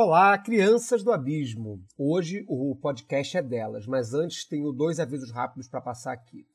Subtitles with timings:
[0.00, 1.82] Olá, crianças do abismo.
[1.98, 6.46] Hoje o podcast é delas, mas antes tenho dois avisos rápidos para passar aqui.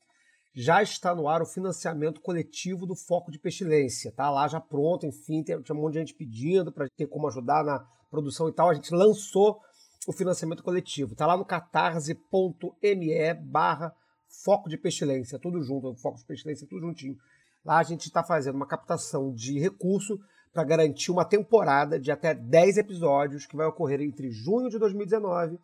[0.54, 5.04] Já está no ar o financiamento coletivo do Foco de Pestilência, tá lá já pronto,
[5.04, 8.70] enfim, tem, um monte de gente pedindo para ter como ajudar na produção e tal.
[8.70, 9.60] A gente lançou
[10.08, 11.14] o financiamento coletivo.
[11.14, 13.94] Tá lá no catarse.me barra
[14.42, 17.18] Foco de Pestilência, tudo junto, Foco de Pestilência, tudo juntinho.
[17.62, 20.18] Lá a gente está fazendo uma captação de recurso
[20.54, 25.58] para garantir uma temporada de até 10 episódios que vai ocorrer entre junho de 2019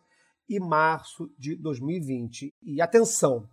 [0.49, 2.53] e março de 2020.
[2.61, 3.47] E atenção,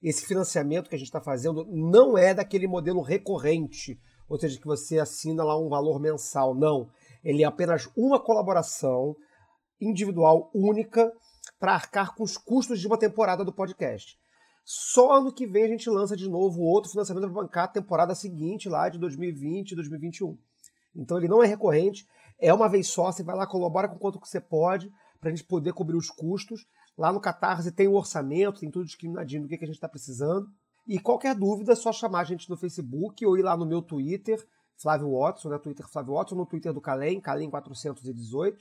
[0.00, 4.66] esse financiamento que a gente está fazendo não é daquele modelo recorrente, ou seja, que
[4.66, 6.54] você assina lá um valor mensal.
[6.54, 6.88] Não.
[7.24, 9.16] Ele é apenas uma colaboração
[9.80, 11.12] individual única
[11.58, 14.16] para arcar com os custos de uma temporada do podcast.
[14.64, 18.14] Só ano que vem a gente lança de novo outro financiamento para bancar a temporada
[18.14, 20.38] seguinte, lá de 2020 e 2021.
[20.96, 22.06] Então ele não é recorrente,
[22.38, 25.34] é uma vez só, você vai lá, colabora com quanto que você pode, para a
[25.34, 26.66] gente poder cobrir os custos.
[26.96, 29.88] Lá no Catarse tem o orçamento, tem tudo discriminadinho do que, que a gente está
[29.88, 30.48] precisando.
[30.86, 33.82] E qualquer dúvida é só chamar a gente no Facebook ou ir lá no meu
[33.82, 34.42] Twitter,
[34.76, 35.58] Flávio Watson, né?
[35.58, 38.58] Twitter Flávio Watson, no Twitter do Calem, Calem418,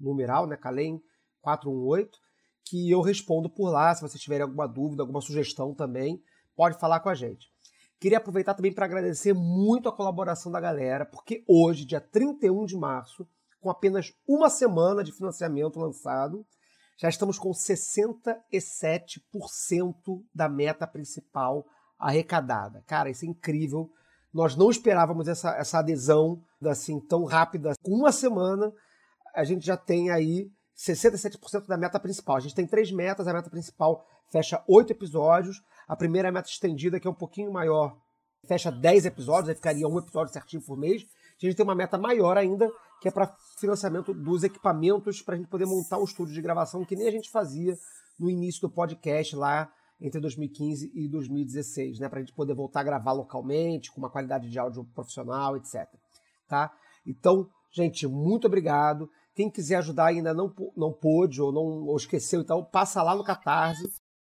[0.00, 0.56] numeral, né?
[0.56, 1.02] Calem
[1.42, 2.18] 418,
[2.64, 3.94] que eu respondo por lá.
[3.94, 6.22] Se vocês tiverem alguma dúvida, alguma sugestão também,
[6.56, 7.50] pode falar com a gente.
[7.98, 12.76] Queria aproveitar também para agradecer muito a colaboração da galera, porque hoje, dia 31 de
[12.76, 13.26] março,
[13.60, 16.44] com apenas uma semana de financiamento lançado,
[16.98, 21.66] já estamos com 67% da meta principal
[21.98, 22.82] arrecadada.
[22.86, 23.90] Cara, isso é incrível.
[24.32, 27.74] Nós não esperávamos essa, essa adesão assim tão rápida.
[27.82, 28.72] Com uma semana,
[29.34, 32.36] a gente já tem aí 67% da meta principal.
[32.36, 37.00] A gente tem três metas, a meta principal fecha oito episódios, a primeira meta estendida,
[37.00, 37.96] que é um pouquinho maior,
[38.46, 41.06] fecha 10 episódios, aí ficaria um episódio certinho por mês.
[41.40, 45.38] A gente tem uma meta maior ainda, que é para financiamento dos equipamentos, para a
[45.38, 47.76] gente poder montar um estúdio de gravação que nem a gente fazia
[48.18, 52.08] no início do podcast lá entre 2015 e 2016, né?
[52.08, 55.88] Para a gente poder voltar a gravar localmente, com uma qualidade de áudio profissional, etc.
[56.46, 56.70] Tá?
[57.06, 59.10] Então, gente, muito obrigado.
[59.36, 63.22] Quem quiser ajudar ainda não, não pôde ou não ou esqueceu, então passa lá no
[63.22, 63.86] Catarse,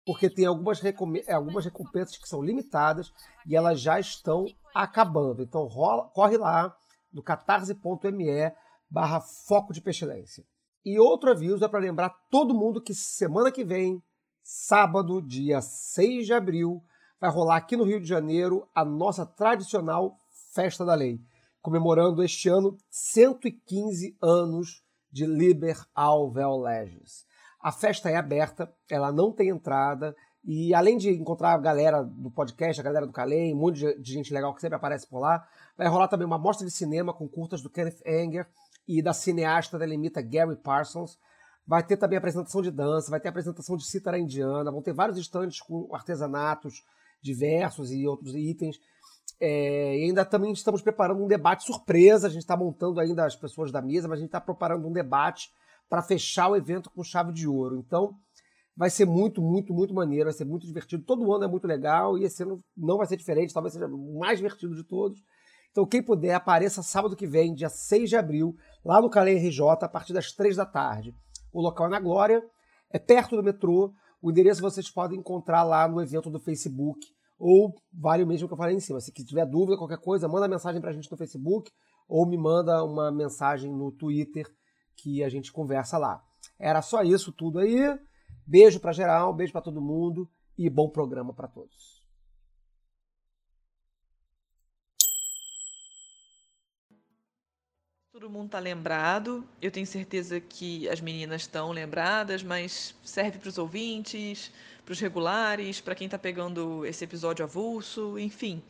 [0.05, 0.81] porque tem algumas,
[1.29, 3.09] algumas recompensas que são limitadas
[3.47, 4.45] e elas já estão
[4.75, 5.41] acabando.
[5.41, 6.75] Então rola, corre lá
[7.13, 8.53] no catarse.me
[8.89, 10.43] barra foco de pestilência.
[10.83, 14.03] E outro aviso é para lembrar todo mundo que semana que vem,
[14.43, 16.83] sábado, dia 6 de abril,
[17.21, 20.17] vai rolar aqui no Rio de Janeiro a nossa tradicional
[20.53, 21.21] Festa da Lei,
[21.61, 27.25] comemorando este ano 115 anos de Liber Alvel Legis.
[27.61, 32.31] A festa é aberta, ela não tem entrada, e além de encontrar a galera do
[32.31, 35.45] podcast, a galera do Calem, um monte de gente legal que sempre aparece por lá,
[35.77, 38.47] vai rolar também uma mostra de cinema com curtas do Kenneth Anger
[38.87, 41.19] e da cineasta da limita Gary Parsons.
[41.67, 45.17] Vai ter também apresentação de dança, vai ter apresentação de cítara indiana, vão ter vários
[45.17, 46.83] estandes com artesanatos
[47.21, 48.79] diversos e outros itens.
[49.39, 52.27] É, e ainda também estamos preparando um debate surpresa.
[52.27, 54.91] A gente está montando ainda as pessoas da mesa, mas a gente está preparando um
[54.91, 55.49] debate
[55.89, 57.77] para fechar o evento com chave de ouro.
[57.77, 58.15] Então,
[58.75, 61.03] vai ser muito, muito, muito maneiro, vai ser muito divertido.
[61.03, 64.19] Todo ano é muito legal e esse ano não vai ser diferente, talvez seja o
[64.19, 65.21] mais divertido de todos.
[65.71, 69.61] Então, quem puder, apareça sábado que vem, dia 6 de abril, lá no Calé RJ,
[69.81, 71.13] a partir das 3 da tarde.
[71.53, 72.43] O local é na Glória,
[72.91, 73.93] é perto do metrô.
[74.21, 76.99] O endereço vocês podem encontrar lá no evento do Facebook
[77.39, 78.99] ou vale o mesmo que eu falei em cima.
[78.99, 81.71] Se tiver dúvida, qualquer coisa, manda mensagem pra gente no Facebook
[82.07, 84.45] ou me manda uma mensagem no Twitter
[84.95, 86.21] que a gente conversa lá.
[86.59, 87.97] Era só isso tudo aí.
[88.45, 91.98] Beijo para geral, beijo para todo mundo e bom programa para todos.
[98.19, 99.45] Todo mundo está lembrado.
[99.61, 104.51] Eu tenho certeza que as meninas estão lembradas, mas serve para os ouvintes,
[104.83, 108.61] para os regulares, para quem está pegando esse episódio avulso, enfim.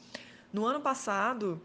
[0.54, 1.60] No ano passado,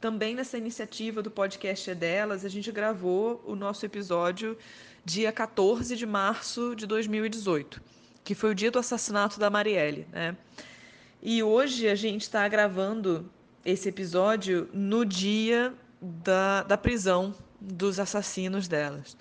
[0.00, 4.56] também nessa iniciativa do podcast é delas, a gente gravou o nosso episódio
[5.04, 7.78] dia 14 de março de 2018,
[8.24, 10.34] que foi o dia do assassinato da Marielle, né?
[11.22, 13.30] E hoje a gente está gravando
[13.66, 19.16] esse episódio no dia da, da prisão dos assassinos delas.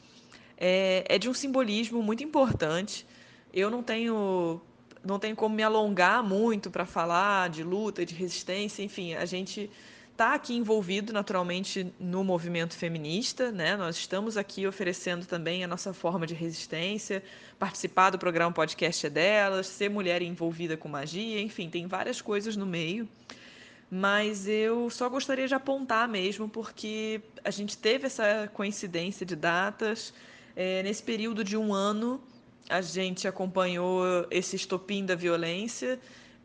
[0.58, 3.06] É, é de um simbolismo muito importante.
[3.54, 4.62] Eu não tenho
[5.04, 9.70] não tenho como me alongar muito para falar de luta, de resistência, enfim, a gente
[10.12, 13.78] está aqui envolvido naturalmente no movimento feminista, né?
[13.78, 17.24] Nós estamos aqui oferecendo também a nossa forma de resistência,
[17.60, 22.58] participar do programa podcast é delas, ser mulher envolvida com magia, enfim, tem várias coisas
[22.58, 23.08] no meio.
[23.90, 30.14] Mas eu só gostaria de apontar mesmo, porque a gente teve essa coincidência de datas.
[30.56, 32.22] É, nesse período de um ano,
[32.70, 36.00] a gente acompanhou esse estopim da violência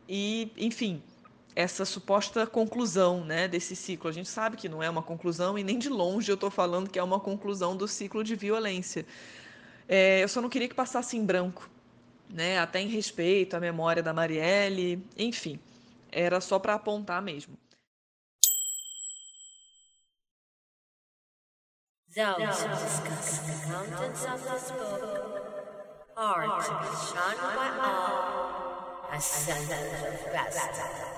[0.08, 1.02] e, enfim,
[1.54, 4.08] essa suposta conclusão né, desse ciclo.
[4.08, 6.88] A gente sabe que não é uma conclusão e nem de longe eu estou falando
[6.88, 9.04] que é uma conclusão do ciclo de violência.
[9.88, 11.68] É, eu só não queria que passasse em branco,
[12.30, 15.58] né, até em respeito à memória da Marielle, enfim,
[16.12, 17.58] era só para apontar mesmo.
[22.14, 25.00] Who discuss the contents of this book
[27.08, 31.11] shunned by all of.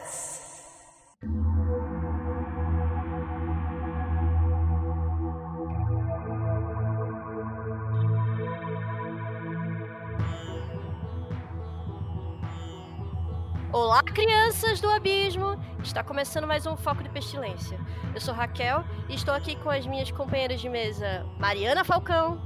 [13.84, 15.60] Olá, crianças do abismo!
[15.82, 17.78] Está começando mais um Foco de Pestilência.
[18.14, 22.40] Eu sou Raquel e estou aqui com as minhas companheiras de mesa, Mariana Falcão.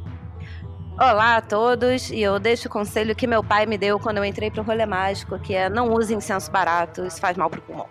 [0.94, 4.24] Olá a todos, e eu deixo o conselho que meu pai me deu quando eu
[4.24, 7.88] entrei pro rolê mágico, que é não use incenso barato, isso faz mal pro pulmão.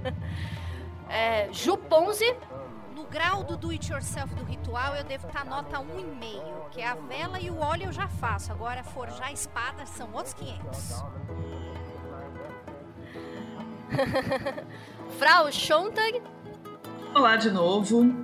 [1.10, 2.34] é, Ju Ponzi.
[2.96, 6.88] No grau do do it yourself do ritual, eu devo estar nota 1,5, que é
[6.88, 8.50] a vela e o óleo eu já faço.
[8.50, 11.04] Agora, forjar espadas são outros 500.
[15.18, 16.22] Frau Schontag.
[17.14, 18.14] Olá de novo.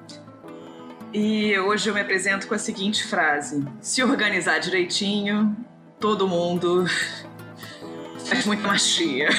[1.12, 5.56] E hoje eu me apresento com a seguinte frase: Se organizar direitinho,
[5.98, 6.84] todo mundo
[8.26, 9.28] faz muita machia.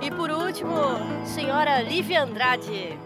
[0.00, 0.74] e por último,
[1.26, 2.98] senhora Lívia Andrade.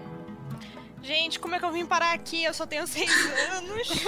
[1.02, 2.44] Gente, como é que eu vim parar aqui?
[2.44, 3.10] Eu só tenho seis
[3.56, 4.04] anos.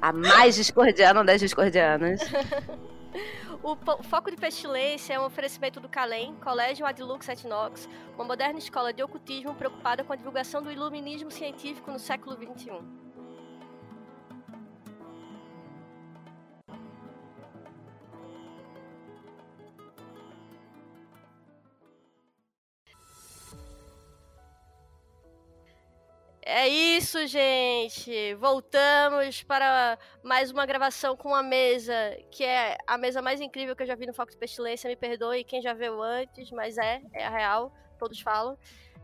[0.00, 2.20] A mais discordiana das discordianas.
[3.60, 8.92] O Foco de Pestilência é um oferecimento do CALEM, Colégio Adlux Etnox, uma moderna escola
[8.92, 13.07] de ocultismo preocupada com a divulgação do iluminismo científico no século XXI.
[26.50, 28.34] É isso, gente.
[28.36, 31.92] Voltamos para mais uma gravação com uma mesa
[32.30, 34.88] que é a mesa mais incrível que eu já vi no Foco de Pestilência.
[34.88, 38.56] Me perdoe quem já viu antes, mas é, é a real, todos falam.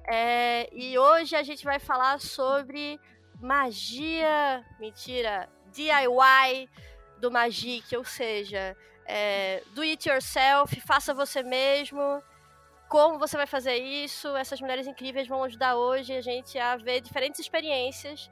[0.09, 2.99] É, e hoje a gente vai falar sobre
[3.39, 6.71] magia, mentira, DIY
[7.19, 8.75] do Magic, ou seja,
[9.05, 12.23] é, do it yourself, faça você mesmo
[12.95, 14.37] como você vai fazer isso.
[14.37, 18.31] Essas mulheres incríveis vão ajudar hoje a gente a ver diferentes experiências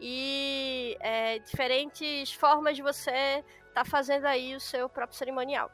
[0.00, 5.68] e é, diferentes formas de você estar tá fazendo aí o seu próprio cerimonial.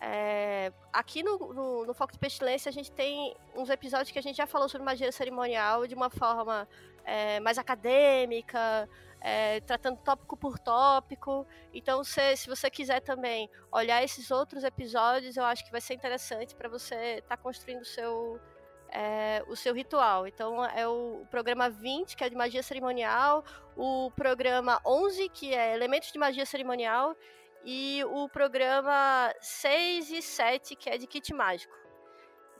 [0.00, 4.22] É, aqui no, no, no, Foco de Pestilência a gente tem uns episódios que a
[4.22, 6.68] gente já falou sobre magia cerimonial de uma forma
[7.04, 8.88] é, mais acadêmica,
[9.20, 11.46] é, tratando tópico por tópico.
[11.72, 15.94] Então, se, se você quiser também olhar esses outros episódios, eu acho que vai ser
[15.94, 18.40] interessante para você estar tá construindo o seu,
[18.88, 20.26] é, o seu ritual.
[20.26, 23.44] Então, é o, programa 20, que é de magia cerimonial,
[23.76, 27.16] o programa 11, que é elementos de magia cerimonial,
[27.64, 31.74] e o programa 6 e 7, que é de kit mágico.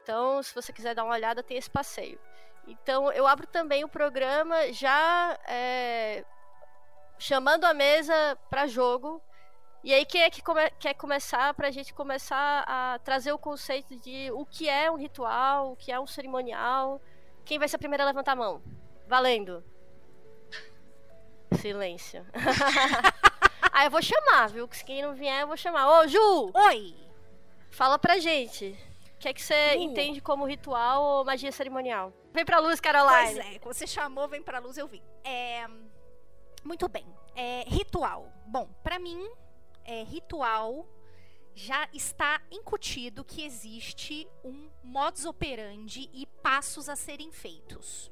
[0.03, 2.19] Então, se você quiser dar uma olhada, tem esse passeio.
[2.67, 6.25] Então, eu abro também o programa já é,
[7.19, 9.23] chamando a mesa para jogo.
[9.82, 13.39] E aí, quem é que come quer começar para a gente começar a trazer o
[13.39, 17.01] conceito de o que é um ritual, o que é um cerimonial?
[17.44, 18.63] Quem vai ser a primeira a levantar a mão?
[19.06, 19.63] Valendo.
[21.61, 22.27] Silêncio.
[23.73, 24.67] ah, eu vou chamar, viu?
[24.67, 26.01] Quem não vier, eu vou chamar.
[26.01, 26.51] Ô, Ju!
[26.53, 26.94] Oi!
[27.70, 28.77] Fala pra gente.
[29.15, 29.81] O que é que você uh.
[29.81, 32.13] entende como ritual ou magia cerimonial?
[32.32, 33.35] Vem pra luz, Caroline.
[33.35, 35.03] Pois é, quando você chamou, vem pra luz, eu vim.
[35.23, 35.67] É
[36.67, 37.06] muito bem.
[37.35, 38.32] É, ritual.
[38.46, 39.29] Bom, para mim,
[39.85, 40.87] é, ritual
[41.55, 48.11] já está incutido que existe um modus operandi e passos a serem feitos.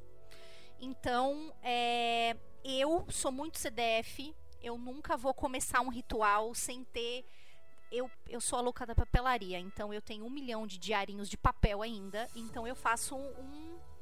[0.79, 7.23] Então, é, eu sou muito CDF, eu nunca vou começar um ritual sem ter.
[7.91, 11.37] Eu, eu sou a louca da papelaria, então eu tenho um milhão de diarinhos de
[11.37, 13.29] papel ainda, então eu faço um.
[13.39, 13.94] um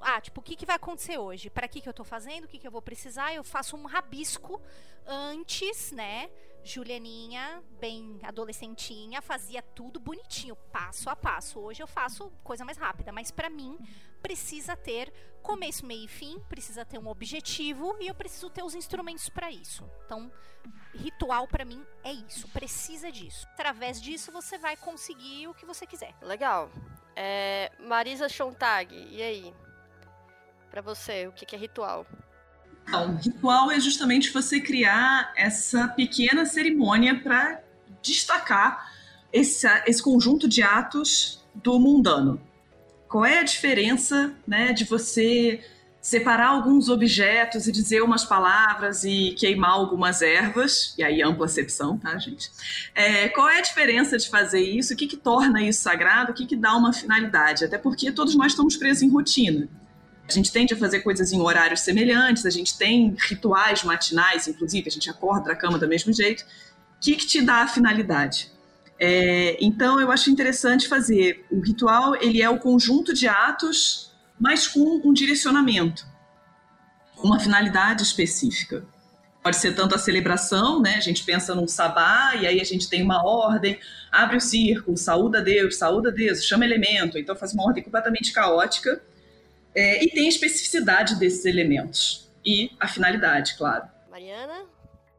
[0.00, 1.50] ah, Tipo, o que, que vai acontecer hoje?
[1.50, 2.44] Para que, que eu tô fazendo?
[2.44, 3.34] O que, que eu vou precisar?
[3.34, 4.60] Eu faço um rabisco
[5.06, 6.30] antes, né?
[6.66, 11.60] Julianinha, bem adolescentinha, fazia tudo bonitinho, passo a passo.
[11.60, 13.78] Hoje eu faço coisa mais rápida, mas para mim
[14.20, 18.74] precisa ter começo, meio e fim, precisa ter um objetivo e eu preciso ter os
[18.74, 19.88] instrumentos para isso.
[20.04, 20.30] Então,
[20.92, 23.46] ritual para mim é isso, precisa disso.
[23.52, 26.16] Através disso você vai conseguir o que você quiser.
[26.20, 26.68] Legal.
[27.14, 29.54] É, Marisa Chontag, e aí?
[30.76, 32.06] Para você, o que é ritual?
[32.86, 37.62] Então, ritual é justamente você criar essa pequena cerimônia para
[38.02, 38.92] destacar
[39.32, 42.38] esse, esse conjunto de atos do mundano.
[43.08, 45.64] Qual é a diferença né, de você
[45.98, 51.96] separar alguns objetos e dizer umas palavras e queimar algumas ervas, e aí ampla acepção,
[51.96, 52.50] tá, gente?
[52.94, 54.92] É, qual é a diferença de fazer isso?
[54.92, 56.32] O que, que torna isso sagrado?
[56.32, 57.64] O que, que dá uma finalidade?
[57.64, 59.70] Até porque todos nós estamos presos em rotina.
[60.28, 64.88] A gente tende a fazer coisas em horários semelhantes, a gente tem rituais matinais, inclusive,
[64.88, 66.42] a gente acorda da cama do mesmo jeito.
[66.42, 68.50] O que, que te dá a finalidade?
[68.98, 71.46] É, então, eu acho interessante fazer.
[71.50, 76.04] O ritual ele é o conjunto de atos, mas com um direcionamento,
[77.22, 78.84] uma finalidade específica.
[79.42, 80.96] Pode ser tanto a celebração, né?
[80.96, 83.78] A gente pensa num sabá e aí a gente tem uma ordem,
[84.10, 89.00] abre o círculo, saúda Deus, saúda Deus, chama elemento, então faz uma ordem completamente caótica
[89.76, 92.32] é, e tem a especificidade desses elementos.
[92.44, 93.84] E a finalidade, claro.
[94.10, 94.64] Mariana?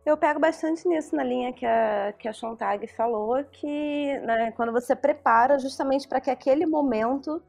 [0.04, 4.72] Eu pego bastante nisso na linha que a, que a Chontag falou, que né, quando
[4.72, 7.42] você prepara justamente para que aquele momento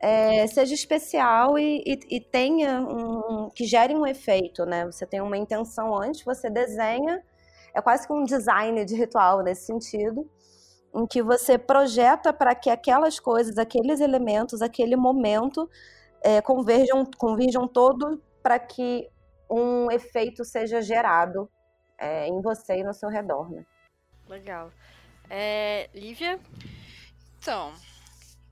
[0.00, 4.86] é, seja especial e, e, e, tenha um, que gere um efeito, né?
[4.86, 7.20] Você tem uma intenção antes, você desenha,
[7.74, 10.24] é quase que um design de ritual nesse sentido,
[10.94, 15.68] em que você projeta para que aquelas coisas, aqueles elementos, aquele momento
[16.22, 19.08] é, converjam, converjam todo para que
[19.50, 21.50] um efeito seja gerado
[21.98, 23.64] é, em você e no seu redor, né?
[24.28, 24.70] Legal.
[25.30, 26.38] É, Lívia?
[27.38, 27.72] Então,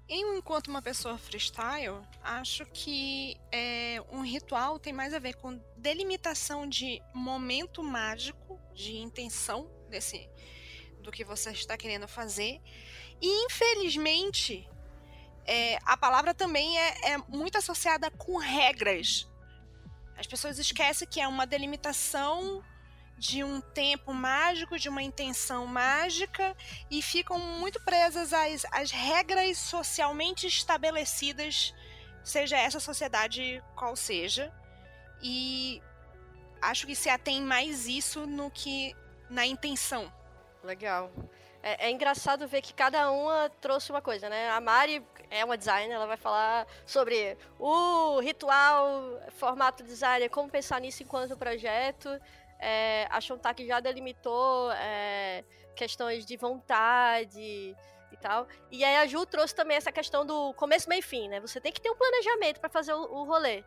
[0.08, 5.61] eu, enquanto uma pessoa freestyle, acho que é, um ritual tem mais a ver com
[5.76, 10.28] delimitação de momento mágico, de intenção desse
[11.00, 12.61] do que você está querendo fazer.
[13.20, 14.68] E infelizmente,
[15.46, 19.28] é, a palavra também é, é muito associada com regras.
[20.18, 22.64] As pessoas esquecem que é uma delimitação
[23.18, 26.54] de um tempo mágico, de uma intenção mágica
[26.90, 31.74] e ficam muito presas às, às regras socialmente estabelecidas,
[32.22, 34.52] seja essa sociedade qual seja.
[35.22, 35.82] E
[36.60, 38.94] acho que se atém mais isso no que
[39.30, 40.12] na intenção.
[40.62, 41.10] Legal.
[41.66, 44.49] É, é, engraçado ver que cada uma trouxe uma coisa, né?
[44.50, 50.80] A Mari é uma designer, ela vai falar sobre o ritual, formato designer, como pensar
[50.80, 52.08] nisso enquanto projeto.
[52.61, 55.42] É, a Shontak já delimitou é,
[55.75, 57.75] questões de vontade
[58.12, 58.46] e tal.
[58.70, 61.40] E aí a Ju trouxe também essa questão do começo, meio e fim, né?
[61.40, 63.64] Você tem que ter um planejamento para fazer o, o rolê.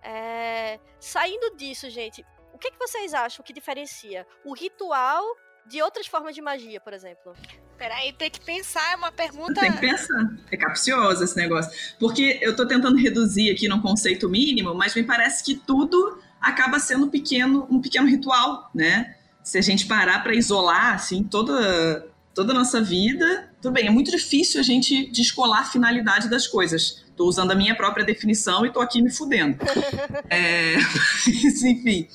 [0.00, 5.24] É, saindo disso, gente, o que, que vocês acham que diferencia o ritual
[5.68, 7.34] de outras formas de magia, por exemplo?
[7.76, 9.60] Peraí, tem que pensar, é uma pergunta.
[9.60, 10.34] Tem que pensar.
[10.50, 11.70] É capcioso esse negócio.
[11.98, 16.78] Porque eu tô tentando reduzir aqui num conceito mínimo, mas me parece que tudo acaba
[16.78, 19.16] sendo pequeno, um pequeno ritual, né?
[19.42, 23.90] Se a gente parar para isolar, assim, toda, toda a nossa vida, tudo bem, é
[23.90, 27.04] muito difícil a gente descolar a finalidade das coisas.
[27.08, 29.58] Estou usando a minha própria definição e estou aqui me fudendo.
[30.30, 30.76] é,
[31.28, 32.08] enfim,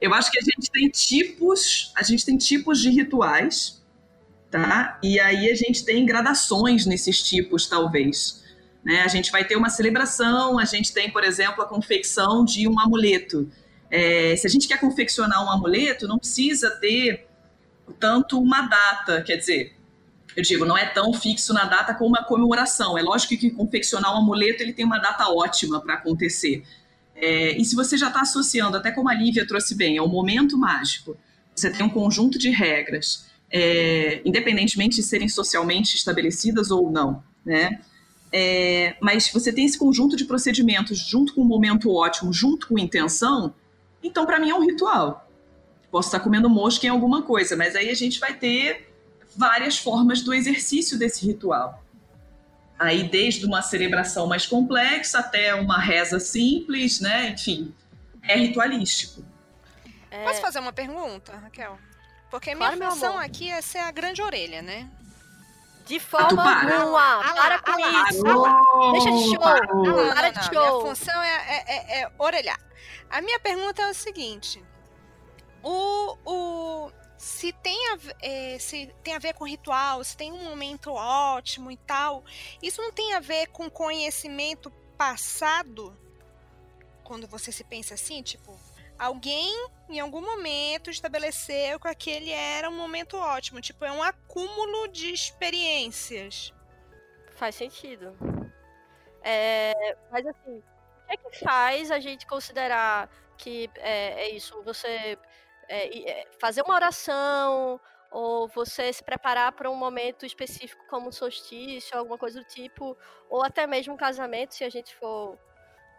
[0.00, 3.82] eu acho que a gente tem tipos, a gente tem tipos de rituais,
[4.50, 4.98] tá?
[5.02, 8.44] E aí a gente tem gradações nesses tipos, talvez.
[8.84, 9.00] Né?
[9.02, 12.78] A gente vai ter uma celebração, a gente tem, por exemplo, a confecção de um
[12.78, 13.50] amuleto.
[13.90, 17.26] É, se a gente quer confeccionar um amuleto, não precisa ter
[17.98, 19.74] tanto uma data, quer dizer,
[20.36, 22.96] eu digo, não é tão fixo na data como uma comemoração.
[22.96, 26.62] É lógico que confeccionar um amuleto ele tem uma data ótima para acontecer.
[27.20, 30.56] É, e se você já está associando, até como a Lívia trouxe bem, ao momento
[30.56, 31.16] mágico,
[31.54, 37.80] você tem um conjunto de regras, é, independentemente de serem socialmente estabelecidas ou não, né?
[38.32, 42.78] É, mas você tem esse conjunto de procedimentos junto com um momento ótimo, junto com
[42.78, 43.52] intenção,
[44.02, 45.28] então para mim é um ritual.
[45.90, 48.92] Posso estar comendo mosca em alguma coisa, mas aí a gente vai ter
[49.34, 51.82] várias formas do exercício desse ritual.
[52.78, 57.30] Aí desde uma celebração mais complexa até uma reza simples, né?
[57.30, 57.74] Enfim,
[58.22, 59.24] é ritualístico.
[60.10, 60.24] É...
[60.24, 61.78] Posso fazer uma pergunta, Raquel?
[62.30, 64.88] Porque a minha claro, função aqui é ser a grande orelha, né?
[65.86, 66.80] De forma para.
[66.80, 67.20] alguma.
[67.24, 68.26] Ah Para ah com isso.
[68.26, 68.92] ah lá.
[68.92, 69.84] Deixa de show.
[69.84, 70.86] Não, Para de Minha show.
[70.86, 72.60] função é, é- é- é orelhar.
[73.10, 74.62] A minha pergunta é o seguinte:
[75.62, 80.44] o, o se tem a, é, se tem a ver com ritual, se tem um
[80.44, 82.24] momento ótimo e tal,
[82.62, 85.98] isso não tem a ver com conhecimento passado?
[87.02, 88.56] Quando você se pensa assim, tipo,
[88.96, 89.52] alguém
[89.88, 95.12] em algum momento estabeleceu que aquele era um momento ótimo, tipo, é um acúmulo de
[95.12, 96.54] experiências.
[97.34, 98.16] Faz sentido.
[99.22, 104.62] É, mas assim, o que é que faz a gente considerar que é, é isso?
[104.62, 105.18] Você
[105.68, 111.12] é, é, fazer uma oração ou você se preparar para um momento específico como um
[111.12, 112.96] solstício, alguma coisa do tipo,
[113.28, 115.38] ou até mesmo um casamento, se a gente for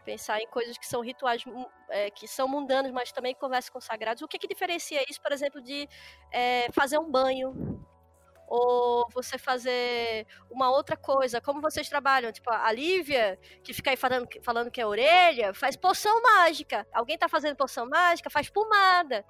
[0.03, 1.43] pensar em coisas que são rituais
[1.89, 4.23] é, que são mundanos, mas também conversam com sagrados.
[4.23, 5.87] O que, que diferencia isso, por exemplo, de
[6.31, 7.79] é, fazer um banho?
[8.51, 13.95] Ou você fazer uma outra coisa, como vocês trabalham, tipo, a Lívia, que fica aí
[13.95, 16.87] falando, falando que é orelha, faz poção mágica.
[16.91, 19.23] Alguém tá fazendo poção mágica, faz pomada.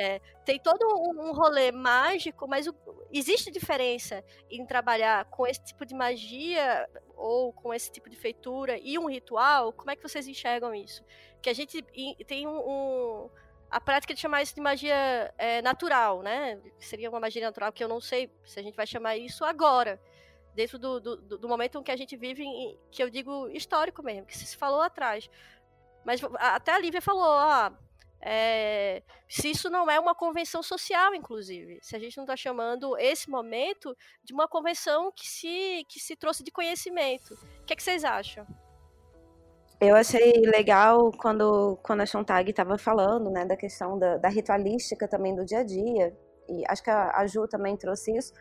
[0.00, 2.74] É, tem todo um, um rolê mágico, mas o-
[3.12, 8.78] existe diferença em trabalhar com esse tipo de magia ou com esse tipo de feitura
[8.78, 9.72] e um ritual?
[9.72, 11.04] Como é que vocês enxergam isso?
[11.42, 11.82] Que a gente
[12.26, 13.30] tem um, um-
[13.70, 16.58] a prática de chamar isso de magia é, natural, né?
[16.78, 20.00] Seria uma magia natural que eu não sei se a gente vai chamar isso agora,
[20.54, 24.02] dentro do, do, do- momento em que a gente vive, em- que eu digo histórico
[24.02, 25.28] mesmo, que se falou atrás.
[26.04, 27.28] Mas até a Lívia falou,
[28.20, 32.96] é, se isso não é uma convenção social, inclusive, se a gente não está chamando
[32.98, 37.34] esse momento de uma convenção que se, que se trouxe de conhecimento.
[37.60, 38.46] O que, é que vocês acham?
[39.80, 45.06] Eu achei legal quando, quando a Chontag estava falando, né, da questão da, da ritualística
[45.06, 46.12] também do dia a dia,
[46.48, 48.32] e acho que a, a Ju também trouxe isso.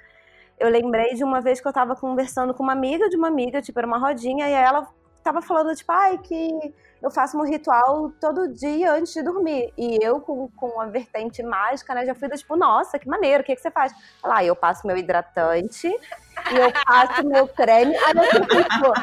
[0.60, 3.62] Eu lembrei de uma vez que eu estava conversando com uma amiga de uma amiga,
[3.62, 8.10] tipo, era uma rodinha, e ela estava falando, tipo, ai, que eu faço um ritual
[8.20, 9.72] todo dia antes de dormir.
[9.78, 13.46] E eu, com, com a vertente mágica, né, já fui, tipo, nossa, que maneiro, o
[13.46, 13.94] que, que você faz?
[14.24, 18.94] Ela, ah, eu passo meu hidratante, e eu passo meu creme, aí eu fico, tipo,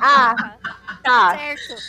[0.00, 0.56] ah,
[1.02, 1.82] tá, Certo.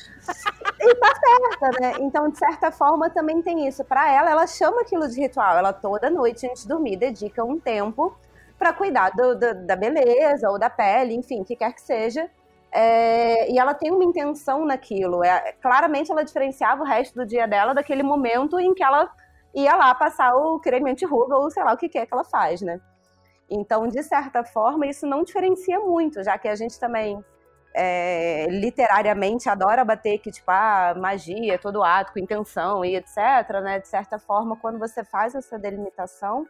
[0.80, 1.94] e tá certa, né?
[2.00, 3.84] Então, de certa forma, também tem isso.
[3.84, 5.58] Pra ela, ela chama aquilo de ritual.
[5.58, 8.16] Ela toda noite antes de dormir dedica um tempo
[8.58, 12.30] pra cuidar do- do- da beleza ou da pele, enfim, o que quer que seja.
[12.72, 15.24] É, e ela tem uma intenção naquilo.
[15.24, 19.12] É, claramente, ela diferenciava o resto do dia dela daquele momento em que ela
[19.54, 22.24] ia lá passar o creme anti-ruga ou sei lá o que que é que ela
[22.24, 22.80] faz, né?
[23.50, 27.24] Então, de certa forma, isso não diferencia muito, já que a gente também
[27.74, 33.18] é, literariamente adora bater que, tipo, ah, magia, todo ato com intenção e etc,
[33.64, 33.80] né?
[33.80, 36.48] De certa forma, quando você faz essa delimitação,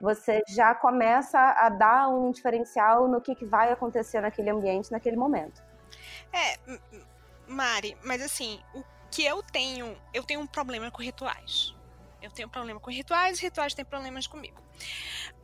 [0.00, 5.16] você já começa a dar um diferencial no que, que vai acontecer naquele ambiente, naquele
[5.16, 5.62] momento.
[6.32, 6.58] É,
[7.46, 11.74] Mari, mas assim, o que eu tenho, eu tenho um problema com rituais.
[12.22, 14.62] Eu tenho problema com rituais, rituais têm problemas comigo.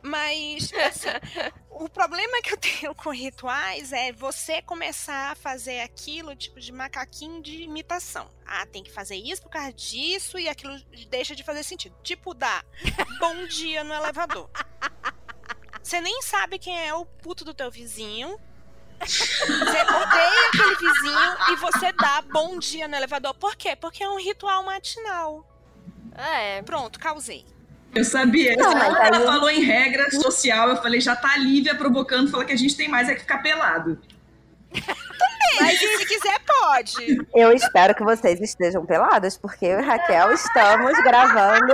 [0.01, 1.09] Mas, assim,
[1.69, 6.71] o problema que eu tenho com rituais é você começar a fazer aquilo, tipo, de
[6.71, 8.31] macaquinho de imitação.
[8.45, 11.95] Ah, tem que fazer isso por causa disso e aquilo deixa de fazer sentido.
[12.01, 12.65] Tipo, dar
[13.19, 14.49] bom dia no elevador.
[15.83, 18.39] Você nem sabe quem é o puto do teu vizinho.
[19.01, 23.33] Você odeia aquele vizinho e você dá bom dia no elevador.
[23.33, 23.75] Por quê?
[23.75, 25.45] Porque é um ritual matinal.
[26.19, 27.45] É, Pronto, causei.
[27.95, 28.55] Eu sabia.
[28.55, 30.69] Não, mas ela aí- falou em regra social.
[30.69, 33.21] Eu falei, já tá a Lívia provocando, fala que a gente tem mais é que
[33.21, 33.99] ficar pelado.
[35.59, 37.17] Mas se quiser, pode.
[37.33, 41.73] Eu espero que vocês estejam peladas, porque eu e Raquel estamos gravando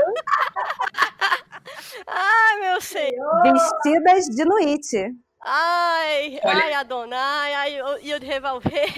[2.08, 5.12] ai meu senhor, vestidas de noite.
[5.44, 8.94] ai, Olha- ai Adonai, ai e o de revolver.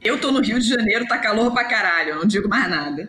[0.00, 2.10] Eu tô no Rio de Janeiro, tá calor pra caralho.
[2.10, 3.08] Eu não digo mais nada.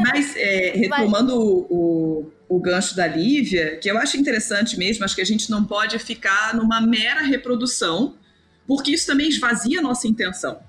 [0.00, 5.14] Mas, é, retomando o, o, o gancho da Lívia, que eu acho interessante mesmo, acho
[5.14, 8.14] que a gente não pode ficar numa mera reprodução,
[8.66, 10.60] porque isso também esvazia a nossa intenção.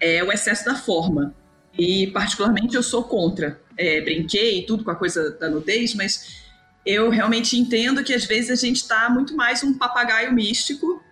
[0.00, 1.34] É o excesso da forma.
[1.78, 3.60] E, particularmente, eu sou contra.
[3.76, 6.42] É, brinquei tudo com a coisa da nudez, mas
[6.84, 11.02] eu realmente entendo que às vezes a gente está muito mais um papagaio místico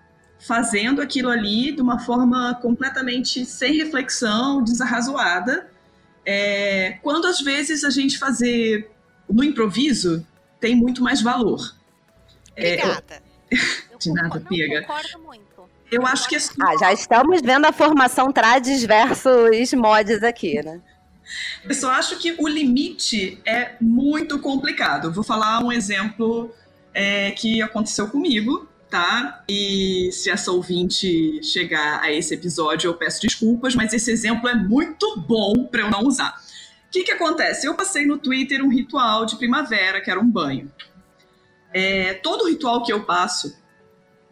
[0.40, 5.68] fazendo aquilo ali de uma forma completamente sem reflexão, desarrazoada.
[6.24, 8.90] É, quando às vezes a gente fazer
[9.28, 10.26] no improviso
[10.60, 11.74] tem muito mais valor.
[12.56, 13.22] É, Obrigada.
[13.90, 14.80] Eu De nada, Piega.
[14.80, 15.44] Não, concordo muito.
[15.90, 20.62] eu acho que é só- Ah, já estamos vendo a formação trades versus mods aqui,
[20.62, 20.80] né?
[21.64, 25.08] Eu só acho que o limite é muito complicado.
[25.08, 26.52] Eu Vou falar um exemplo
[26.92, 29.44] é, que aconteceu comigo, tá?
[29.48, 34.54] E se essa ouvinte chegar a esse episódio, eu peço desculpas, mas esse exemplo é
[34.54, 36.40] muito bom para eu não usar.
[36.88, 37.66] O que, que acontece?
[37.66, 40.70] Eu passei no Twitter um ritual de primavera, que era um banho.
[41.72, 43.56] É, todo ritual que eu passo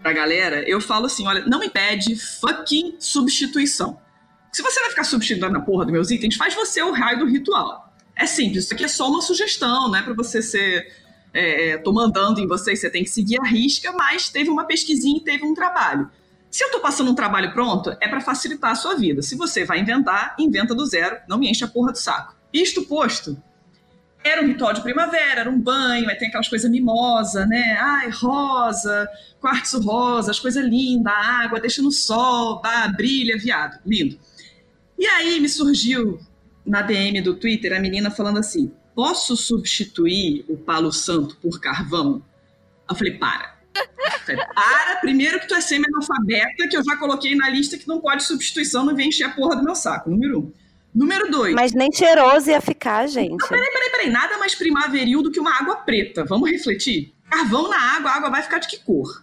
[0.03, 4.01] pra galera, eu falo assim: olha, não me pede fucking substituição.
[4.53, 7.27] Se você vai ficar substituindo na porra dos meus itens, faz você o raio do
[7.27, 7.95] ritual.
[8.17, 10.93] É simples, isso aqui é só uma sugestão, não é pra você ser.
[11.33, 14.65] É, é tô mandando em vocês, você tem que seguir a risca, mas teve uma
[14.65, 16.11] pesquisinha e teve um trabalho.
[16.51, 19.21] Se eu tô passando um trabalho pronto, é para facilitar a sua vida.
[19.21, 22.35] Se você vai inventar, inventa do zero, não me enche a porra do saco.
[22.53, 23.37] Isto posto,
[24.25, 27.77] era um ritual de primavera, era um banho, aí tem aquelas coisas mimosa, né?
[27.81, 29.09] Ai, rosa,
[29.41, 34.19] quartzo rosa, as coisas lindas, água deixa no sol, bah, brilha, viado, lindo.
[34.99, 36.19] E aí me surgiu
[36.67, 42.21] na DM do Twitter a menina falando assim: posso substituir o palo santo por carvão?
[42.91, 43.57] Eu falei, para.
[44.27, 48.25] Para, primeiro que tu é semi-analfabeta, que eu já coloquei na lista que não pode
[48.25, 50.53] substituição, não vem encher a porra do meu saco, número um.
[50.93, 51.55] Número dois.
[51.55, 53.41] Mas nem cheiroso ia ficar, gente.
[53.41, 54.11] Não, peraí, peraí, peraí.
[54.11, 56.25] Nada mais primaveril do que uma água preta.
[56.25, 57.15] Vamos refletir?
[57.31, 59.23] Carvão na água, a água vai ficar de que cor?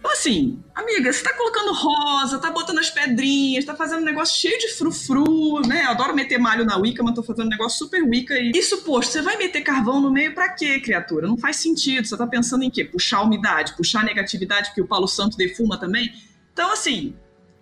[0.00, 4.40] Então, assim, amiga, você tá colocando rosa, tá botando as pedrinhas, tá fazendo um negócio
[4.40, 5.84] cheio de frufru, né?
[5.84, 8.34] Eu adoro meter malho na Wicca, mas tô fazendo um negócio super Wicca.
[8.38, 11.28] E isso, poxa, você vai meter carvão no meio pra quê, criatura?
[11.28, 12.08] Não faz sentido.
[12.08, 12.82] Você tá pensando em quê?
[12.82, 16.10] Puxar umidade, puxar negatividade, porque o Paulo Santo defuma também?
[16.50, 17.14] Então, assim,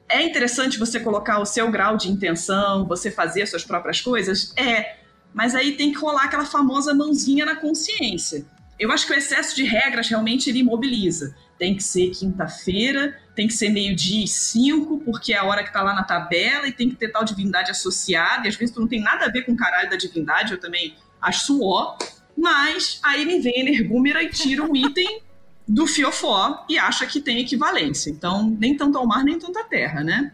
[0.09, 4.53] é interessante você colocar o seu grau de intenção, você fazer as suas próprias coisas?
[4.57, 4.99] É.
[5.35, 8.47] Mas aí tem que rolar aquela famosa mãozinha na consciência.
[8.79, 11.35] Eu acho que o excesso de regras realmente ele imobiliza.
[11.59, 15.73] Tem que ser quinta-feira, tem que ser meio-dia e cinco, porque é a hora que
[15.73, 18.81] tá lá na tabela, e tem que ter tal divindade associada, e às vezes tu
[18.81, 21.97] não tem nada a ver com o caralho da divindade, eu também acho ó.
[22.37, 25.23] Mas aí me vem a energúmera e tira um item
[25.67, 28.11] do fiofó e acha que tem equivalência.
[28.11, 30.33] Então, nem tanto ao mar, nem tanto à terra, né?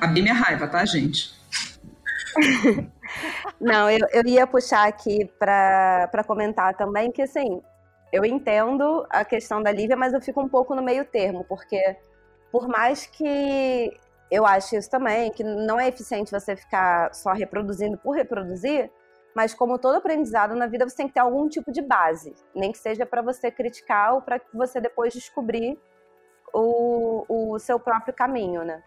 [0.00, 1.32] Abri minha raiva, tá, gente?
[3.60, 7.60] Não, eu, eu ia puxar aqui para comentar também que, assim,
[8.14, 11.96] eu entendo a questão da Lívia, mas eu fico um pouco no meio termo, porque
[12.52, 13.98] por mais que
[14.30, 18.88] eu ache isso também, que não é eficiente você ficar só reproduzindo por reproduzir,
[19.34, 22.70] mas como todo aprendizado na vida, você tem que ter algum tipo de base, nem
[22.70, 25.76] que seja para você criticar ou para você depois descobrir
[26.52, 28.80] o, o seu próprio caminho, né?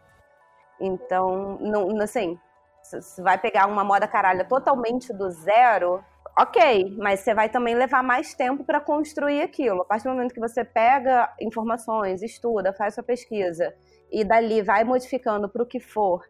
[0.80, 2.40] Então, não, assim,
[2.82, 6.02] você vai pegar uma moda caralha totalmente do zero,
[6.38, 9.82] ok, mas você vai também levar mais tempo para construir aquilo.
[9.82, 13.76] A partir do momento que você pega informações, estuda, faz sua pesquisa
[14.12, 16.24] e dali vai modificando para o que for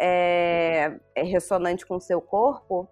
[0.00, 2.88] é, é ressonante com o seu corpo,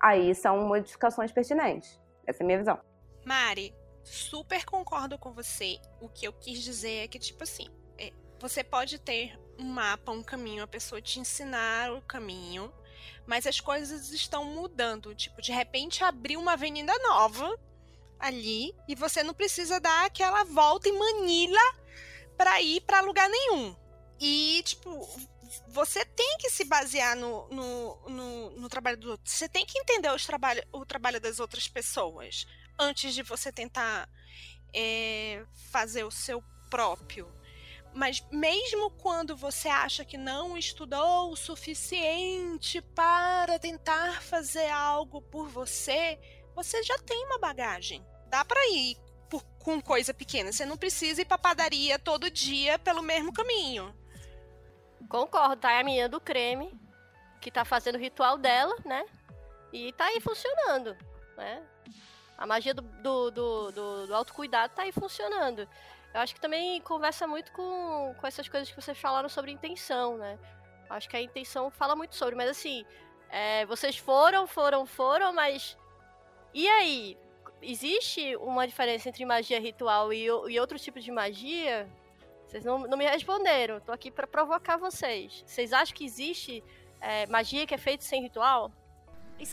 [0.00, 2.00] aí são modificações pertinentes.
[2.24, 2.78] Essa é a minha visão.
[3.24, 5.78] Mari, super concordo com você.
[6.00, 7.66] O que eu quis dizer é que, tipo assim,
[7.98, 12.72] é, você pode ter um mapa, um caminho, a pessoa te ensinar o caminho,
[13.26, 15.14] mas as coisas estão mudando.
[15.14, 17.58] Tipo, de repente abriu uma avenida nova
[18.18, 21.60] ali e você não precisa dar aquela volta em Manila
[22.36, 23.76] para ir para lugar nenhum.
[24.20, 24.90] E, tipo,
[25.68, 29.30] você tem que se basear no, no, no, no trabalho do outro.
[29.30, 32.46] Você tem que entender os trabalho, o trabalho das outras pessoas
[32.78, 34.08] antes de você tentar
[34.74, 37.30] é, fazer o seu próprio.
[37.96, 45.48] Mas mesmo quando você acha que não estudou o suficiente para tentar fazer algo por
[45.48, 46.18] você,
[46.54, 48.06] você já tem uma bagagem.
[48.28, 48.98] Dá para ir
[49.30, 50.52] por, com coisa pequena.
[50.52, 53.96] Você não precisa ir para padaria todo dia pelo mesmo caminho.
[55.08, 56.78] Concordo, tá aí a menina do creme,
[57.40, 59.06] que tá fazendo o ritual dela, né?
[59.72, 60.94] E tá aí funcionando,
[61.34, 61.66] né?
[62.36, 65.66] A magia do, do, do, do, do autocuidado tá aí funcionando.
[66.16, 70.16] Eu acho que também conversa muito com, com essas coisas que vocês falaram sobre intenção,
[70.16, 70.38] né?
[70.88, 72.86] Acho que a intenção fala muito sobre, mas assim,
[73.28, 75.76] é, vocês foram, foram, foram, mas.
[76.54, 77.18] E aí?
[77.60, 81.86] Existe uma diferença entre magia ritual e, e outro tipo de magia?
[82.46, 83.78] Vocês não, não me responderam.
[83.80, 85.44] Tô aqui para provocar vocês.
[85.46, 86.64] Vocês acham que existe
[86.98, 88.72] é, magia que é feita sem ritual?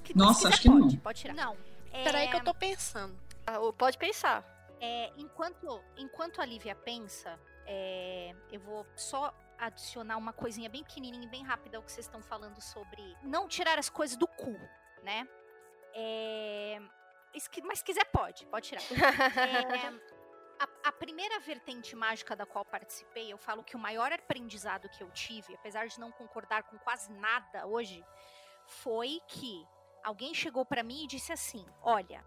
[0.02, 0.96] Que, Nossa, acho que pode, não.
[0.98, 1.34] Pode tirar.
[1.34, 1.58] Não.
[1.92, 2.04] É...
[2.06, 3.20] Peraí que eu tô pensando.
[3.46, 4.53] Ah, pode pensar.
[4.86, 11.26] É, enquanto, enquanto a Lívia pensa, é, eu vou só adicionar uma coisinha bem pequenininha,
[11.30, 14.52] bem rápida ao que vocês estão falando sobre não tirar as coisas do cu,
[15.02, 15.26] né?
[15.94, 16.82] É,
[17.64, 18.84] mas se quiser pode, pode tirar.
[20.60, 24.90] É, a, a, primeira vertente mágica da qual participei, eu falo que o maior aprendizado
[24.90, 28.06] que eu tive, apesar de não concordar com quase nada hoje,
[28.66, 29.66] foi que
[30.04, 32.24] alguém chegou para mim e disse assim: Olha,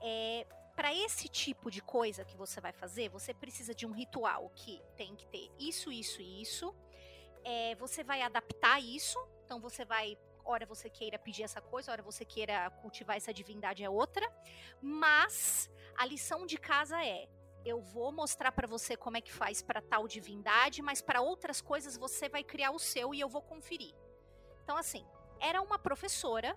[0.00, 4.50] é, para esse tipo de coisa que você vai fazer, você precisa de um ritual
[4.54, 6.74] que tem que ter isso, isso e isso.
[7.44, 12.02] É, você vai adaptar isso, então você vai hora você queira pedir essa coisa, hora
[12.02, 14.30] você queira cultivar essa divindade é outra.
[14.80, 17.28] Mas a lição de casa é:
[17.64, 21.60] eu vou mostrar para você como é que faz para tal divindade, mas para outras
[21.60, 23.94] coisas você vai criar o seu e eu vou conferir.
[24.62, 25.06] Então assim,
[25.40, 26.56] era uma professora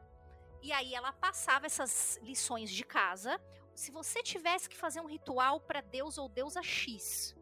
[0.62, 3.40] e aí ela passava essas lições de casa.
[3.78, 7.38] Se você tivesse que fazer um ritual para Deus ou deusa X,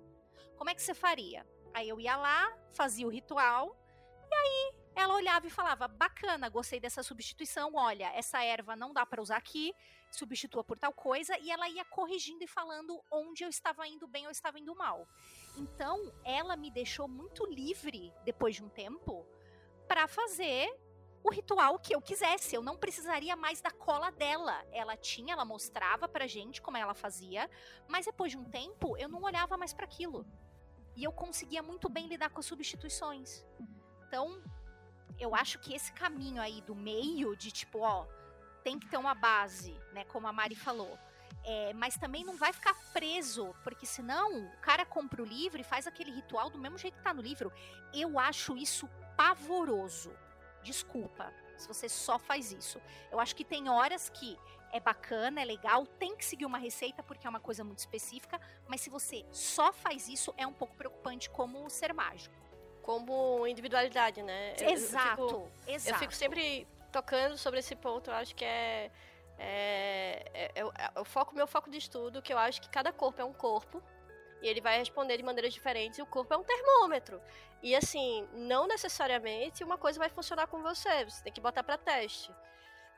[0.57, 1.47] como é que você faria?
[1.73, 3.73] Aí eu ia lá, fazia o ritual,
[4.29, 7.71] e aí ela olhava e falava: bacana, gostei dessa substituição.
[7.75, 9.73] Olha, essa erva não dá para usar aqui,
[10.11, 11.39] substitua por tal coisa.
[11.39, 15.07] E ela ia corrigindo e falando onde eu estava indo bem ou estava indo mal.
[15.55, 19.25] Então, ela me deixou muito livre depois de um tempo
[19.87, 20.69] para fazer
[21.25, 22.55] o ritual que eu quisesse.
[22.55, 24.63] Eu não precisaria mais da cola dela.
[24.71, 27.49] Ela tinha, ela mostrava pra gente como ela fazia,
[27.87, 30.23] mas depois de um tempo eu não olhava mais para aquilo.
[30.95, 33.43] E eu conseguia muito bem lidar com as substituições.
[34.07, 34.39] Então,
[35.17, 38.05] eu acho que esse caminho aí do meio, de tipo, ó,
[38.63, 40.05] tem que ter uma base, né?
[40.05, 40.95] Como a Mari falou.
[41.43, 45.63] É, mas também não vai ficar preso, porque senão o cara compra o livro e
[45.63, 47.51] faz aquele ritual do mesmo jeito que tá no livro.
[47.91, 50.11] Eu acho isso pavoroso.
[50.65, 52.81] Desculpa, se você só faz isso.
[53.11, 54.37] Eu acho que tem horas que
[54.73, 58.41] é bacana, é legal, tem que seguir uma receita porque é uma coisa muito específica,
[58.67, 62.45] mas se você só faz isso, é um pouco preocupante como ser mágico
[62.81, 64.53] como individualidade, né?
[64.61, 65.95] Exato, eu fico, exato.
[65.95, 68.91] Eu fico sempre tocando sobre esse ponto, eu acho que é,
[69.39, 72.93] é, é, é, é o foco, meu foco de estudo, que eu acho que cada
[72.93, 73.81] corpo é um corpo,
[74.41, 77.21] e ele vai responder de maneiras diferentes, o corpo é um termômetro.
[77.61, 81.77] E assim, não necessariamente uma coisa vai funcionar com você, você tem que botar para
[81.77, 82.31] teste,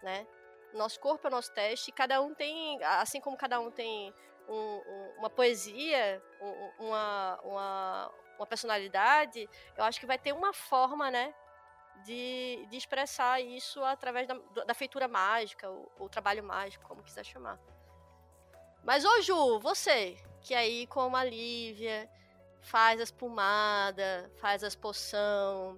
[0.02, 0.28] né?
[0.74, 4.14] Nosso corpo é nosso teste, cada um tem, assim como cada um tem
[4.48, 10.54] um, um, uma poesia, um, uma, uma, uma personalidade, eu acho que vai ter uma
[10.54, 11.34] forma, né,
[12.04, 17.24] de, de expressar isso através da, da feitura mágica, o, o trabalho mágico, como quiser
[17.26, 17.60] chamar.
[18.84, 22.10] Mas, ô Ju, você, que aí como a Lívia
[22.62, 25.78] faz as pomadas, faz as poção,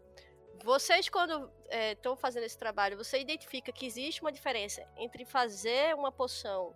[0.63, 1.51] vocês quando
[1.91, 6.75] estão é, fazendo esse trabalho, você identifica que existe uma diferença entre fazer uma poção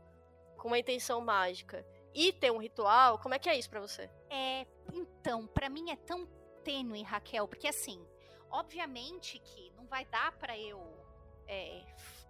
[0.58, 3.20] com uma intenção mágica e ter um ritual?
[3.20, 4.10] Como é que é isso para você?
[4.28, 6.26] É, então, para mim é tão
[6.64, 8.04] tênue, Raquel, porque assim,
[8.50, 10.82] obviamente que não vai dar para eu
[11.48, 11.84] é,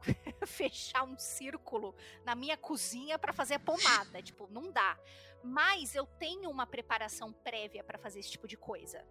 [0.46, 4.98] fechar um círculo na minha cozinha para fazer a pomada, tipo, não dá.
[5.44, 9.06] Mas eu tenho uma preparação prévia para fazer esse tipo de coisa.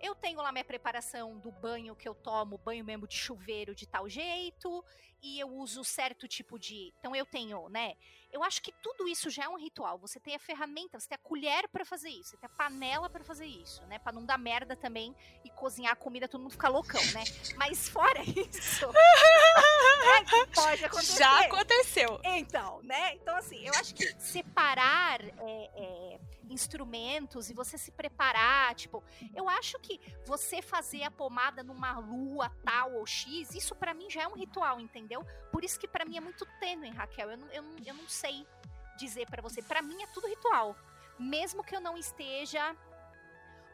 [0.00, 3.86] Eu tenho lá minha preparação do banho que eu tomo, banho mesmo de chuveiro de
[3.86, 4.84] tal jeito,
[5.22, 6.92] e eu uso certo tipo de.
[6.98, 7.94] Então eu tenho, né?
[8.30, 9.98] Eu acho que tudo isso já é um ritual.
[9.98, 13.08] Você tem a ferramenta, você tem a colher para fazer isso, você tem a panela
[13.08, 13.98] para fazer isso, né?
[13.98, 17.24] Para não dar merda também e cozinhar a comida todo mundo ficar loucão, né?
[17.56, 21.18] Mas fora isso, é, pode acontecer.
[21.18, 22.20] Já aconteceu.
[22.22, 23.14] Então, né?
[23.14, 29.02] Então assim, eu acho que separar é, é, instrumentos e você se preparar, tipo,
[29.34, 34.10] eu acho que você fazer a pomada numa lua tal ou x, isso para mim
[34.10, 35.07] já é um ritual, entendeu?
[35.50, 37.30] Por isso que para mim é muito tênue, Raquel.
[37.30, 38.46] Eu não, eu não, eu não sei
[38.98, 39.62] dizer para você.
[39.62, 40.76] Para mim é tudo ritual.
[41.18, 42.76] Mesmo que eu não esteja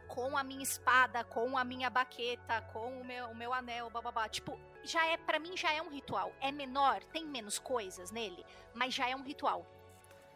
[0.07, 4.29] com a minha espada, com a minha baqueta, com o meu, o meu anel, bababá.
[4.29, 6.33] Tipo, já é, para mim já é um ritual.
[6.41, 8.45] É menor, tem menos coisas nele,
[8.75, 9.67] mas já é um ritual.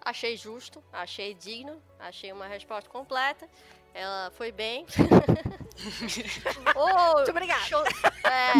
[0.00, 3.48] Achei justo, achei digno, achei uma resposta completa.
[3.92, 4.86] Ela foi bem.
[6.74, 7.64] oh, Muito obrigada.
[7.64, 7.84] Show,
[8.24, 8.52] é,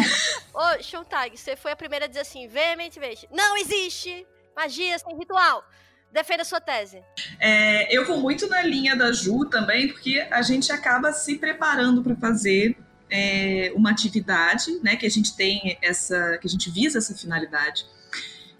[0.53, 5.63] ô, Showtag, você foi a primeira a dizer assim, veementemente, não existe magia sem ritual.
[6.11, 7.03] Defenda sua tese.
[7.39, 12.01] É, eu vou muito na linha da Ju também, porque a gente acaba se preparando
[12.01, 12.75] para fazer
[13.11, 17.85] é, uma atividade, né, que a gente tem essa, que a gente visa essa finalidade.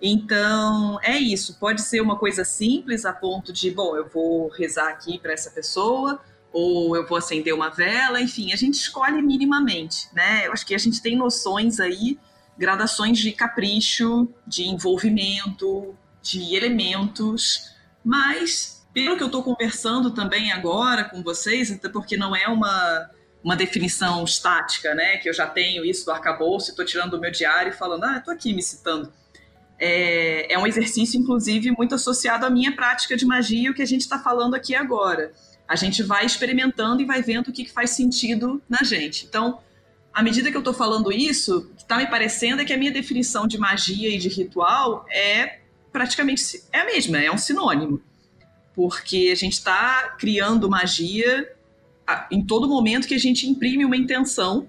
[0.02, 1.58] Então, é isso.
[1.60, 5.52] Pode ser uma coisa simples a ponto de, bom, eu vou rezar aqui para essa
[5.52, 10.48] pessoa, ou eu vou acender uma vela, enfim, a gente escolhe minimamente, né?
[10.48, 12.18] Eu acho que a gente tem noções aí,
[12.58, 17.72] gradações de capricho, de envolvimento, de elementos,
[18.04, 23.10] mas pelo que eu estou conversando também agora com vocês, até porque não é uma,
[23.44, 25.18] uma definição estática, né?
[25.18, 28.18] Que eu já tenho isso do arcabouço estou tirando do meu diário e falando, ah,
[28.18, 29.14] estou aqui me citando.
[29.78, 33.88] É, é um exercício, inclusive, muito associado à minha prática de magia, o que a
[33.88, 35.32] gente está falando aqui agora.
[35.70, 39.28] A gente vai experimentando e vai vendo o que, faz sentido na gente.
[39.28, 39.60] Então,
[40.12, 42.78] à medida que eu estou falando isso, o que está me parecendo é que a
[42.78, 45.60] minha definição de magia e de ritual é
[45.92, 48.02] praticamente é a mesma, é um sinônimo.
[48.74, 51.48] Porque a gente está criando magia
[52.32, 54.68] em todo momento que a gente imprime uma intenção,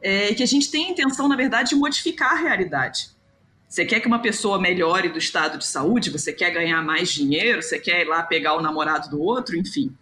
[0.00, 3.10] é, que a gente tem a intenção, na verdade, de modificar a realidade.
[3.68, 6.10] Você quer que uma pessoa melhore do estado de saúde?
[6.10, 7.62] Você quer ganhar mais dinheiro?
[7.62, 9.56] Você quer ir lá pegar o namorado do outro?
[9.56, 9.94] Enfim,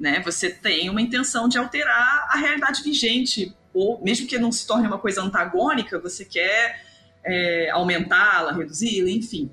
[0.00, 0.20] né?
[0.24, 4.86] Você tem uma intenção de alterar a realidade vigente, ou mesmo que não se torne
[4.86, 6.82] uma coisa antagônica, você quer
[7.22, 9.50] é, aumentá-la, reduzi-la, enfim.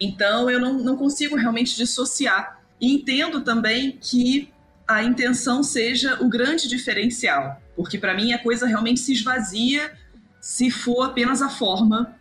[0.00, 2.62] Então, eu não, não consigo realmente dissociar.
[2.80, 4.52] E entendo também que
[4.86, 9.92] a intenção seja o grande diferencial, porque para mim a coisa realmente se esvazia
[10.40, 12.16] se for apenas a forma,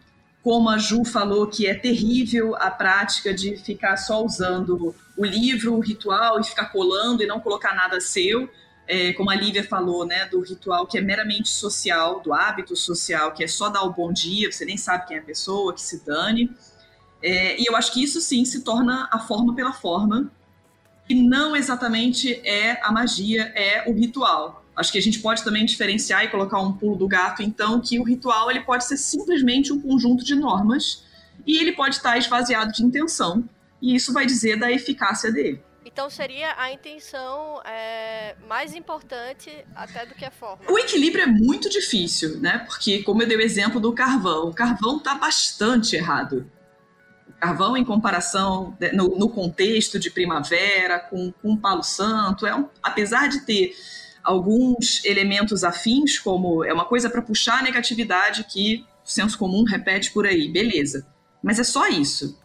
[0.47, 5.75] como a Ju falou que é terrível a prática de ficar só usando o livro,
[5.75, 8.49] o ritual e ficar colando e não colocar nada seu,
[8.87, 13.33] é, como a Lívia falou, né, do ritual que é meramente social, do hábito social,
[13.33, 15.81] que é só dar o bom dia, você nem sabe quem é a pessoa, que
[15.81, 16.49] se dane.
[17.21, 20.31] É, e eu acho que isso sim se torna a forma pela forma,
[21.09, 24.63] e não exatamente é a magia, é o ritual.
[24.77, 27.99] Acho que a gente pode também diferenciar e colocar um pulo do gato, então, que
[27.99, 31.03] o ritual ele pode ser simplesmente um conjunto de normas
[31.45, 33.43] e ele pode estar esvaziado de intenção,
[33.81, 35.63] e isso vai dizer da eficácia dele.
[35.83, 40.63] Então seria a intenção é, mais importante até do que a forma.
[40.69, 42.59] O equilíbrio é muito difícil, né?
[42.67, 46.45] Porque, como eu dei o exemplo do carvão, o carvão está bastante errado
[47.39, 52.55] carvão em comparação né, no, no contexto de primavera com, com o palo santo, é
[52.55, 53.75] um, apesar de ter
[54.27, 59.63] alguns elementos afins, como é uma coisa para puxar a negatividade que o senso comum
[59.63, 61.07] repete por aí, beleza.
[61.41, 62.37] Mas é só isso.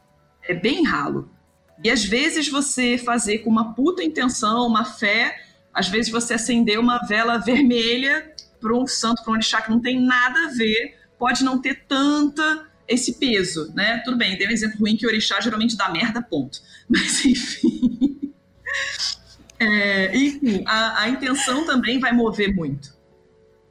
[0.48, 1.28] É bem ralo.
[1.82, 5.36] E às vezes você fazer com uma puta intenção, uma fé,
[5.74, 9.80] às vezes você acender uma vela vermelha para um santo, para um orixá que não
[9.80, 14.00] tem nada a ver, pode não ter tanta esse peso, né?
[14.04, 16.60] Tudo bem, dei um exemplo ruim que o orixá geralmente dá merda, ponto.
[16.88, 17.71] Mas enfim.
[19.62, 23.00] É, enfim, a, a intenção também vai mover muito.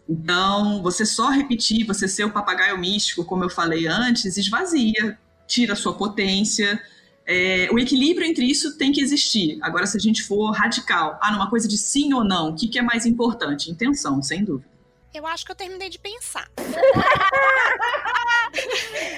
[0.08, 5.74] Então, você só repetir, você ser o papagaio místico, como eu falei antes, esvazia, tira
[5.74, 6.82] a sua potência.
[7.26, 9.58] É, o equilíbrio entre isso tem que existir.
[9.62, 12.68] Agora, se a gente for radical, ah, numa coisa de sim ou não, o que,
[12.68, 13.70] que é mais importante?
[13.70, 14.70] Intenção, sem dúvida.
[15.14, 16.50] Eu acho que eu terminei de pensar.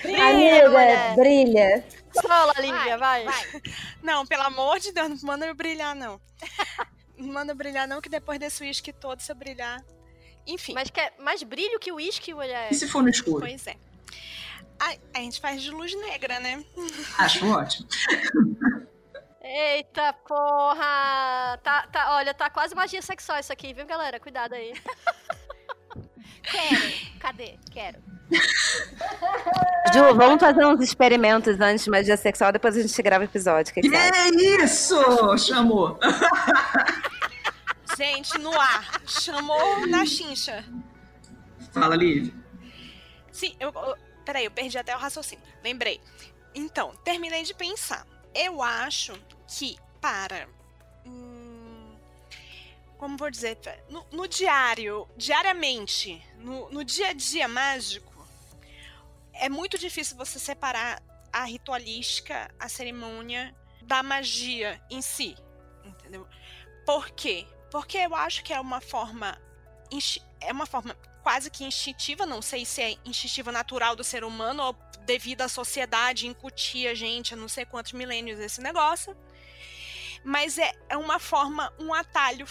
[0.02, 1.86] brilha, Amiga, brilha.
[2.22, 3.62] Fala, Lívia, vai, vai.
[4.02, 6.22] Não, pelo amor de Deus, não manda eu brilhar, não.
[7.18, 9.84] Não manda brilhar, não, que depois desse uísque todo, se eu brilhar.
[10.46, 10.74] Enfim.
[10.74, 12.72] Mas quer mais brilho que o uísque, mulher?
[12.72, 13.40] E se for no escuro?
[13.40, 13.78] Pois é.
[14.80, 16.64] A, a gente faz de luz negra, né?
[17.18, 17.88] Acho ótimo.
[19.42, 21.60] Eita porra!
[21.64, 24.20] Tá, tá, olha, tá quase magia sexual isso aqui, viu, galera?
[24.20, 24.74] Cuidado aí.
[26.44, 27.20] Quero.
[27.20, 27.56] Cadê?
[27.72, 27.98] Quero.
[29.94, 33.74] Ju, vamos fazer uns experimentos antes de magia sexual, depois a gente grava o episódio.
[33.74, 34.30] Que, que, é
[34.64, 34.96] isso!
[35.38, 36.00] Chamou!
[37.98, 39.02] Gente, no ar.
[39.06, 40.66] Chamou na chincha.
[41.72, 42.34] Fala, Liv.
[43.32, 43.96] Sim, eu, eu.
[44.26, 45.44] Peraí, eu perdi até o raciocínio.
[45.64, 46.02] Lembrei.
[46.56, 48.06] Então, terminei de pensar.
[48.34, 49.14] Eu acho
[49.48, 50.48] que para.
[53.04, 53.58] Como vou dizer?
[53.90, 58.26] No, no diário, diariamente, no, no dia a dia mágico,
[59.34, 65.36] é muito difícil você separar a ritualística, a cerimônia, da magia em si.
[65.84, 66.26] Entendeu?
[66.86, 67.46] Por quê?
[67.70, 69.38] Porque eu acho que é uma forma.
[70.40, 74.64] É uma forma quase que instintiva, não sei se é instintiva natural do ser humano
[74.64, 79.14] ou devido à sociedade incutir a gente há não sei quantos milênios esse negócio.
[80.24, 82.48] Mas é, é uma forma, um atalho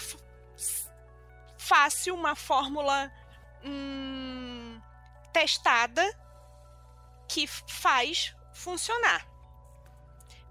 [1.57, 3.13] fácil, uma fórmula
[3.65, 4.81] hum,
[5.33, 6.03] testada
[7.29, 9.27] que faz funcionar.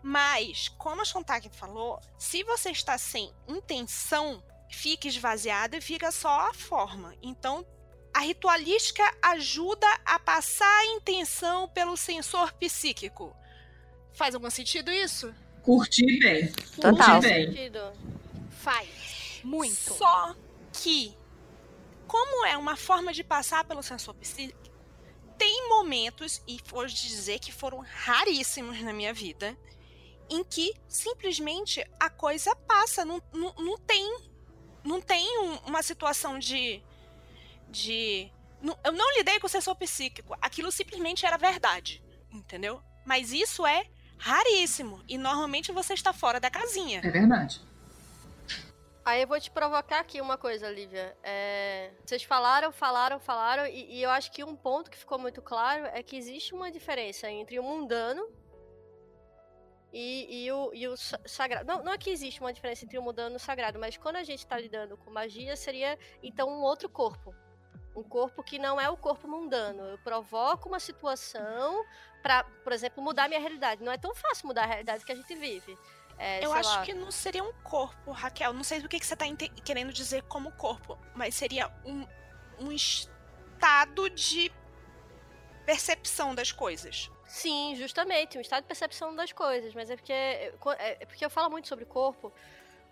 [0.01, 6.49] Mas, como a Sontag falou, se você está sem intenção, fica esvaziada e fica só
[6.49, 7.13] a forma.
[7.21, 7.65] Então,
[8.13, 13.35] a ritualística ajuda a passar a intenção pelo sensor psíquico.
[14.11, 15.33] Faz algum sentido isso?
[15.61, 16.51] Curti bem.
[16.81, 17.21] Total.
[17.21, 17.93] Curti bem.
[18.49, 18.89] Faz.
[19.43, 19.93] Muito.
[19.93, 20.35] Só
[20.73, 21.17] que,
[22.07, 24.59] como é uma forma de passar pelo sensor psíquico,
[25.37, 29.57] tem momentos, e vou dizer que foram raríssimos na minha vida,
[30.29, 34.31] em que simplesmente a coisa passa, não, não, não tem
[34.83, 36.81] não tem um, uma situação de
[37.69, 42.81] de não, eu não lidei com o sensor psíquico, aquilo simplesmente era verdade, entendeu?
[43.05, 47.01] Mas isso é raríssimo e normalmente você está fora da casinha.
[47.03, 47.61] É verdade.
[49.03, 51.17] Aí eu vou te provocar aqui uma coisa, Lívia.
[51.23, 51.91] É...
[52.05, 55.85] Vocês falaram, falaram, falaram, e, e, eu acho que um ponto que ficou muito claro
[55.87, 58.29] é que existe uma diferença entre o mundano
[59.91, 61.65] e, e, o, e o sagrado.
[61.65, 64.17] Não, não é que existe uma diferença entre o mundano e o sagrado, mas quando
[64.17, 67.33] a gente está lidando com magia, seria então um outro corpo.
[67.95, 69.83] Um corpo que não é o corpo mundano.
[69.83, 71.83] Eu provoco uma situação
[72.21, 73.83] para, por exemplo, mudar a minha realidade.
[73.83, 75.77] Não é tão fácil mudar a realidade que a gente vive.
[76.21, 76.83] É, eu acho lá.
[76.83, 78.53] que não seria um corpo, Raquel.
[78.53, 79.25] Não sei do que, que você está
[79.65, 82.05] querendo dizer como corpo, mas seria um,
[82.59, 84.51] um estado de
[85.65, 87.09] percepção das coisas.
[87.25, 91.29] Sim, justamente, um estado de percepção das coisas, mas é porque, é, é porque eu
[91.29, 92.31] falo muito sobre corpo,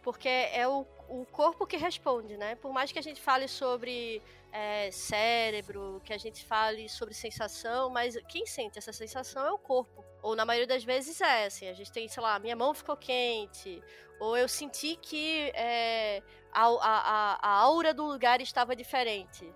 [0.02, 2.56] porque é o, o corpo que responde, né?
[2.56, 4.22] Por mais que a gente fale sobre
[4.52, 9.58] é, cérebro, que a gente fale sobre sensação, mas quem sente essa sensação é o
[9.58, 10.04] corpo.
[10.22, 12.98] Ou na maioria das vezes é, assim, a gente tem, sei lá, minha mão ficou
[12.98, 13.82] quente,
[14.20, 16.22] ou eu senti que é,
[16.52, 19.52] a, a, a aura do lugar estava diferente.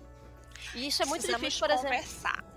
[0.75, 2.29] E isso é muito difícil, por conversar.
[2.29, 2.53] exemplo.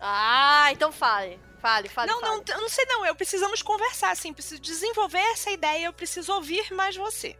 [0.00, 1.38] Ah, então fale.
[1.62, 2.10] Fale, fale.
[2.10, 2.32] Não, fale.
[2.36, 3.06] não, eu não sei não.
[3.06, 4.34] Eu precisamos conversar, assim.
[4.34, 5.86] Preciso desenvolver essa ideia.
[5.86, 7.38] Eu preciso ouvir mais você.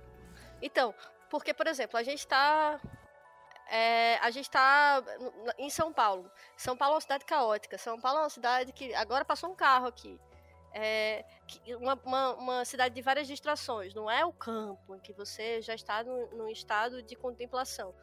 [0.63, 0.95] Então,
[1.29, 2.81] porque, por exemplo, a gente está
[3.69, 5.03] é, a gente está
[5.59, 6.31] em São Paulo.
[6.57, 7.77] São Paulo é uma cidade caótica.
[7.79, 10.21] São Paulo é uma cidade que agora passou um carro aqui.
[10.75, 11.25] É,
[11.81, 13.93] uma, uma, uma, cidade de várias distrações.
[13.95, 17.95] Não é o campo em que você já está no, num estado de contemplação.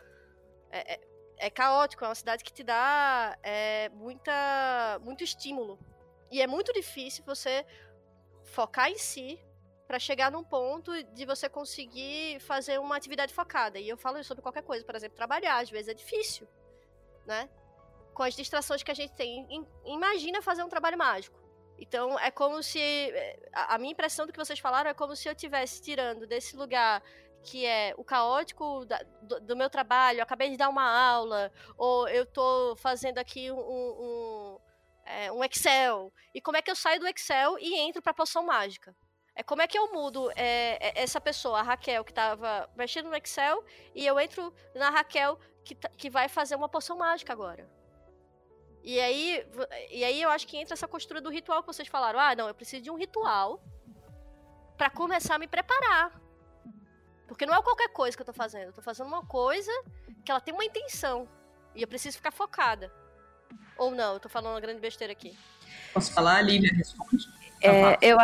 [0.70, 1.00] É, é,
[1.38, 2.04] é, caótico.
[2.04, 5.80] É uma cidade que te dá é, muita, muito estímulo.
[6.32, 7.66] E é muito difícil você
[8.44, 9.40] focar em si
[9.88, 13.80] para chegar num ponto de você conseguir fazer uma atividade focada.
[13.80, 16.48] E eu falo sobre qualquer coisa, por exemplo, trabalhar, às vezes é difícil,
[17.26, 17.50] né?
[18.14, 19.48] Com as distrações que a gente tem.
[19.86, 21.40] Imagina fazer um trabalho mágico.
[21.80, 22.80] Então, é como se.
[23.54, 27.02] A minha impressão do que vocês falaram é como se eu estivesse tirando desse lugar
[27.42, 32.08] que é o caótico da, do, do, meu trabalho, acabei de dar uma aula, ou
[32.10, 34.60] eu tô fazendo aqui um, um,
[35.10, 36.14] é, um Excel.
[36.34, 38.96] E como é que eu saio do Excel e entro para a poção mágica?
[39.36, 43.16] É como é que eu mudo é, essa pessoa, a Raquel, que estava mexendo no
[43.16, 43.64] Excel,
[43.96, 47.70] e eu entro na Raquel que, que vai fazer uma poção mágica agora.
[48.84, 49.46] E aí,
[49.90, 52.20] e aí eu acho que entra essa costura do ritual que vocês falaram.
[52.20, 53.62] Ah, não, eu preciso de um ritual
[54.78, 56.20] para começar a me preparar.
[57.28, 58.68] Porque não é qualquer coisa que eu tô fazendo.
[58.68, 59.72] Eu tô fazendo uma coisa
[60.24, 61.28] que ela tem uma intenção.
[61.76, 62.92] E eu preciso ficar focada.
[63.78, 65.38] Ou não, eu tô falando uma grande besteira aqui.
[65.94, 66.72] Posso falar, Lívia?
[66.76, 67.28] Responde.
[67.62, 68.18] É, eu.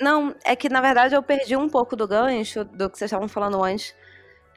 [0.00, 3.28] Não, é que na verdade eu perdi um pouco do gancho do que vocês estavam
[3.28, 3.94] falando antes.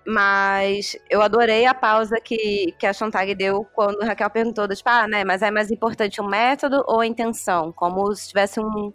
[0.05, 4.89] Mas eu adorei a pausa que, que a Chontag deu quando a Raquel perguntou, tipo,
[4.89, 7.71] ah, né, mas é mais importante o método ou a intenção?
[7.71, 8.91] Como se tivesse um,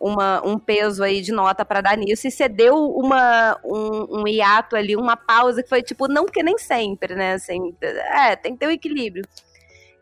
[0.00, 4.28] uma, um peso aí de nota para dar nisso, e você deu uma, um, um
[4.28, 7.34] hiato ali, uma pausa que foi tipo, não que nem sempre, né?
[7.34, 9.24] Assim, é, tem que ter um equilíbrio.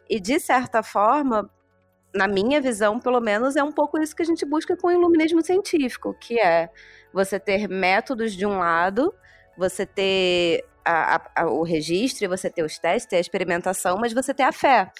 [0.08, 1.48] E de certa forma,
[2.14, 4.92] na minha visão, pelo menos, é um pouco isso que a gente busca com o
[4.92, 6.68] iluminismo científico, que é
[7.12, 9.14] você ter métodos de um lado,
[9.56, 14.42] você ter a, a, o registro, você ter os testes, a experimentação, mas você ter
[14.42, 14.90] a fé.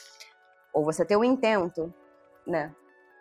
[0.72, 1.92] Ou você ter o intento,
[2.46, 2.72] né?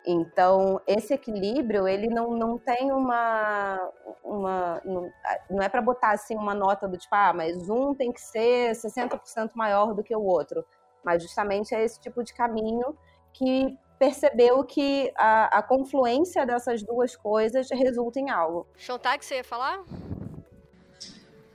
[0.06, 3.91] Então, esse equilíbrio, ele não, não tem uma.
[4.24, 5.12] uma não,
[5.49, 8.72] não é para botar assim uma nota do tipo, ah, mas um tem que ser
[8.72, 10.66] 60% maior do que o outro.
[11.04, 12.97] Mas justamente é esse tipo de caminho
[13.34, 18.66] que percebeu que a, a confluência dessas duas coisas resulta em algo.
[18.76, 19.84] Chontag, você ia falar?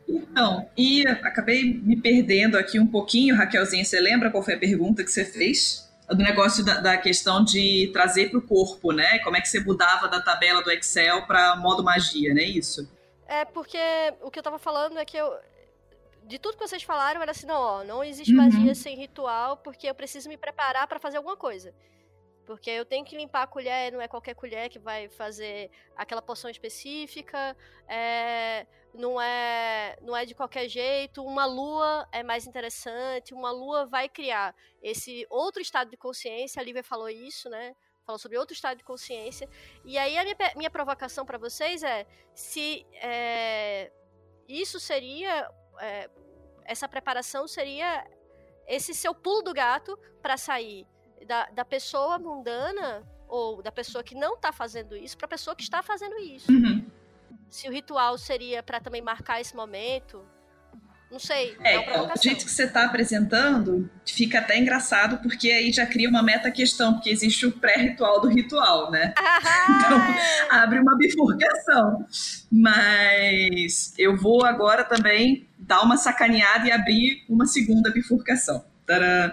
[0.08, 5.02] Então, e acabei me perdendo aqui um pouquinho, Raquelzinha, você lembra qual foi a pergunta
[5.02, 5.85] que você fez?
[6.08, 9.18] Do negócio da, da questão de trazer para o corpo, né?
[9.20, 12.42] Como é que você mudava da tabela do Excel para modo magia, né?
[12.42, 12.88] Isso.
[13.26, 13.78] É porque
[14.22, 15.32] o que eu estava falando é que eu
[16.26, 18.42] de tudo que vocês falaram era assim, não, ó, não existe uhum.
[18.42, 21.72] magia sem ritual, porque eu preciso me preparar para fazer alguma coisa.
[22.44, 26.22] Porque eu tenho que limpar a colher, não é qualquer colher que vai fazer aquela
[26.22, 27.56] poção específica,
[27.88, 28.66] é,
[28.96, 31.24] não, é, não é de qualquer jeito.
[31.24, 36.60] Uma lua é mais interessante, uma lua vai criar esse outro estado de consciência.
[36.60, 37.74] A Lívia falou isso, né?
[38.04, 39.48] Falou sobre outro estado de consciência.
[39.84, 43.90] E aí a minha, minha provocação para vocês é se é,
[44.48, 45.50] isso seria.
[45.80, 46.10] É,
[46.64, 48.04] essa preparação seria
[48.66, 50.84] esse seu pulo do gato para sair
[51.26, 55.54] da, da pessoa mundana ou da pessoa que não está fazendo isso para a pessoa
[55.54, 56.50] que está fazendo isso.
[56.50, 56.90] Uhum.
[57.48, 60.24] Se o ritual seria para também marcar esse momento,
[61.10, 61.56] não sei.
[61.62, 66.08] É, é o jeito que você está apresentando fica até engraçado, porque aí já cria
[66.08, 69.14] uma meta questão, porque existe o pré-ritual do ritual, né?
[69.16, 70.46] Ah, então é.
[70.50, 72.04] abre uma bifurcação.
[72.50, 78.64] Mas eu vou agora também dar uma sacaneada e abrir uma segunda bifurcação.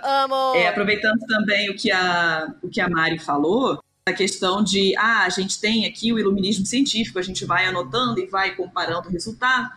[0.03, 0.55] Amo!
[0.55, 5.23] É, aproveitando também o que, a, o que a Mari falou, A questão de, ah,
[5.23, 9.11] a gente tem aqui o iluminismo científico, a gente vai anotando e vai comparando o
[9.11, 9.71] resultado.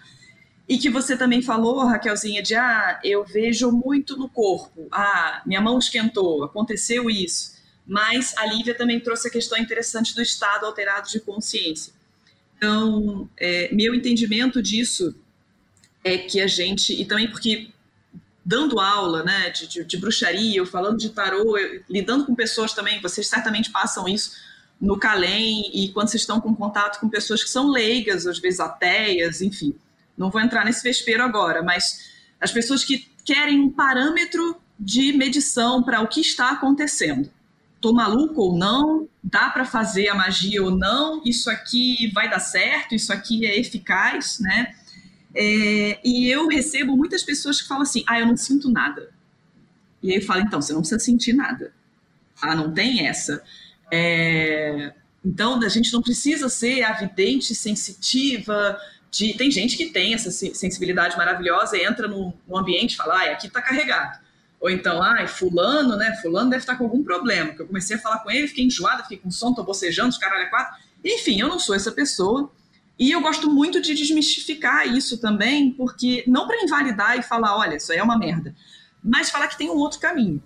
[0.68, 5.60] E que você também falou, Raquelzinha, de, ah, eu vejo muito no corpo, ah, minha
[5.60, 7.54] mão esquentou, aconteceu isso.
[7.86, 11.92] Mas a Lívia também trouxe a questão interessante do estado alterado de consciência.
[12.56, 15.14] Então, é, meu entendimento disso
[16.02, 17.68] é que a gente, e também porque
[18.46, 21.56] dando aula né, de, de, de bruxaria, ou falando de tarô,
[21.90, 24.36] lidando com pessoas também, vocês certamente passam isso
[24.80, 28.60] no Calem e quando vocês estão com contato com pessoas que são leigas, às vezes
[28.60, 29.74] ateias, enfim.
[30.16, 32.08] Não vou entrar nesse vespeiro agora, mas
[32.40, 37.28] as pessoas que querem um parâmetro de medição para o que está acontecendo.
[37.80, 39.08] Tô maluco ou não?
[39.24, 41.20] Dá para fazer a magia ou não?
[41.24, 42.94] Isso aqui vai dar certo?
[42.94, 44.72] Isso aqui é eficaz, né?
[45.36, 49.10] É, e eu recebo muitas pessoas que falam assim: ah, eu não sinto nada.
[50.02, 51.72] E aí eu falo: então, você não precisa sentir nada.
[52.40, 53.42] Ah, não tem essa.
[53.92, 58.78] É, então, a gente não precisa ser avidente, sensitiva.
[59.10, 63.16] De, tem gente que tem essa sensibilidade maravilhosa e entra no, no ambiente e fala:
[63.16, 64.24] ah, aqui está carregado.
[64.58, 66.18] Ou então, ah, fulano, né?
[66.22, 67.48] Fulano deve estar com algum problema.
[67.48, 70.18] Porque eu comecei a falar com ele, fiquei enjoada, fiquei com sono, tô bocejando, os
[70.18, 70.80] caralho é quatro.
[71.04, 72.50] Enfim, eu não sou essa pessoa.
[72.98, 77.76] E eu gosto muito de desmistificar isso também, porque não para invalidar e falar, olha,
[77.76, 78.54] isso aí é uma merda,
[79.04, 80.42] mas falar que tem um outro caminho.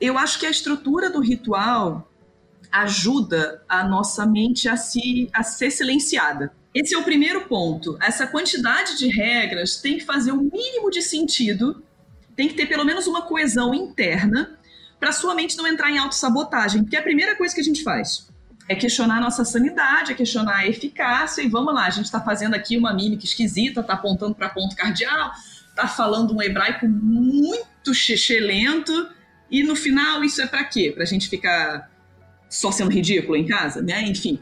[0.00, 2.10] Eu acho que a estrutura do ritual
[2.70, 6.52] ajuda a nossa mente a, se, a ser silenciada.
[6.74, 7.96] Esse é o primeiro ponto.
[8.02, 11.82] Essa quantidade de regras tem que fazer o mínimo de sentido,
[12.36, 14.58] tem que ter pelo menos uma coesão interna,
[15.00, 17.82] para sua mente não entrar em autossabotagem, porque é a primeira coisa que a gente
[17.82, 18.28] faz
[18.68, 22.20] é questionar a nossa sanidade, é questionar a eficácia, e vamos lá, a gente está
[22.20, 25.32] fazendo aqui uma mímica esquisita, está apontando para ponto cardial,
[25.68, 27.92] está falando um hebraico muito
[28.40, 29.08] lento,
[29.50, 30.90] e no final isso é para quê?
[30.94, 31.90] Para a gente ficar
[32.48, 34.02] só sendo ridículo em casa, né?
[34.02, 34.40] Enfim,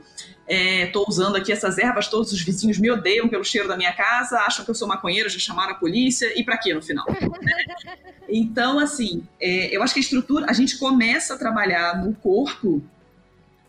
[0.48, 3.92] estou é, usando aqui essas ervas, todos os vizinhos me odeiam pelo cheiro da minha
[3.92, 7.06] casa, acham que eu sou maconheiro, já chamaram a polícia, e para quê no final?
[8.28, 12.82] então, assim, é, eu acho que a estrutura, a gente começa a trabalhar no corpo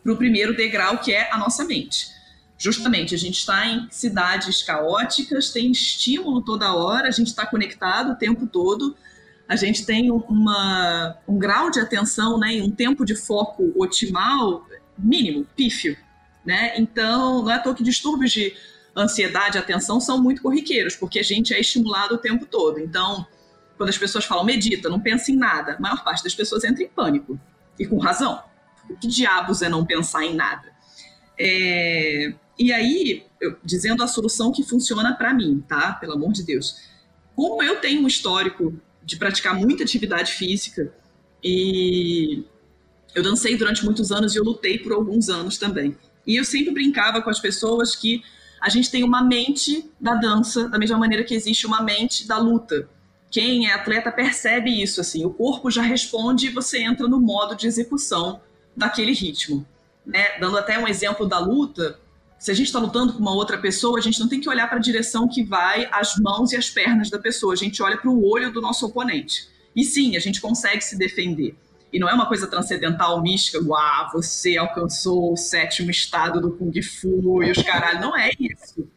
[0.03, 2.11] para o primeiro degrau, que é a nossa mente.
[2.57, 8.11] Justamente, a gente está em cidades caóticas, tem estímulo toda hora, a gente está conectado
[8.11, 8.95] o tempo todo,
[9.47, 14.65] a gente tem uma, um grau de atenção né, e um tempo de foco otimal
[14.97, 15.97] mínimo, pífio.
[16.45, 16.73] Né?
[16.77, 18.53] Então, não é à toa que distúrbios de
[18.95, 22.79] ansiedade e atenção são muito corriqueiros, porque a gente é estimulado o tempo todo.
[22.79, 23.25] Então,
[23.77, 26.83] quando as pessoas falam medita, não pensa em nada, a maior parte das pessoas entra
[26.83, 27.39] em pânico,
[27.79, 28.41] e com razão
[28.99, 30.71] que diabos é não pensar em nada?
[31.39, 35.93] É, e aí, eu, dizendo a solução que funciona para mim, tá?
[35.93, 36.77] Pelo amor de Deus.
[37.35, 38.73] Como eu tenho um histórico
[39.03, 40.93] de praticar muita atividade física
[41.43, 42.45] e
[43.13, 45.97] eu dancei durante muitos anos e eu lutei por alguns anos também.
[46.25, 48.23] E eu sempre brincava com as pessoas que
[48.61, 52.37] a gente tem uma mente da dança, da mesma maneira que existe uma mente da
[52.37, 52.87] luta.
[53.29, 57.55] Quem é atleta percebe isso, assim, o corpo já responde e você entra no modo
[57.55, 58.39] de execução
[58.75, 59.65] daquele ritmo.
[60.05, 60.37] Né?
[60.39, 61.99] Dando até um exemplo da luta,
[62.37, 64.67] se a gente está lutando com uma outra pessoa, a gente não tem que olhar
[64.67, 67.97] para a direção que vai as mãos e as pernas da pessoa, a gente olha
[67.97, 69.47] para o olho do nosso oponente.
[69.75, 71.55] E sim, a gente consegue se defender.
[71.91, 76.73] E não é uma coisa transcendental, mística, uau, você alcançou o sétimo estado do Kung
[76.81, 78.01] Fu e os caralho.
[78.01, 78.89] Não é isso.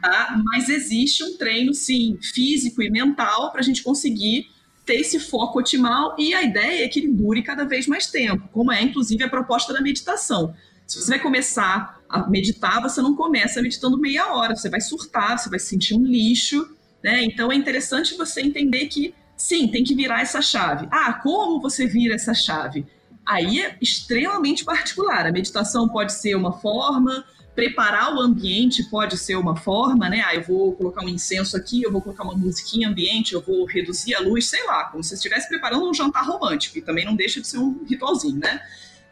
[0.00, 0.40] Tá?
[0.44, 4.50] Mas existe um treino, sim, físico e mental para a gente conseguir
[4.86, 8.48] ter esse foco otimal e a ideia é que ele dure cada vez mais tempo,
[8.52, 10.54] como é inclusive a proposta da meditação.
[10.86, 15.36] Se você vai começar a meditar, você não começa meditando meia hora, você vai surtar,
[15.36, 16.70] você vai se sentir um lixo,
[17.02, 17.24] né?
[17.24, 20.86] Então é interessante você entender que sim, tem que virar essa chave.
[20.92, 22.86] Ah, como você vira essa chave?
[23.26, 25.26] Aí é extremamente particular.
[25.26, 27.24] A meditação pode ser uma forma,
[27.56, 30.22] preparar o ambiente pode ser uma forma, né?
[30.26, 33.64] Ah, eu vou colocar um incenso aqui, eu vou colocar uma musiquinha ambiente, eu vou
[33.64, 37.16] reduzir a luz, sei lá, como se estivesse preparando um jantar romântico, e também não
[37.16, 38.60] deixa de ser um ritualzinho, né?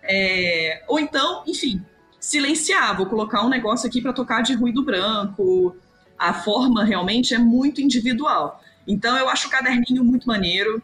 [0.02, 1.82] É, ou então, enfim,
[2.20, 5.74] silenciar, vou colocar um negócio aqui para tocar de ruído branco.
[6.18, 8.62] A forma realmente é muito individual.
[8.86, 10.82] Então, eu acho o caderninho muito maneiro.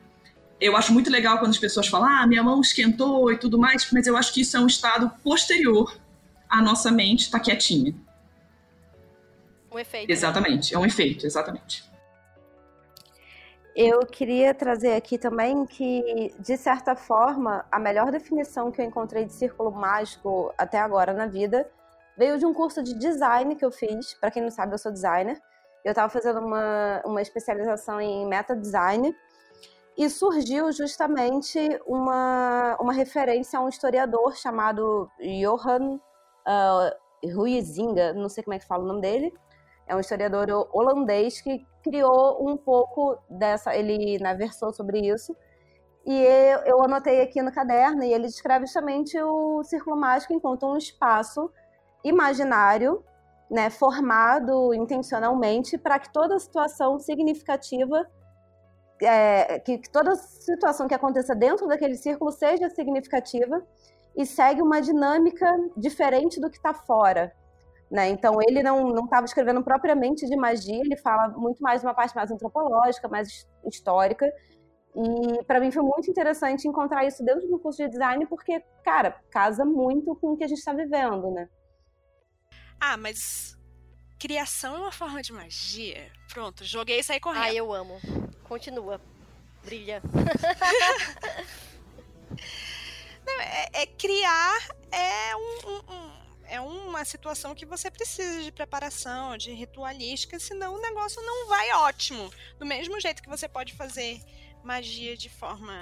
[0.58, 3.86] Eu acho muito legal quando as pessoas falam, ah, minha mão esquentou e tudo mais,
[3.92, 5.94] mas eu acho que isso é um estado posterior
[6.50, 7.94] a nossa mente está quietinha.
[9.72, 10.10] Um efeito.
[10.10, 10.76] Exatamente, né?
[10.76, 11.88] é um efeito, exatamente.
[13.76, 19.24] Eu queria trazer aqui também que, de certa forma, a melhor definição que eu encontrei
[19.24, 21.70] de círculo mágico até agora na vida
[22.16, 24.14] veio de um curso de design que eu fiz.
[24.14, 25.40] Para quem não sabe, eu sou designer.
[25.84, 29.16] Eu estava fazendo uma, uma especialização em meta design
[29.96, 35.98] E surgiu justamente uma, uma referência a um historiador chamado Johan
[36.46, 39.32] uh, Huizinga, não sei como é que fala o nome dele.
[39.86, 43.74] É um historiador holandês que criou um pouco dessa.
[43.74, 45.34] Ele né, versou sobre isso.
[46.06, 50.66] E eu, eu anotei aqui no caderno, e ele descreve justamente o círculo mágico enquanto
[50.66, 51.50] um espaço
[52.02, 53.04] imaginário,
[53.50, 58.06] né, formado intencionalmente para que toda situação significativa
[59.02, 63.62] é, que, que, toda situação que aconteça dentro daquele círculo seja significativa
[64.16, 65.46] e segue uma dinâmica
[65.76, 67.32] diferente do que está fora.
[67.90, 68.08] Né?
[68.08, 72.14] Então, ele não estava escrevendo propriamente de magia, ele fala muito mais de uma parte
[72.14, 74.32] mais antropológica, mais histórica.
[74.94, 79.20] E para mim foi muito interessante encontrar isso dentro do curso de design, porque, cara,
[79.30, 81.48] casa muito com o que a gente está vivendo, né?
[82.80, 83.56] Ah, mas
[84.18, 86.10] criação é uma forma de magia.
[86.32, 87.42] Pronto, joguei e saí correndo.
[87.42, 88.00] Ah, eu amo.
[88.44, 89.00] Continua.
[89.64, 90.00] Brilha.
[93.40, 96.12] É, é, criar é um, um, um,
[96.46, 101.72] é uma situação que você precisa de preparação, de ritualística, senão o negócio não vai
[101.72, 102.32] ótimo.
[102.58, 104.20] Do mesmo jeito que você pode fazer
[104.64, 105.80] magia de forma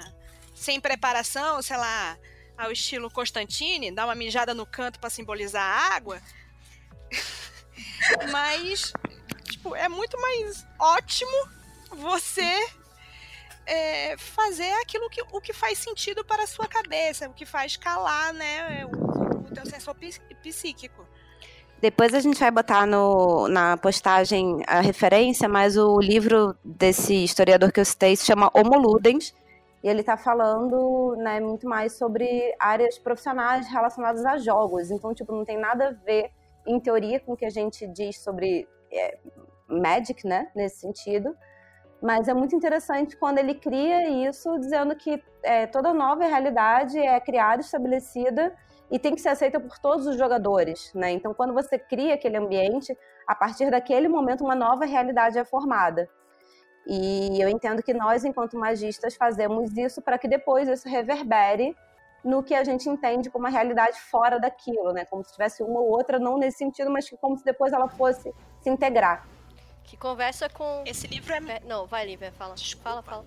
[0.53, 2.17] sem preparação, sei lá,
[2.57, 6.21] ao estilo Constantine, dar uma mijada no canto para simbolizar a água.
[8.31, 8.91] Mas,
[9.45, 11.49] tipo, é muito mais ótimo
[11.91, 12.69] você
[13.69, 17.77] é, fazer aquilo que, o que faz sentido para a sua cabeça, o que faz
[17.77, 19.95] calar, né, o, o teu sensor
[20.41, 21.05] psíquico.
[21.79, 27.71] Depois a gente vai botar no, na postagem a referência, mas o livro desse historiador
[27.71, 29.33] que eu citei se chama Homo Ludens,
[29.81, 34.91] e ele está falando né, muito mais sobre áreas profissionais relacionadas a jogos.
[34.91, 36.31] Então, tipo, não tem nada a ver,
[36.67, 39.17] em teoria, com o que a gente diz sobre é,
[39.69, 41.33] Magic, né, nesse sentido.
[42.01, 47.19] Mas é muito interessante quando ele cria isso, dizendo que é, toda nova realidade é
[47.19, 48.55] criada, estabelecida
[48.89, 51.11] e tem que ser aceita por todos os jogadores, né?
[51.11, 52.97] Então, quando você cria aquele ambiente,
[53.27, 56.09] a partir daquele momento uma nova realidade é formada.
[56.87, 61.75] E eu entendo que nós, enquanto magistas, fazemos isso para que depois isso reverbere
[62.23, 65.05] no que a gente entende como uma realidade fora daquilo, né?
[65.05, 68.33] Como se tivesse uma ou outra, não nesse sentido, mas como se depois ela fosse
[68.61, 69.27] se integrar
[69.89, 70.83] que conversa com.
[70.85, 71.59] Esse livro é.
[71.61, 72.53] Não, vai, Lívia, fala.
[72.53, 72.89] Desculpa.
[72.89, 73.25] Fala, fala.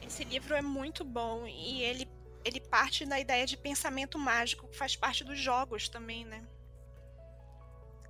[0.00, 2.10] Esse livro é muito bom e ele,
[2.44, 6.44] ele parte da ideia de pensamento mágico, que faz parte dos jogos também, né?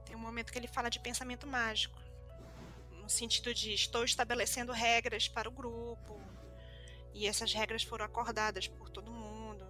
[0.07, 2.01] Tem um momento que ele fala de pensamento mágico.
[2.93, 6.19] No sentido de estou estabelecendo regras para o grupo.
[7.13, 9.67] E essas regras foram acordadas por todo mundo.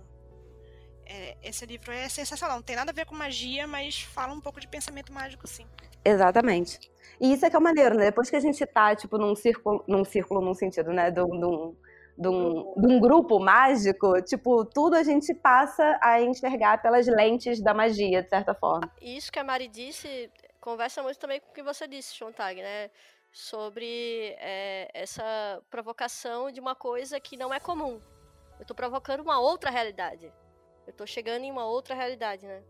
[1.05, 2.57] É, esse livro é sensacional.
[2.57, 5.67] Não tem nada a ver com magia, mas fala um pouco de pensamento mágico, sim.
[6.05, 6.91] Exatamente.
[7.21, 8.07] E isso é que é o maneiro, né?
[8.07, 11.11] Depois que a gente tá, tipo, num círculo, num círculo, num sentido, né?
[11.11, 11.77] De um,
[12.19, 17.63] de um, de um grupo mágico, tipo, tudo a gente passa a enxergar pelas lentes
[17.63, 18.91] da magia, de certa forma.
[19.01, 20.31] Isso que a Mari disse
[20.61, 22.91] conversa muito também com o que você disse, Chontag, né?
[23.33, 28.01] Sobre é, essa provocação de uma coisa que não é comum.
[28.61, 30.33] Eu tô provocando uma outra realidade.
[30.87, 32.63] Eu tô chegando em uma outra realidade, né?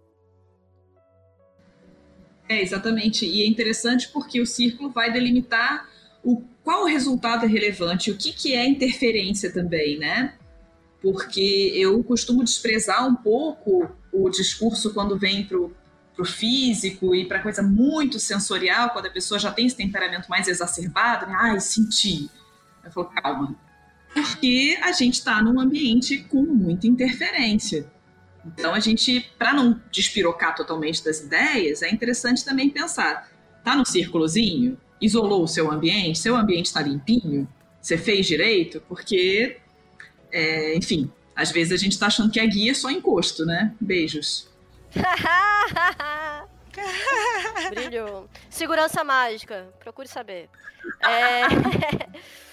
[2.52, 3.24] É, exatamente.
[3.24, 5.88] E é interessante porque o círculo vai delimitar
[6.22, 10.34] o, qual o resultado é relevante, o que, que é interferência também, né?
[11.00, 17.40] Porque eu costumo desprezar um pouco o discurso quando vem para o físico e para
[17.40, 21.34] coisa muito sensorial, quando a pessoa já tem esse temperamento mais exacerbado, né?
[21.36, 22.30] ai, senti.
[22.84, 23.56] Eu falo, calma.
[24.12, 27.86] Porque a gente está num ambiente com muita interferência.
[28.46, 33.30] Então a gente, para não despirocar totalmente das ideias, é interessante também pensar:
[33.64, 34.78] tá no círculozinho?
[35.00, 36.18] Isolou o seu ambiente?
[36.18, 37.48] Seu ambiente está limpinho?
[37.80, 38.80] Você fez direito?
[38.88, 39.56] Porque,
[40.30, 43.74] é, enfim, às vezes a gente está achando que a guia é só encosto, né?
[43.80, 44.48] Beijos.
[47.70, 48.28] Brilho.
[48.48, 49.68] Segurança mágica.
[49.80, 50.48] Procure saber.
[51.00, 51.42] É...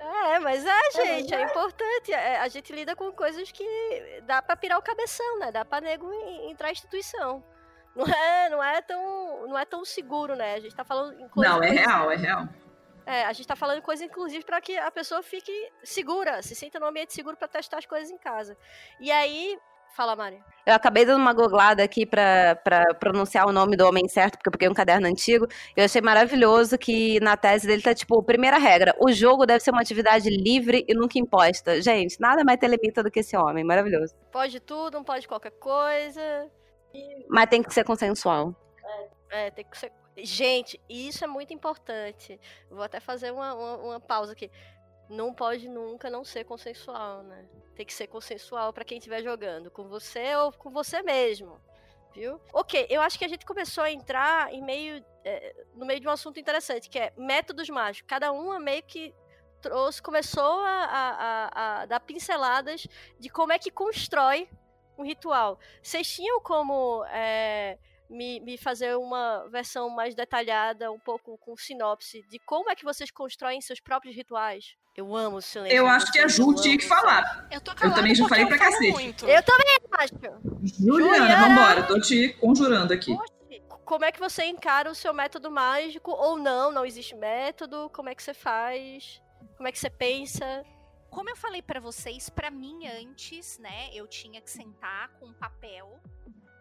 [0.00, 2.12] É, mas é, gente, é importante.
[2.12, 5.52] É, a gente lida com coisas que dá pra pirar o cabeção, né?
[5.52, 6.10] Dá pra nego
[6.48, 7.44] entrar em instituição.
[7.94, 10.54] Não é, não é tão, não é tão seguro, né?
[10.54, 11.52] A gente tá falando em coisas.
[11.52, 12.48] Não, é real, é real.
[13.04, 16.78] É, a gente tá falando coisas, inclusive, para que a pessoa fique segura, se sinta
[16.78, 18.56] num ambiente seguro para testar as coisas em casa.
[19.00, 19.58] E aí,
[19.94, 20.42] Fala, Mari.
[20.64, 22.56] Eu acabei dando uma googlada aqui para
[22.98, 25.46] pronunciar o nome do homem certo, porque eu peguei um caderno antigo.
[25.76, 29.70] Eu achei maravilhoso que na tese dele tá tipo, primeira regra, o jogo deve ser
[29.72, 31.80] uma atividade livre e nunca imposta.
[31.82, 34.14] Gente, nada mais telemita do que esse homem, maravilhoso.
[34.30, 36.48] Pode tudo, não pode qualquer coisa.
[37.28, 38.54] Mas tem que ser consensual.
[39.30, 39.92] É, é tem que ser.
[40.16, 42.38] Gente, isso é muito importante.
[42.70, 44.50] Vou até fazer uma, uma, uma pausa aqui
[45.10, 47.44] não pode nunca não ser consensual, né?
[47.74, 51.60] Tem que ser consensual para quem estiver jogando, com você ou com você mesmo.
[52.14, 52.40] Viu?
[52.52, 56.08] Ok, eu acho que a gente começou a entrar em meio, é, no meio de
[56.08, 58.08] um assunto interessante, que é métodos mágicos.
[58.08, 59.14] Cada uma meio que
[59.60, 62.86] trouxe, começou a, a, a, dar pinceladas
[63.18, 64.48] de como é que constrói
[64.96, 65.58] um ritual.
[65.82, 67.78] Vocês tinham como é,
[68.10, 72.84] me, me, fazer uma versão mais detalhada, um pouco com sinopse, de como é que
[72.84, 74.74] vocês constroem seus próprios rituais?
[74.96, 75.76] Eu amo o silêncio.
[75.76, 77.48] Eu acho que a Ju tinha que falar.
[77.50, 78.90] Eu, tô eu também já falei pra cacete.
[78.90, 79.26] Muito.
[79.26, 80.14] Eu também acho.
[80.78, 83.16] Juliana, Juliana, vambora, tô te conjurando aqui.
[83.84, 86.10] Como é que você encara o seu método mágico?
[86.10, 87.90] Ou não, não existe método?
[87.92, 89.22] Como é que você faz?
[89.56, 90.64] Como é que você pensa?
[91.10, 95.32] Como eu falei para vocês, para mim antes, né, eu tinha que sentar com um
[95.32, 95.98] papel.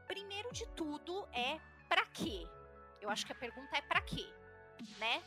[0.09, 2.47] Primeiro de tudo é para quê?
[2.99, 4.27] Eu acho que a pergunta é para quê,
[4.97, 5.21] né?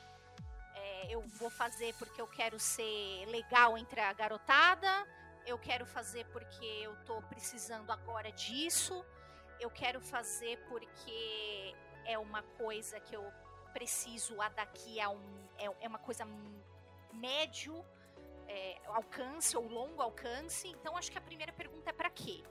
[0.74, 4.90] É, eu vou fazer porque eu quero ser legal entre a garotada,
[5.46, 9.06] eu quero fazer porque eu tô precisando agora disso,
[9.60, 13.24] eu quero fazer porque é uma coisa que eu
[13.72, 15.48] preciso a daqui a um.
[15.58, 16.26] É, é uma coisa
[17.12, 17.84] médio
[18.48, 20.66] é, alcance ou longo alcance.
[20.66, 22.42] Então, acho que a primeira pergunta é para quê?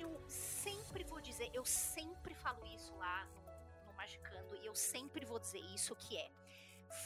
[0.00, 5.24] Eu sempre vou dizer, eu sempre falo isso lá no, no Magicando e eu sempre
[5.24, 6.30] vou dizer isso que é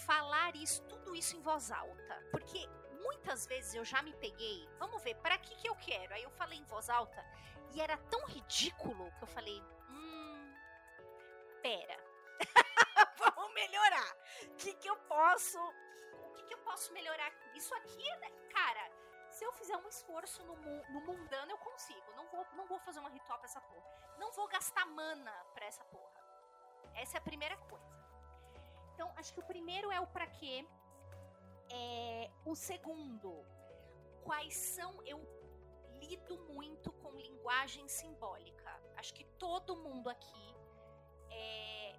[0.07, 2.67] falar isso, tudo isso em voz alta, porque
[3.03, 6.15] muitas vezes eu já me peguei, vamos ver, para que que eu quero?
[6.15, 7.25] Aí eu falei em voz alta
[7.73, 10.55] e era tão ridículo que eu falei, hum,
[11.63, 11.99] pera,
[13.19, 14.17] vamos melhorar.
[14.45, 15.59] O que que eu posso
[16.35, 17.33] que, que eu posso melhorar?
[17.55, 18.91] Isso aqui, né, cara,
[19.35, 20.55] se eu fizer um esforço no,
[20.95, 22.09] no mundano, eu consigo.
[22.15, 23.89] Não vou, não vou fazer uma ritual pra essa porra.
[24.17, 26.21] Não vou gastar mana pra essa porra.
[26.95, 27.93] Essa é a primeira coisa.
[28.93, 30.67] Então, acho que o primeiro é o pra quê.
[31.69, 33.45] É, o segundo,
[34.23, 35.03] quais são.
[35.05, 35.19] Eu
[36.01, 38.71] lido muito com linguagem simbólica.
[38.97, 40.47] Acho que todo mundo aqui.
[41.31, 41.97] É,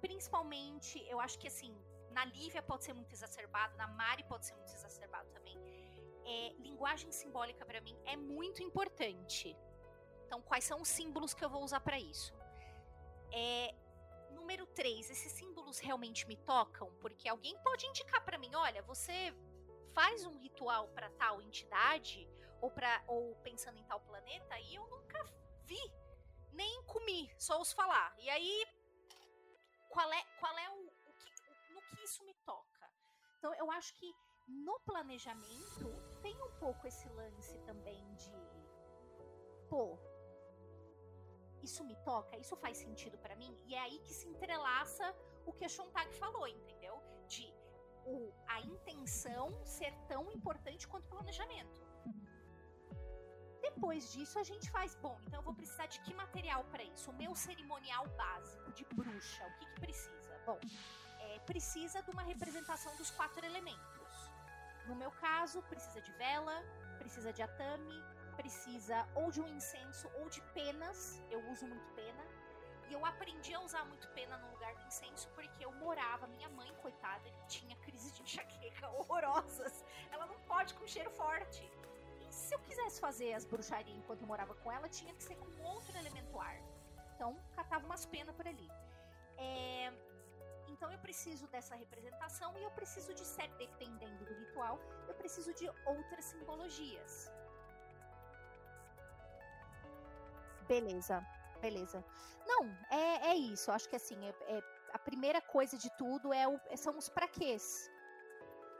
[0.00, 1.74] principalmente, eu acho que assim,
[2.10, 5.51] na Lívia pode ser muito exacerbado, na Mari pode ser muito exacerbado também.
[6.24, 9.56] É, linguagem simbólica para mim é muito importante.
[10.26, 12.32] Então, quais são os símbolos que eu vou usar para isso?
[13.32, 13.74] É,
[14.30, 16.92] número 3, esses símbolos realmente me tocam?
[17.00, 19.34] Porque alguém pode indicar para mim, olha, você
[19.92, 22.28] faz um ritual para tal entidade
[22.60, 25.22] ou para ou pensando em tal planeta e eu nunca
[25.64, 25.92] vi,
[26.52, 28.14] nem comi, só os falar.
[28.18, 28.66] E aí
[29.90, 30.92] qual é qual é o,
[31.96, 32.90] que isso me toca.
[33.38, 34.14] Então, eu acho que
[34.46, 35.86] no planejamento
[36.20, 38.32] tem um pouco esse lance também de,
[39.68, 39.98] pô,
[41.62, 45.14] isso me toca, isso faz sentido para mim, e é aí que se entrelaça
[45.46, 47.00] o que a Shontag falou, entendeu?
[47.28, 47.52] De
[48.04, 51.80] o, a intenção ser tão importante quanto o planejamento.
[53.60, 57.10] Depois disso, a gente faz, bom, então eu vou precisar de que material para isso?
[57.10, 60.38] O meu cerimonial básico de bruxa, o que, que precisa?
[60.44, 60.58] Bom,
[61.46, 63.91] precisa de uma representação dos quatro elementos.
[64.86, 66.62] No meu caso, precisa de vela,
[66.98, 68.04] precisa de atame,
[68.36, 71.22] precisa ou de um incenso ou de penas.
[71.30, 72.24] Eu uso muito pena.
[72.88, 76.48] E eu aprendi a usar muito pena no lugar do incenso porque eu morava, minha
[76.48, 79.84] mãe, coitada, tinha crises de enxaqueca horrorosas.
[80.10, 81.70] Ela não pode com cheiro forte.
[82.20, 85.36] E se eu quisesse fazer as bruxarias enquanto eu morava com ela, tinha que ser
[85.36, 86.60] com outro elemento ar.
[87.14, 88.68] Então, catava umas penas por ali.
[89.38, 89.92] É,
[90.82, 95.54] então eu preciso dessa representação e eu preciso de ser, dependendo do ritual, eu preciso
[95.54, 97.30] de outras simbologias.
[100.66, 101.24] Beleza,
[101.60, 102.04] beleza.
[102.44, 103.70] Não, é, é isso.
[103.70, 104.60] Acho que assim, é, é
[104.92, 107.88] a primeira coisa de tudo é o, são os praquês,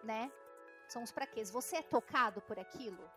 [0.03, 0.23] né?
[0.89, 1.53] São os praquês.
[1.53, 3.09] Você é tocado por aquilo?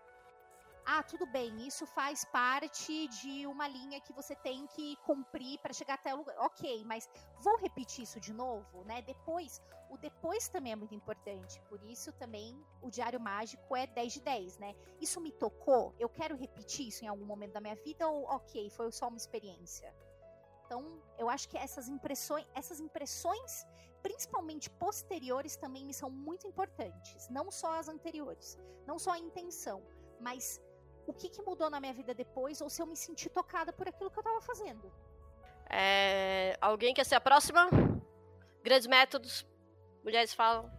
[0.85, 5.73] Ah, tudo bem, isso faz parte de uma linha que você tem que cumprir para
[5.73, 6.35] chegar até o lugar.
[6.39, 7.09] Ok, mas
[7.39, 9.01] vou repetir isso de novo, né?
[9.01, 9.59] Depois,
[9.89, 11.59] o depois também é muito importante.
[11.69, 14.75] Por isso também o diário mágico é 10 de 10, né?
[15.01, 18.69] Isso me tocou, eu quero repetir isso em algum momento da minha vida ou ok,
[18.69, 19.91] foi só uma experiência.
[20.65, 23.65] Então, eu acho que essas impressões, essas impressões,
[24.01, 27.27] principalmente posteriores, também me são muito importantes.
[27.29, 29.83] Não só as anteriores, não só a intenção,
[30.19, 30.61] mas
[31.07, 33.87] o que, que mudou na minha vida depois ou se eu me senti tocada por
[33.87, 34.91] aquilo que eu estava fazendo.
[35.69, 37.69] É, alguém quer ser a próxima?
[38.63, 39.45] Grandes métodos.
[40.03, 40.69] Mulheres falam.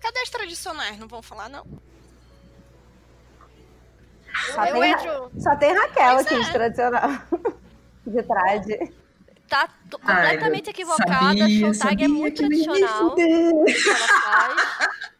[0.00, 0.98] Cadê as tradicionais?
[0.98, 1.66] Não vão falar, não?
[4.52, 5.30] Só, eu tem, entro...
[5.38, 6.40] só tem Raquel pois aqui é.
[6.40, 7.10] de tradicional.
[8.06, 8.92] de trade.
[9.48, 11.38] Tá completamente Ai, equivocada.
[11.38, 13.16] Sabia, a Shontag é muito tradicional.
[13.18, 13.64] Ela
[14.22, 14.98] faz.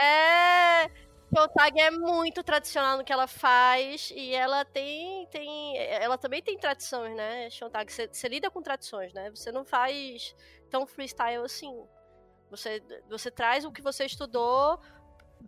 [0.00, 1.07] É.
[1.34, 6.58] Shontag é muito tradicional no que ela faz e ela tem, tem ela também tem
[6.58, 7.50] tradições, né?
[7.50, 9.30] Shontag, você, você lida com tradições, né?
[9.30, 10.34] Você não faz
[10.70, 11.72] tão freestyle assim.
[12.50, 14.80] Você, você traz o que você estudou,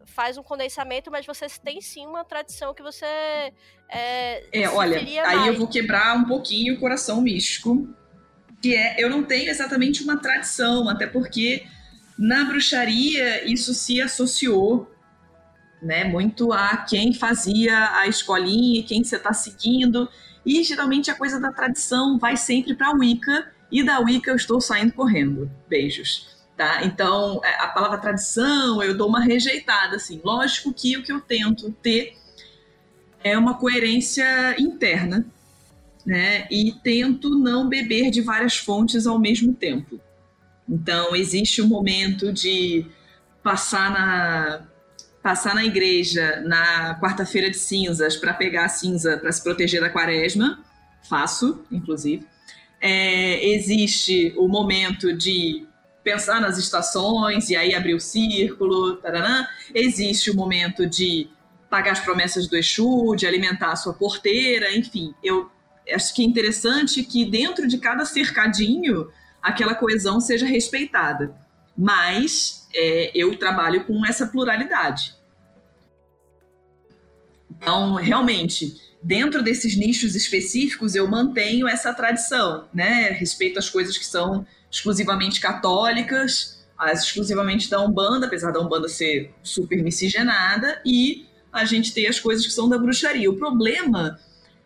[0.06, 3.06] faz um condensamento, mas você tem sim uma tradição que você
[3.88, 5.46] é, é olha, aí mais.
[5.46, 7.88] eu vou quebrar um pouquinho o coração místico,
[8.62, 11.66] que é eu não tenho exatamente uma tradição, até porque
[12.18, 14.90] na bruxaria isso se associou
[15.82, 16.04] né?
[16.04, 20.08] Muito a quem fazia a escolinha, quem você está seguindo.
[20.44, 24.36] E geralmente a coisa da tradição vai sempre para a Wicca, e da Wicca eu
[24.36, 25.50] estou saindo correndo.
[25.68, 26.28] Beijos.
[26.56, 26.84] Tá?
[26.84, 29.96] Então, é, a palavra tradição eu dou uma rejeitada.
[29.96, 30.20] Assim.
[30.22, 32.16] Lógico que o que eu tento ter
[33.22, 35.26] é uma coerência interna,
[36.04, 36.46] né?
[36.50, 40.00] E tento não beber de várias fontes ao mesmo tempo.
[40.68, 42.86] Então, existe um momento de
[43.42, 44.69] passar na
[45.22, 49.90] passar na igreja na quarta-feira de cinzas para pegar a cinza para se proteger da
[49.90, 50.58] quaresma,
[51.08, 52.26] faço, inclusive.
[52.80, 55.66] É, existe o momento de
[56.02, 59.46] pensar nas estações e aí abrir o círculo, taranã.
[59.74, 61.28] existe o momento de
[61.68, 65.14] pagar as promessas do Exu, de alimentar a sua porteira, enfim.
[65.22, 65.50] Eu
[65.92, 69.08] acho que é interessante que dentro de cada cercadinho
[69.42, 71.34] aquela coesão seja respeitada.
[71.76, 75.14] Mas é, eu trabalho com essa pluralidade.
[77.50, 83.10] Então, realmente, dentro desses nichos específicos, eu mantenho essa tradição, né?
[83.10, 89.34] Respeito às coisas que são exclusivamente católicas, as exclusivamente da Umbanda, apesar da Umbanda ser
[89.42, 93.30] super miscigenada, e a gente tem as coisas que são da bruxaria.
[93.30, 94.18] O problema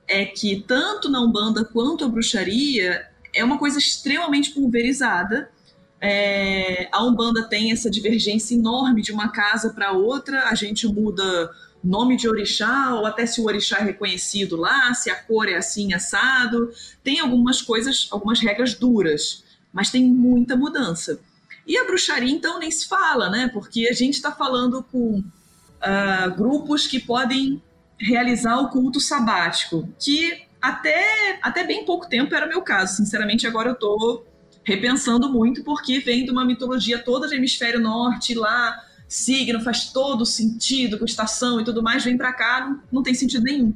[0.07, 5.51] é que tanto na Umbanda quanto a bruxaria é uma coisa extremamente pulverizada
[6.07, 11.51] é, a Umbanda tem essa divergência enorme de uma casa para outra, a gente muda
[11.83, 15.57] nome de orixá, ou até se o orixá é reconhecido lá, se a cor é
[15.57, 16.71] assim, assado.
[17.03, 21.19] Tem algumas coisas, algumas regras duras, mas tem muita mudança.
[21.67, 23.49] E a bruxaria, então, nem se fala, né?
[23.51, 27.63] Porque a gente está falando com uh, grupos que podem
[27.99, 32.97] realizar o culto sabático, que até, até bem pouco tempo era meu caso.
[32.97, 34.34] Sinceramente, agora eu estou
[34.65, 40.25] repensando muito, porque vem de uma mitologia toda de hemisfério norte, lá, signo faz todo
[40.25, 43.75] sentido, com estação e tudo mais, vem para cá, não, não tem sentido nenhum.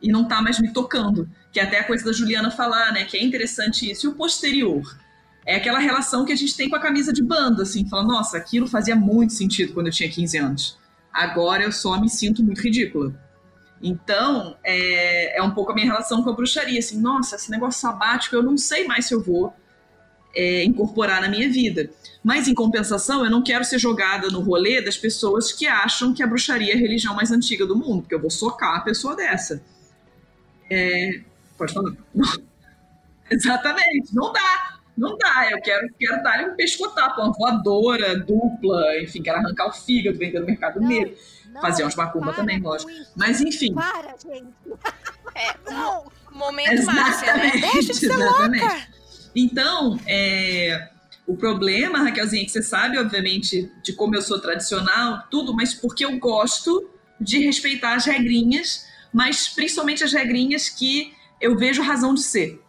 [0.00, 1.28] E não tá mais me tocando.
[1.52, 3.04] Que é até a coisa da Juliana falar, né?
[3.04, 4.06] Que é interessante isso.
[4.06, 4.96] E o posterior?
[5.44, 8.36] É aquela relação que a gente tem com a camisa de banda, assim, fala, nossa,
[8.36, 10.78] aquilo fazia muito sentido quando eu tinha 15 anos.
[11.12, 13.12] Agora eu só me sinto muito ridícula.
[13.82, 17.80] Então, é, é um pouco a minha relação com a bruxaria, assim, nossa, esse negócio
[17.80, 19.54] sabático, eu não sei mais se eu vou
[20.34, 21.90] é, incorporar na minha vida.
[22.22, 26.22] Mas, em compensação, eu não quero ser jogada no rolê das pessoas que acham que
[26.22, 29.16] a bruxaria é a religião mais antiga do mundo, porque eu vou socar a pessoa
[29.16, 29.62] dessa.
[30.70, 31.20] É...
[31.56, 31.92] Pode falar.
[33.30, 34.78] Exatamente, não dá.
[34.96, 39.72] Não dá, eu quero, quero dar-lhe um pescotapo, uma voadora dupla, enfim, quero arrancar o
[39.72, 41.14] fígado, vender no mercado negro.
[41.60, 42.90] Fazer uns macumba também, lógico.
[43.16, 43.74] Mas enfim.
[43.74, 44.48] Para, gente.
[45.34, 46.10] É, não.
[46.32, 47.52] Momento Márcia, né?
[47.52, 48.60] Deixa de ser exatamente.
[48.60, 48.97] louca.
[49.34, 50.88] Então, é,
[51.26, 55.74] o problema, Raquelzinha, é que você sabe, obviamente, de como eu sou tradicional, tudo, mas
[55.74, 62.14] porque eu gosto de respeitar as regrinhas, mas principalmente as regrinhas que eu vejo razão
[62.14, 62.62] de ser.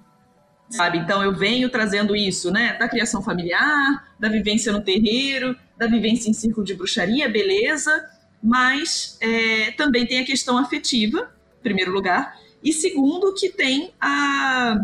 [0.70, 1.00] Sabe?
[1.00, 2.78] Então eu venho trazendo isso, né?
[2.78, 8.08] Da criação familiar, da vivência no terreiro, da vivência em círculo de bruxaria, beleza,
[8.44, 14.76] mas é, também tem a questão afetiva, em primeiro lugar, e segundo, que tem a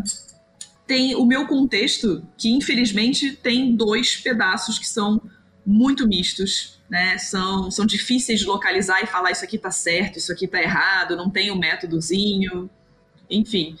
[0.86, 5.20] tem o meu contexto, que infelizmente tem dois pedaços que são
[5.64, 7.18] muito mistos, né?
[7.18, 11.16] São, são difíceis de localizar e falar isso aqui tá certo, isso aqui tá errado,
[11.16, 12.70] não tem o um métodozinho,
[13.28, 13.76] enfim.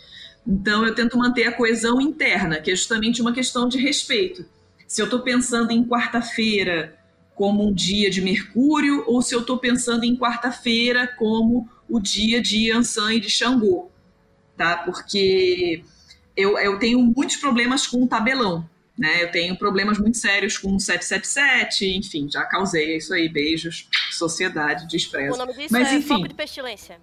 [0.46, 4.44] Então eu tento manter a coesão interna, que é justamente uma questão de respeito.
[4.86, 6.96] Se eu estou pensando em quarta-feira
[7.34, 12.40] como um dia de Mercúrio, ou se eu estou pensando em quarta-feira como o dia
[12.40, 13.90] de Ansan e de Xangô,
[14.56, 14.78] tá?
[14.78, 15.84] Porque
[16.36, 18.68] eu, eu tenho muitos problemas com o tabelão.
[18.98, 19.22] Né?
[19.22, 23.28] Eu tenho problemas muito sérios com 777, enfim, já causei isso aí.
[23.28, 25.34] Beijos, sociedade, desprezo.
[25.34, 27.00] O nome disso Mas, é enfim, foco de pestilência.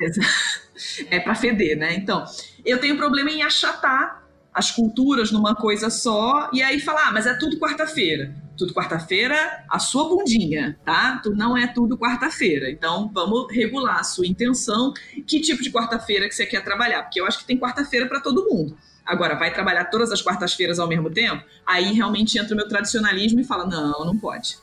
[1.10, 1.92] É para feder, né?
[1.94, 2.24] Então,
[2.64, 4.27] eu tenho problema em achatar
[4.58, 8.34] as culturas numa coisa só e aí falar, ah, mas é tudo quarta-feira.
[8.56, 11.22] Tudo quarta-feira, a sua bundinha, tá?
[11.26, 12.68] Não é tudo quarta-feira.
[12.68, 14.92] Então, vamos regular a sua intenção.
[15.24, 17.04] Que tipo de quarta-feira que você quer trabalhar?
[17.04, 18.76] Porque eu acho que tem quarta-feira para todo mundo.
[19.06, 21.44] Agora, vai trabalhar todas as quartas-feiras ao mesmo tempo?
[21.64, 24.58] Aí realmente entra o meu tradicionalismo e fala: não, não pode.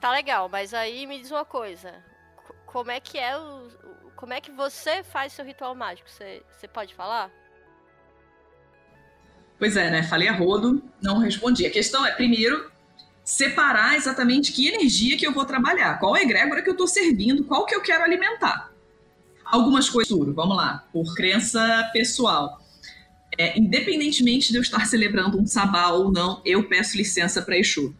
[0.00, 1.92] Tá legal, mas aí me diz uma coisa.
[2.64, 3.68] Como é que é o.
[4.16, 6.08] Como é que você faz seu ritual mágico?
[6.08, 7.30] Você, você pode falar?
[9.62, 10.02] Pois é, né?
[10.02, 11.64] Falei a rodo, não respondi.
[11.64, 12.68] A questão é, primeiro,
[13.22, 16.88] separar exatamente que energia que eu vou trabalhar, qual é a egrégora que eu estou
[16.88, 18.72] servindo, qual que eu quero alimentar.
[19.44, 22.60] Algumas coisas, vamos lá, por crença pessoal.
[23.38, 27.94] É, independentemente de eu estar celebrando um sabá ou não, eu peço licença para Exu.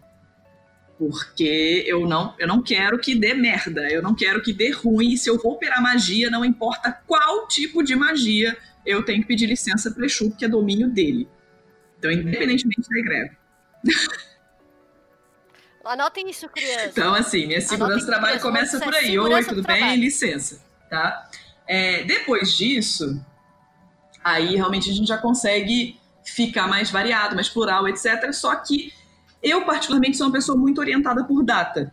[0.98, 5.16] Porque eu não, eu não quero que dê merda, eu não quero que dê ruim.
[5.16, 9.46] Se eu vou operar magia, não importa qual tipo de magia, eu tenho que pedir
[9.46, 11.28] licença para Exu, porque é domínio dele.
[12.02, 13.38] Então, independentemente da egrégora.
[15.84, 16.88] Anotem isso, criança.
[16.88, 19.16] Então, assim, minha segurança do trabalho começa por aí.
[19.16, 19.78] Oi, tudo bem?
[19.78, 20.00] Trabalho.
[20.00, 21.30] Licença, tá?
[21.66, 23.24] É, depois disso,
[24.22, 28.32] aí realmente a gente já consegue ficar mais variado, mais plural, etc.
[28.32, 28.92] Só que
[29.40, 31.92] eu, particularmente, sou uma pessoa muito orientada por data.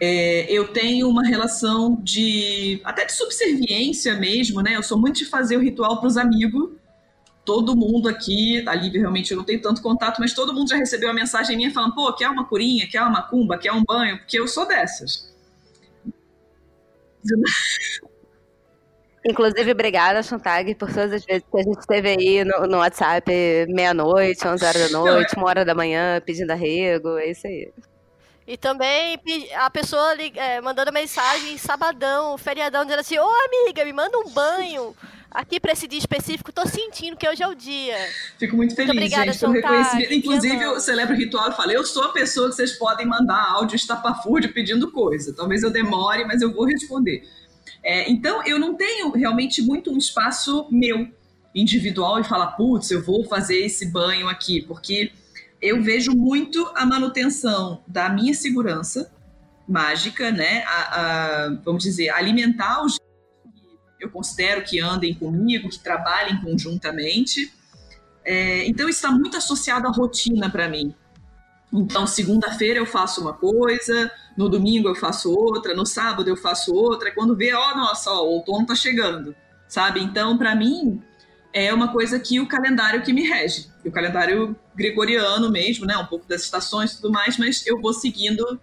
[0.00, 4.74] É, eu tenho uma relação de até de subserviência mesmo, né?
[4.76, 6.79] Eu sou muito de fazer o ritual para os amigos
[7.44, 10.76] todo mundo aqui, a Lívia realmente eu não tenho tanto contato, mas todo mundo já
[10.76, 14.18] recebeu uma mensagem minha falando, pô, quer uma curinha, quer uma macumba, quer um banho,
[14.18, 15.30] porque eu sou dessas.
[19.22, 23.30] Inclusive, obrigada, Chantag, por todas as vezes que a gente esteve aí no, no WhatsApp
[23.68, 27.70] meia-noite, 11 horas da noite, uma hora da manhã, pedindo arrego, é isso aí.
[28.50, 29.16] E também
[29.54, 34.92] a pessoa é, mandando mensagem sabadão, feriadão, dizendo assim, ô amiga, me manda um banho
[35.30, 37.94] aqui para esse dia específico, tô sentindo que hoje é o dia.
[38.40, 40.12] Fico muito feliz, muito obrigada, gente, pelo reconhecimento.
[40.14, 43.52] Inclusive, eu celebro o ritual e falo, eu sou a pessoa que vocês podem mandar
[43.52, 45.32] áudio estapafúrdio pedindo coisa.
[45.32, 47.22] Talvez eu demore, mas eu vou responder.
[47.84, 51.06] É, então, eu não tenho realmente muito um espaço meu,
[51.54, 55.12] individual, e falar, putz, eu vou fazer esse banho aqui, porque
[55.60, 59.12] eu vejo muito a manutenção da minha segurança
[59.68, 60.64] mágica, né?
[60.64, 62.98] A, a, vamos dizer, alimentar os
[64.00, 67.52] eu considero que andem comigo, que trabalhem conjuntamente.
[68.24, 70.94] É, então, está muito associado à rotina para mim.
[71.72, 76.74] Então, segunda-feira eu faço uma coisa, no domingo eu faço outra, no sábado eu faço
[76.74, 77.12] outra.
[77.12, 79.36] Quando vê, ó, oh, nossa, ó, o outono está chegando,
[79.68, 80.00] sabe?
[80.00, 81.00] Então, para mim,
[81.52, 83.68] é uma coisa que o calendário que me rege.
[83.84, 85.96] O calendário gregoriano mesmo, né?
[85.96, 88.60] Um pouco das estações e tudo mais, mas eu vou seguindo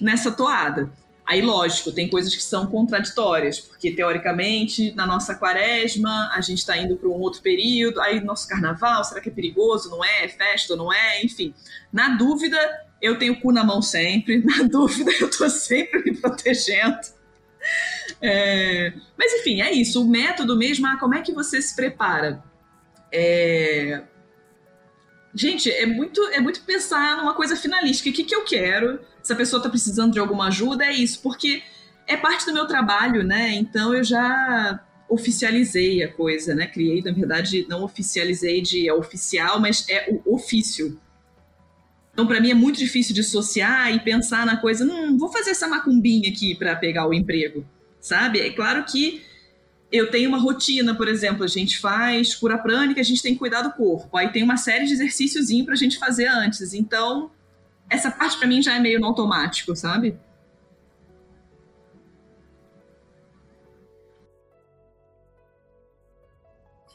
[0.00, 0.90] nessa toada.
[1.26, 6.78] Aí, lógico, tem coisas que são contraditórias, porque teoricamente, na nossa quaresma, a gente está
[6.78, 9.90] indo para um outro período, aí nosso carnaval, será que é perigoso?
[9.90, 10.24] Não é?
[10.24, 10.76] É festa?
[10.76, 11.24] Não é?
[11.24, 11.52] Enfim.
[11.92, 12.56] Na dúvida,
[13.02, 16.96] eu tenho o cu na mão sempre, na dúvida, eu estou sempre me protegendo.
[18.20, 18.92] É...
[19.16, 20.02] Mas, enfim, é isso.
[20.02, 22.42] O método mesmo, ah, como é que você se prepara?
[23.12, 24.02] É...
[25.34, 28.08] Gente, é muito, é muito pensar numa coisa finalística.
[28.08, 28.98] O que, que eu quero?
[29.26, 31.60] se a pessoa está precisando de alguma ajuda, é isso, porque
[32.06, 33.52] é parte do meu trabalho, né?
[33.54, 36.66] Então eu já oficializei a coisa, né?
[36.68, 41.00] Criei, na verdade, não oficializei de é oficial, mas é o ofício.
[42.12, 45.66] Então, para mim é muito difícil dissociar e pensar na coisa, não, vou fazer essa
[45.66, 47.66] macumbinha aqui para pegar o emprego,
[48.06, 48.40] sabe?
[48.40, 49.26] É claro que
[49.90, 53.38] eu tenho uma rotina, por exemplo, a gente faz cura prânica, a gente tem que
[53.38, 56.72] cuidar do corpo, aí tem uma série de exercícios para a gente fazer antes.
[56.72, 57.32] Então,
[57.90, 60.16] essa parte para mim já é meio no automático, sabe?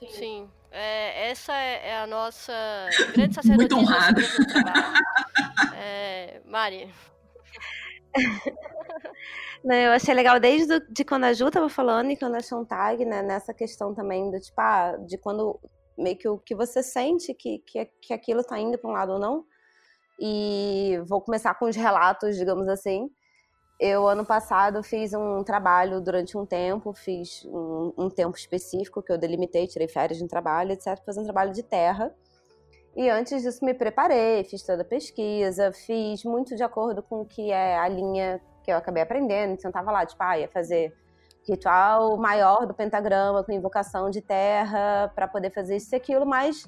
[0.09, 0.49] Sim.
[0.71, 2.53] É, essa é, é a nossa
[3.13, 3.75] grande sacerdotisa.
[3.75, 4.21] Muito honrada.
[5.75, 6.89] É, Mari.
[9.63, 12.41] Não, eu achei legal desde do, de quando a Ju tava falando e quando a
[12.41, 15.59] Chontag, né, nessa questão também do tipo, ah, de quando
[15.97, 19.13] meio que o que você sente que, que, que aquilo tá indo para um lado
[19.13, 19.45] ou não.
[20.19, 23.09] E vou começar com os relatos, digamos assim.
[23.79, 29.11] Eu, ano passado, fiz um trabalho durante um tempo, fiz um, um tempo específico que
[29.11, 32.13] eu delimitei, tirei férias de trabalho, etc., fazer um trabalho de terra.
[32.95, 37.25] E antes disso, me preparei, fiz toda a pesquisa, fiz muito de acordo com o
[37.25, 39.53] que é a linha que eu acabei aprendendo.
[39.53, 40.93] Então, tava lá, tipo, ah, ia fazer
[41.47, 46.65] ritual maior do pentagrama com invocação de terra para poder fazer isso e aquilo, mas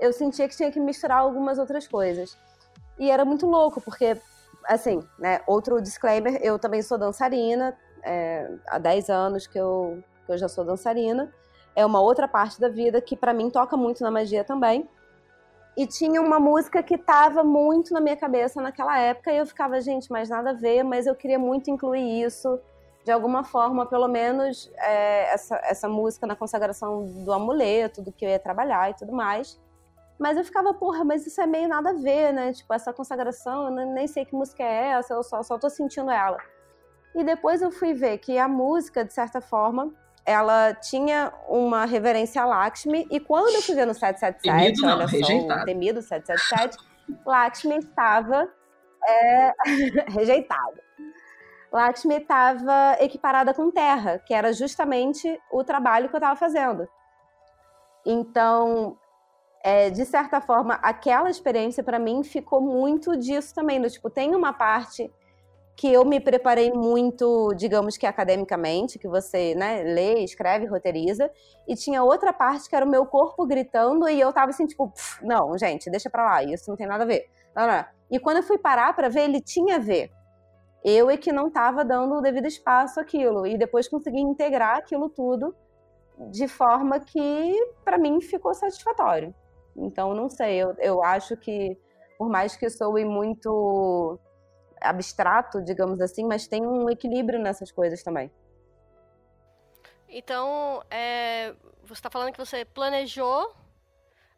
[0.00, 2.36] eu sentia que tinha que misturar algumas outras coisas.
[2.98, 4.16] E era muito louco, porque,
[4.64, 10.32] assim, né, outro disclaimer, eu também sou dançarina, é, há 10 anos que eu, que
[10.32, 11.32] eu já sou dançarina.
[11.76, 14.88] É uma outra parte da vida que para mim toca muito na magia também.
[15.80, 19.80] E tinha uma música que tava muito na minha cabeça naquela época e eu ficava,
[19.80, 22.60] gente, mas nada a ver, mas eu queria muito incluir isso
[23.02, 28.26] de alguma forma, pelo menos é, essa, essa música na consagração do amuleto, do que
[28.26, 29.58] eu ia trabalhar e tudo mais.
[30.18, 32.52] Mas eu ficava, porra, mas isso é meio nada a ver, né?
[32.52, 36.10] Tipo, essa consagração, eu nem sei que música é essa, eu só, só tô sentindo
[36.10, 36.36] ela.
[37.14, 39.94] E depois eu fui ver que a música, de certa forma,
[40.24, 44.96] ela tinha uma reverência a Lakshmi, e quando eu fui ver no 777, temido não,
[44.96, 45.58] olha rejeitado.
[45.58, 46.76] só, o temido 777,
[47.26, 48.48] Lakshmi estava
[49.06, 49.52] é,
[50.10, 50.82] rejeitada.
[51.72, 56.88] Lakshmi estava equiparada com terra, que era justamente o trabalho que eu estava fazendo.
[58.04, 58.98] Então,
[59.62, 63.80] é, de certa forma, aquela experiência para mim ficou muito disso também.
[63.80, 65.10] Do, tipo, tem uma parte
[65.80, 71.30] que eu me preparei muito, digamos que academicamente, que você né, lê, escreve, roteiriza,
[71.66, 74.92] e tinha outra parte que era o meu corpo gritando e eu tava assim, tipo,
[75.22, 77.30] não, gente, deixa pra lá, isso não tem nada a ver.
[77.56, 77.82] Não, não.
[78.10, 80.10] E quando eu fui parar para ver, ele tinha a ver.
[80.84, 83.46] Eu é que não estava dando o devido espaço àquilo.
[83.46, 85.56] E depois consegui integrar aquilo tudo
[86.30, 89.34] de forma que, para mim, ficou satisfatório.
[89.74, 91.74] Então, não sei, eu, eu acho que,
[92.18, 94.20] por mais que soe muito
[94.80, 98.30] abstrato, digamos assim, mas tem um equilíbrio nessas coisas também.
[100.08, 101.54] Então, é,
[101.84, 103.54] você está falando que você planejou,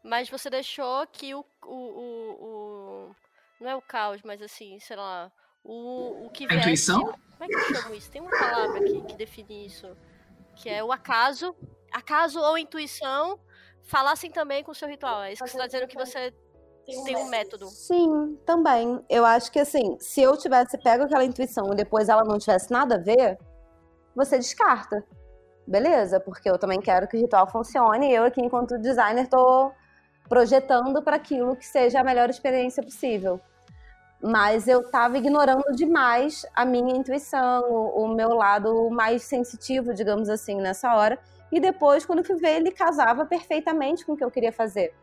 [0.03, 3.15] mas você deixou que o, o, o, o,
[3.59, 5.31] Não é o caos, mas assim, sei lá,
[5.63, 7.01] o, o que A intuição?
[7.01, 8.11] Como é que eu chamo isso?
[8.11, 9.97] Tem uma palavra que, que define isso.
[10.55, 11.55] Que é o acaso.
[11.91, 13.39] Acaso ou intuição
[13.83, 15.23] falassem também com o seu ritual.
[15.23, 16.33] É isso que você está dizendo que você
[16.85, 17.67] tem um método.
[17.67, 19.03] Sim, também.
[19.09, 22.71] Eu acho que assim, se eu tivesse pego aquela intuição e depois ela não tivesse
[22.71, 23.37] nada a ver,
[24.15, 25.03] você descarta.
[25.65, 29.71] Beleza, porque eu também quero que o ritual funcione e eu aqui, enquanto designer, tô
[30.27, 33.39] projetando para aquilo que seja a melhor experiência possível
[34.23, 40.29] mas eu estava ignorando demais a minha intuição, o, o, meu lado mais sensitivo, digamos
[40.29, 41.19] assim, nessa hora.
[41.51, 44.93] E depois, quando fui ver, ele casava perfeitamente com o que eu queria fazer.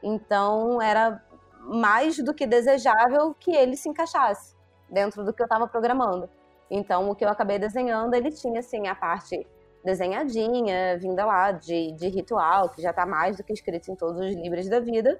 [0.00, 1.20] Então, era
[1.68, 4.56] mais do que desejável que ele se encaixasse
[4.90, 6.28] dentro do que eu estava programando.
[6.70, 9.46] Então, o que eu acabei desenhando, ele tinha, assim, a parte
[9.84, 14.20] desenhadinha, vinda lá de, de ritual, que já está mais do que escrito em todos
[14.20, 15.18] os livros da vida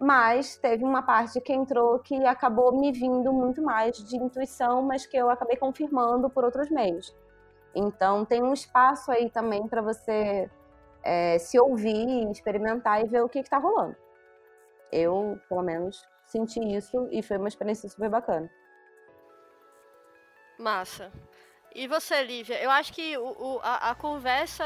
[0.00, 5.04] mas teve uma parte que entrou que acabou me vindo muito mais de intuição, mas
[5.04, 7.14] que eu acabei confirmando por outros meios.
[7.74, 10.50] Então tem um espaço aí também para você
[11.04, 13.94] é, se ouvir, experimentar e ver o que está rolando.
[14.92, 18.50] Eu, pelo menos, senti isso e foi uma experiência super bacana.
[20.58, 21.10] Massa.
[21.74, 22.60] E você, Lívia?
[22.60, 24.64] Eu acho que o, o a, a, conversa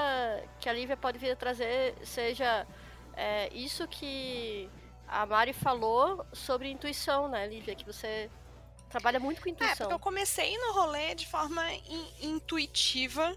[0.59, 2.67] que a Lívia pode vir a trazer seja
[3.15, 4.71] é, isso que
[5.07, 7.75] a Mari falou sobre intuição, né, Lívia?
[7.75, 8.31] Que você
[8.89, 9.73] trabalha muito com intuição.
[9.73, 13.37] É, porque eu comecei no rolê de forma in intuitiva.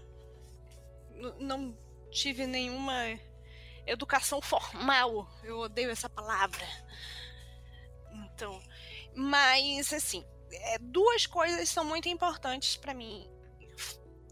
[1.14, 1.76] N não
[2.10, 3.18] tive nenhuma
[3.90, 5.28] educação formal.
[5.42, 6.66] Eu odeio essa palavra.
[8.12, 8.60] Então,
[9.14, 13.28] mas assim, é, duas coisas são muito importantes para mim.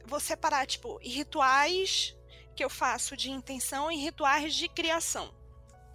[0.07, 2.17] Vou separar, tipo, rituais
[2.55, 5.35] que eu faço de intenção e rituais de criação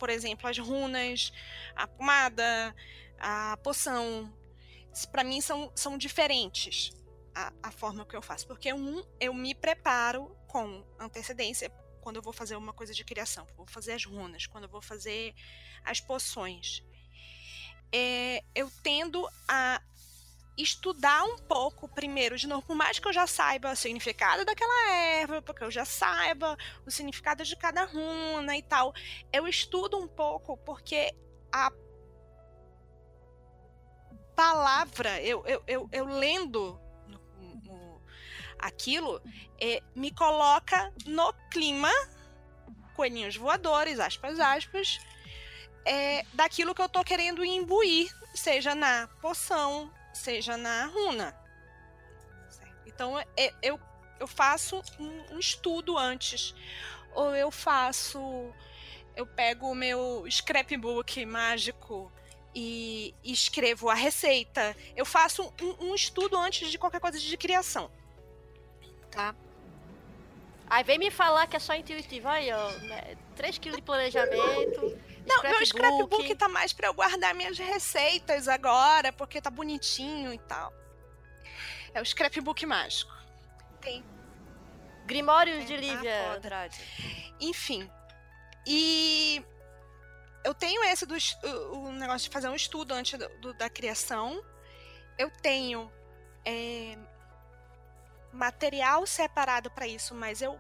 [0.01, 1.32] por exemplo, as runas,
[1.76, 2.76] a pomada,
[3.20, 4.34] a poção.
[5.12, 6.89] Para mim são, são diferentes
[7.36, 8.47] a, a forma que eu faço.
[8.47, 11.72] Porque um, eu me preparo com antecedência
[12.02, 13.47] quando eu vou fazer uma coisa de criação.
[13.56, 15.34] Vou fazer as runas, quando eu vou fazer
[15.84, 16.84] as poções.
[17.93, 19.82] É, eu tendo a
[20.58, 24.91] estudar um pouco primeiro, de novo, por mais que eu já saiba o significado daquela
[24.91, 28.93] erva, porque eu já saiba o significado de cada runa e tal,
[29.32, 31.16] eu estudo um pouco porque
[31.52, 31.72] a
[34.36, 36.80] palavra, eu, eu, eu, eu lendo
[38.62, 39.22] aquilo,
[39.59, 41.91] é, me coloca no clima,
[42.95, 44.99] coelhinhos voadores, aspas, aspas,
[45.86, 51.36] é, daquilo que eu tô querendo imbuir, seja na poção, seja na runa.
[52.86, 53.80] Então é, eu,
[54.19, 56.53] eu faço um, um estudo antes.
[57.14, 58.19] Ou eu faço.
[59.15, 62.11] Eu pego o meu scrapbook mágico
[62.56, 64.76] e, escrevo a receita.
[64.95, 67.91] Eu faço um, um, estudo antes de qualquer coisa de criação.
[69.12, 69.36] Tá?
[70.72, 72.30] Aí vem me falar que é só intuitivo.
[72.30, 72.72] Aí, ó,
[73.36, 74.98] 3 kg de planejamento.
[75.26, 80.38] Não, meu scrapbook tá mais para eu guardar minhas receitas agora, porque tá bonitinho e
[80.40, 80.74] tal.
[81.94, 83.12] É o scrapbook mágico.
[83.82, 84.04] Tem.
[85.06, 86.80] Grimórios de Lívia Andrade.
[87.40, 87.90] Enfim.
[88.66, 89.44] E
[90.44, 93.70] eu tenho esse do o, o negócio de fazer um estudo antes do, do, da
[93.70, 94.42] criação.
[95.18, 95.92] Eu tenho
[96.46, 96.98] é,
[98.34, 100.60] material separado para isso, mas eu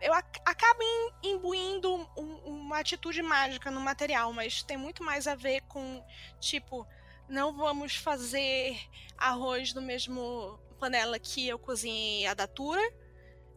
[0.00, 0.80] eu ac acabo
[1.22, 6.04] imbuindo um, uma atitude mágica no material, mas tem muito mais a ver com,
[6.38, 6.86] tipo,
[7.28, 8.78] não vamos fazer
[9.16, 12.80] arroz no mesmo panela que eu cozinhei a datura,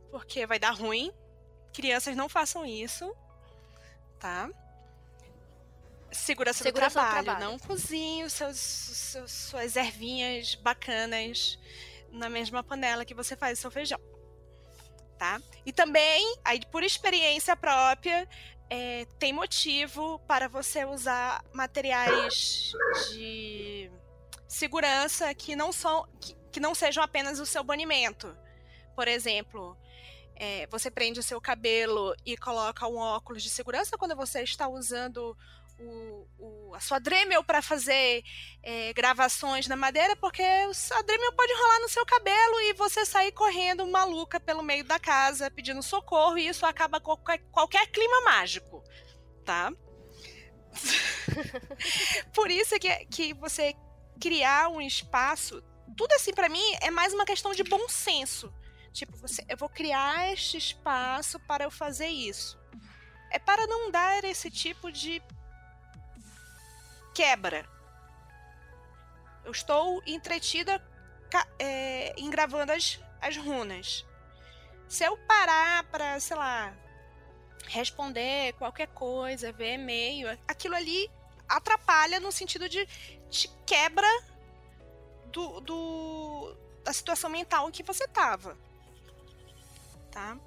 [0.09, 1.13] porque vai dar ruim.
[1.73, 3.15] Crianças não façam isso,
[4.19, 4.49] tá?
[6.11, 7.19] Segurança, Segurança do, trabalho.
[7.19, 7.51] do, trabalho.
[7.51, 11.57] Não cozinhe seus, seus, suas ervinhas bacanas
[12.11, 13.99] na mesma panela que você faz o seu feijão
[15.21, 15.39] tá?
[15.63, 18.27] E também, aí por experiência própria,
[18.67, 22.73] é, tem motivo para você usar materiais
[23.11, 23.91] de
[24.47, 28.35] segurança que não são que, que não sejam apenas o seu banimento.
[28.95, 29.77] Por exemplo,
[30.35, 34.67] é, você prende o seu cabelo e coloca um óculos de segurança quando você está
[34.67, 35.37] usando
[35.81, 38.23] o, o, a sua Dremel para fazer
[38.63, 43.31] é, gravações na madeira, porque a Dremel pode rolar no seu cabelo e você sair
[43.31, 48.21] correndo maluca pelo meio da casa pedindo socorro e isso acaba com qualquer, qualquer clima
[48.21, 48.83] mágico,
[49.45, 49.71] tá?
[52.33, 53.75] Por isso que, que você
[54.19, 55.61] criar um espaço,
[55.97, 58.53] tudo assim para mim é mais uma questão de bom senso.
[58.93, 62.59] Tipo, você, eu vou criar este espaço para eu fazer isso.
[63.31, 65.21] É para não dar esse tipo de
[67.13, 67.65] quebra.
[69.43, 70.81] Eu estou entretida
[71.59, 74.05] é, em gravando as, as runas.
[74.87, 76.73] Se eu parar para, sei lá,
[77.67, 81.09] responder qualquer coisa, ver e-mail, aquilo ali
[81.47, 82.85] atrapalha no sentido de
[83.29, 84.07] te quebra
[85.27, 88.57] do, do, da situação mental em que você tava.
[90.11, 90.37] Tá?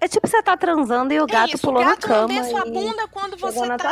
[0.00, 2.34] É tipo você tá transando e o gato isso, pulou o gato na cama.
[2.34, 3.90] Não sua bunda quando você tá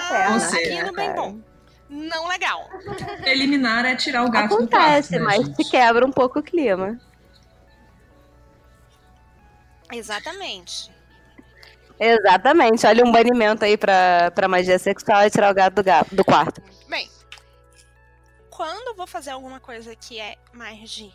[0.52, 1.40] aquilo bem bom.
[1.88, 2.68] Não legal.
[3.24, 5.56] Eliminar é tirar o gato Acontece, do quarto, né, mas gente?
[5.56, 6.98] se quebra um pouco o clima.
[9.92, 10.90] Exatamente.
[11.98, 12.86] Exatamente.
[12.86, 16.24] Olha um banimento aí pra, pra magia sexual e tirar o gato do, gato, do
[16.24, 16.62] quarto.
[16.88, 17.08] Bem,
[18.50, 21.12] quando eu vou fazer alguma coisa que é mais de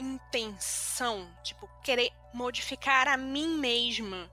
[0.00, 4.30] intenção, tipo, querer modificar a mim mesma.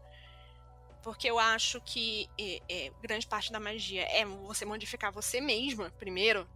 [1.03, 5.91] Porque eu acho que é, é, grande parte da magia é você modificar você mesma,
[5.98, 6.48] primeiro.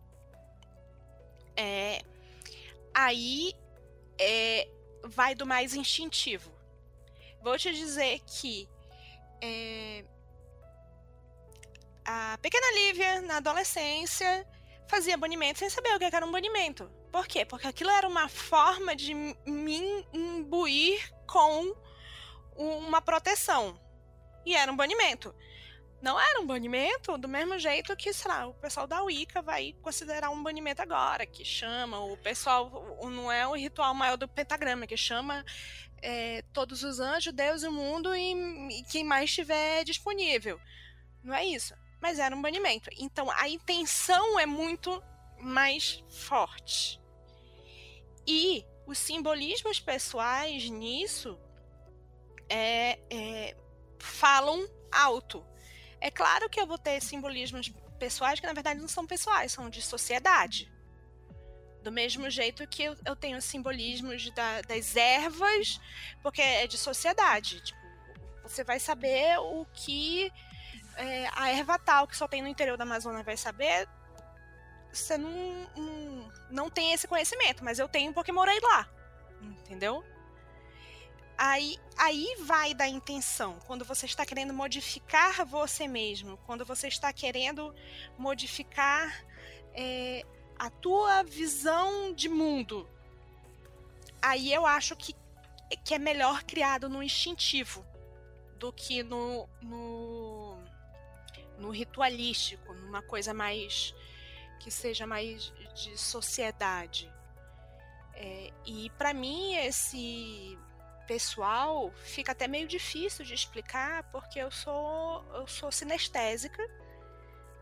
[1.56, 2.02] É,
[2.94, 3.54] aí
[4.20, 4.68] é,
[5.04, 6.52] vai do mais instintivo.
[7.42, 8.68] Vou te dizer que
[9.42, 10.04] é,
[12.06, 14.48] a pequena Lívia, na adolescência,
[14.88, 16.92] fazia banimento sem saber o que era um banimento.
[17.12, 17.46] Por quê?
[17.46, 21.76] Porque aquilo era uma forma de me imbuir com
[22.56, 23.80] uma proteção.
[24.46, 25.36] E era um banimento.
[26.02, 29.76] Não era um banimento do mesmo jeito que, sei lá, o pessoal da Wicca vai
[29.84, 34.88] considerar um banimento agora, que chama o pessoal, não é o ritual maior do pentagrama,
[34.88, 35.46] que chama
[36.02, 38.34] é, todos os anjos, Deus e o mundo e,
[38.80, 40.60] e quem mais estiver disponível.
[41.24, 41.76] Não é isso.
[42.02, 42.90] Mas era um banimento.
[42.98, 45.04] Então a intenção é muito
[45.40, 47.01] mais forte.
[48.28, 51.40] E os simbolismos pessoais nisso
[52.50, 53.56] é, é,
[54.00, 55.46] falam alto.
[56.00, 59.70] É claro que eu vou ter simbolismos pessoais que na verdade não são pessoais, são
[59.70, 60.72] de sociedade.
[61.84, 65.80] Do mesmo jeito que eu, eu tenho simbolismos da, das ervas,
[66.22, 67.64] porque é de sociedade.
[67.64, 67.80] Tipo,
[68.44, 70.32] você vai saber o que
[70.96, 73.88] é, a erva tal que só tem no interior da Amazônia vai saber
[74.92, 75.68] você não,
[76.50, 78.90] não, tem esse conhecimento, mas eu tenho porque morei lá.
[79.42, 80.04] Entendeu?
[81.38, 83.58] Aí, aí vai da intenção.
[83.66, 87.74] Quando você está querendo modificar você mesmo, quando você está querendo
[88.18, 89.26] modificar
[89.74, 90.24] é,
[90.60, 92.88] a tua visão de mundo,
[94.22, 95.16] aí eu acho que,
[95.84, 97.84] que é melhor criado no instintivo
[98.60, 100.58] do que no, no,
[101.58, 103.96] no ritualístico, numa coisa mais
[104.62, 107.12] que seja mais de sociedade.
[108.14, 110.58] É, e para mim esse
[111.08, 116.64] pessoal fica até meio difícil de explicar porque eu sou eu sou sinestésica.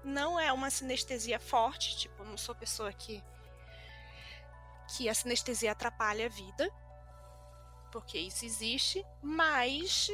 [0.03, 3.23] Não é uma sinestesia forte, tipo, não sou pessoa que
[4.95, 6.69] que a sinestesia atrapalha a vida,
[7.91, 10.09] porque isso existe, mas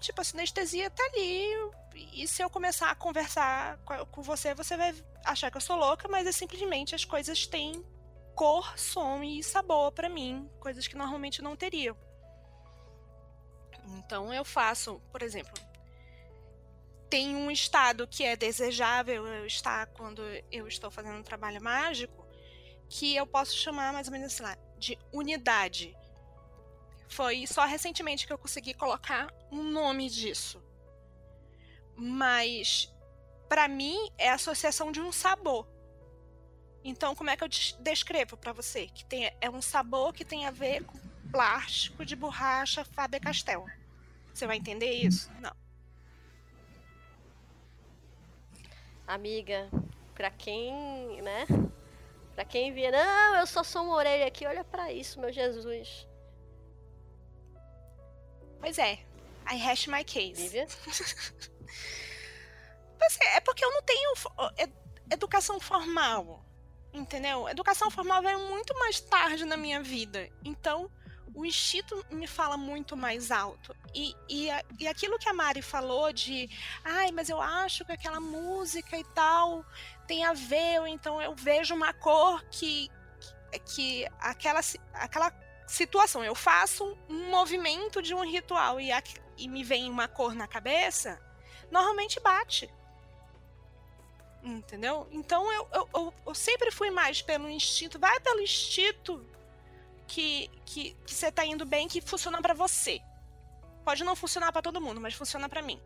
[0.00, 1.50] tipo, a sinestesia tá ali.
[2.12, 3.78] E se eu começar a conversar
[4.10, 4.94] com você, você vai
[5.24, 7.84] achar que eu sou louca, mas é simplesmente as coisas têm
[8.34, 11.96] cor, som e sabor para mim, coisas que normalmente não teriam.
[13.98, 15.54] Então eu faço, por exemplo,
[17.08, 22.26] tem um estado que é desejável eu estar quando eu estou fazendo um trabalho mágico,
[22.88, 25.96] que eu posso chamar mais ou menos assim lá, de unidade.
[27.08, 30.62] Foi só recentemente que eu consegui colocar um nome disso.
[31.96, 32.92] Mas
[33.48, 35.66] para mim é a associação de um sabor.
[36.84, 37.48] Então, como é que eu
[37.80, 38.86] descrevo para você?
[38.86, 40.98] Que tem, é um sabor que tem a ver com
[41.32, 43.66] plástico de borracha Faber-Castell.
[44.32, 45.30] Você vai entender isso?
[45.40, 45.54] Não.
[49.06, 49.68] Amiga,
[50.14, 51.46] pra quem, né?
[52.34, 56.06] Pra quem via, não, eu só sou uma orelha aqui, olha para isso, meu Jesus.
[58.60, 58.98] Pois é.
[59.50, 60.42] I hash my case.
[60.42, 60.66] Lívia?
[63.34, 64.12] é porque eu não tenho
[65.10, 66.44] educação formal.
[66.92, 67.48] Entendeu?
[67.48, 70.28] Educação formal veio muito mais tarde na minha vida.
[70.42, 70.90] Então,
[71.34, 73.76] o instinto me fala muito mais alto.
[73.94, 74.48] E, e,
[74.80, 76.48] e aquilo que a Mari falou de,
[76.82, 79.62] ai, mas eu acho que aquela música e tal
[80.06, 82.88] tem a ver, ou então eu vejo uma cor que,
[83.20, 84.60] que, que aquela,
[84.94, 85.30] aquela
[85.66, 89.02] situação, eu faço um movimento de um ritual e, a,
[89.36, 91.20] e me vem uma cor na cabeça,
[91.70, 92.72] normalmente bate.
[94.42, 95.08] Entendeu?
[95.10, 99.26] Então eu, eu, eu, eu sempre fui mais pelo instinto, vai pelo instinto
[100.06, 103.00] que, que, que você tá indo bem, que funciona para você.
[103.84, 105.80] Pode não funcionar para todo mundo, mas funciona para mim.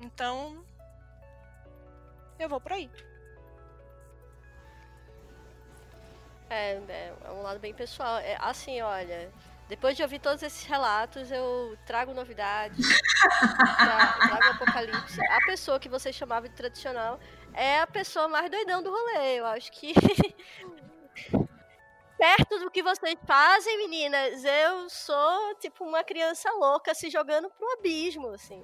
[0.00, 0.64] Então,
[2.38, 2.90] eu vou por aí.
[6.50, 8.18] É, é, é um lado bem pessoal.
[8.18, 9.30] É, assim, olha,
[9.68, 12.78] depois de ouvir todos esses relatos, eu trago novidades,
[13.78, 15.20] tra trago apocalipse.
[15.26, 17.18] A pessoa que vocês chamavam de tradicional
[17.54, 19.40] é a pessoa mais doidão do rolê.
[19.40, 19.94] Eu acho que
[22.18, 27.72] perto do que vocês fazem, meninas, eu sou tipo uma criança louca se jogando pro
[27.72, 28.62] abismo, assim.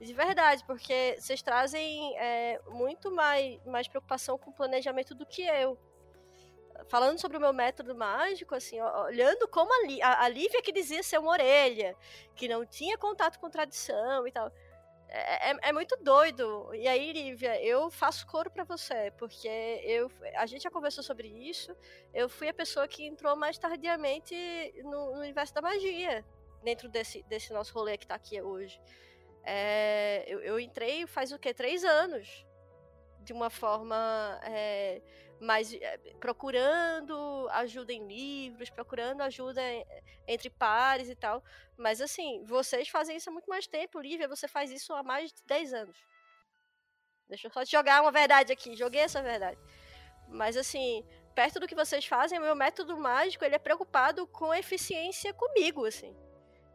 [0.00, 5.42] De verdade, porque vocês trazem é, muito mais, mais preocupação com o planejamento do que
[5.42, 5.76] eu.
[6.86, 11.02] Falando sobre o meu método mágico, assim, olhando como a, a, a Lívia que dizia
[11.02, 11.96] ser uma orelha,
[12.36, 14.52] que não tinha contato com tradição e tal
[15.08, 16.72] é, é, é, muito doido.
[16.74, 19.48] E aí, Lívia, eu faço coro para você, porque
[19.84, 21.74] eu, a gente já conversou sobre isso.
[22.12, 24.34] Eu fui a pessoa que entrou mais tardiamente
[24.84, 26.24] no, no universo da magia,
[26.62, 28.80] dentro desse, desse nosso rolê que tá aqui hoje.
[29.44, 31.54] É, eu, eu, entrei faz o quê?
[31.54, 32.44] Três anos.
[33.20, 35.00] De uma forma é,
[35.40, 39.62] mas eh, procurando ajuda em livros, procurando ajuda
[40.26, 41.42] entre pares e tal.
[41.76, 45.32] Mas assim, vocês fazem isso há muito mais tempo, Lívia, você faz isso há mais
[45.32, 45.98] de 10 anos.
[47.28, 49.58] Deixa eu só te jogar uma verdade aqui, joguei essa verdade.
[50.28, 51.04] Mas assim,
[51.34, 56.16] perto do que vocês fazem, meu método mágico, ele é preocupado com eficiência comigo, assim.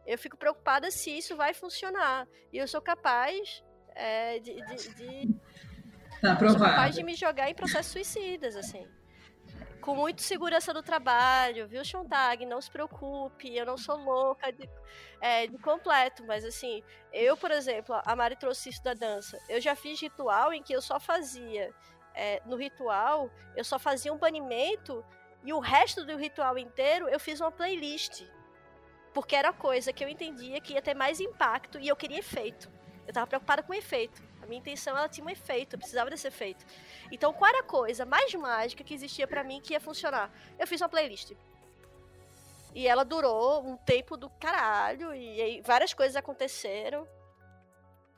[0.06, 2.28] Eu fico preocupada se isso vai funcionar.
[2.52, 3.64] E eu sou capaz
[3.94, 5.40] é, de, de, de
[6.24, 6.64] Tá aprovado.
[6.64, 8.88] capaz de me jogar em processos suicidas, assim.
[9.82, 12.46] Com muito segurança do trabalho, viu, Chontag?
[12.46, 14.66] Não se preocupe, eu não sou louca de,
[15.20, 16.82] é, de completo, mas assim,
[17.12, 19.38] eu, por exemplo, a Mari trouxe isso da dança.
[19.50, 21.74] Eu já fiz ritual em que eu só fazia.
[22.14, 25.04] É, no ritual, eu só fazia um banimento
[25.42, 28.24] e o resto do ritual inteiro eu fiz uma playlist.
[29.12, 32.72] Porque era coisa que eu entendia que ia ter mais impacto e eu queria efeito.
[33.06, 34.22] Eu tava preocupada com efeito.
[34.44, 36.66] A minha intenção ela tinha um efeito, precisava desse efeito.
[37.10, 40.30] Então, qual era a coisa mais mágica que existia para mim que ia funcionar?
[40.58, 41.32] Eu fiz uma playlist.
[42.74, 47.08] E ela durou um tempo do caralho, e, e várias coisas aconteceram.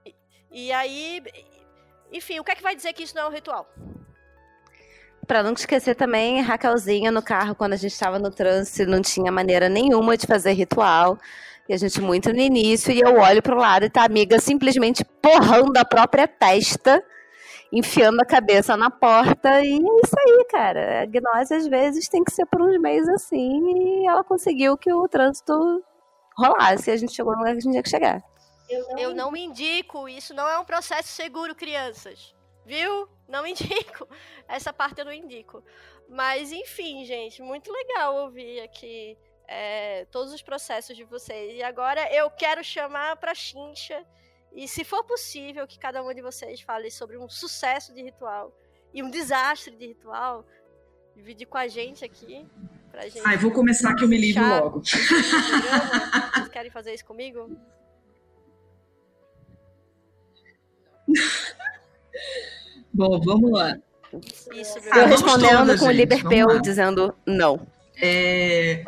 [0.05, 0.15] E,
[0.51, 1.23] e, aí,
[2.11, 3.73] enfim, o que é que vai dizer que isso não é um ritual?
[5.29, 9.31] Pra não esquecer também, Raquelzinha no carro, quando a gente estava no trânsito, não tinha
[9.31, 11.19] maneira nenhuma de fazer ritual.
[11.69, 14.39] E a gente muito no início, e eu olho pro lado e tá a amiga
[14.39, 17.05] simplesmente porrando a própria testa,
[17.73, 21.03] enfiando a cabeça na porta, e é isso aí, cara.
[21.03, 24.93] A gnose às vezes tem que ser por uns meses assim, e ela conseguiu que
[24.93, 25.53] o trânsito
[26.39, 28.23] rolasse, e a gente chegou no lugar que a gente tinha que chegar.
[28.69, 32.35] Eu não, eu não indico, isso não é um processo seguro, crianças.
[32.65, 33.09] Viu?
[33.29, 34.09] Não indico.
[34.49, 35.63] Essa parte eu não indico.
[36.09, 39.17] Mas, enfim, gente, muito legal ouvir aqui
[39.49, 41.57] é, todos os processos de vocês.
[41.57, 44.05] E agora eu quero chamar para Chincha
[44.53, 48.53] e, se for possível, que cada um de vocês fale sobre um sucesso de ritual
[48.93, 50.47] e um desastre de ritual.
[51.15, 52.47] Dividir com a gente aqui.
[52.91, 54.81] Pra gente Ai, vou começar que eu me livro logo.
[54.81, 57.51] Vocês querem fazer isso comigo?
[62.93, 63.77] Bom, vamos lá.
[64.55, 67.67] Isso, ah, eu respondendo com o Liberpeu dizendo não.
[68.01, 68.85] É,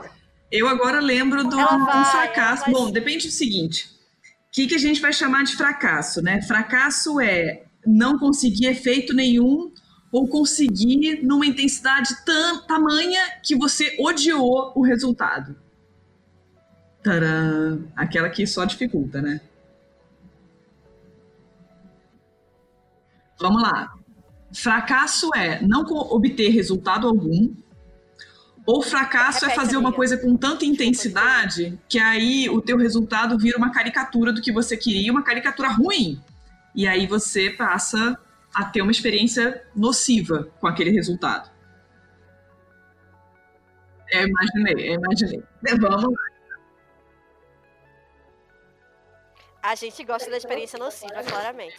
[0.51, 2.71] eu agora lembro do vai, um fracasso.
[2.71, 6.41] Bom, depende do seguinte: o que, que a gente vai chamar de fracasso, né?
[6.43, 9.73] Fracasso é não conseguir efeito nenhum
[10.11, 15.55] ou conseguir numa intensidade tam, tamanha que você odiou o resultado.
[17.03, 17.85] Tcharam!
[17.95, 19.41] Aquela que só dificulta, né?
[23.39, 23.95] Vamos lá.
[24.53, 27.55] Fracasso é não obter resultado algum,
[28.69, 33.57] ou fracasso é fazer uma coisa com tanta intensidade que aí o teu resultado vira
[33.57, 36.23] uma caricatura do que você queria, uma caricatura ruim.
[36.75, 38.21] E aí você passa
[38.55, 41.51] a ter uma experiência nociva com aquele resultado.
[44.11, 45.43] Eu imaginei, eu imaginei.
[45.81, 46.29] Vamos lá.
[49.63, 51.79] A gente gosta da experiência nociva, claramente.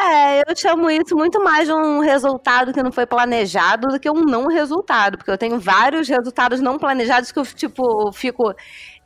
[0.00, 4.08] É, eu chamo isso muito mais de um resultado que não foi planejado do que
[4.08, 8.54] um não resultado, porque eu tenho vários resultados não planejados que eu, tipo, fico.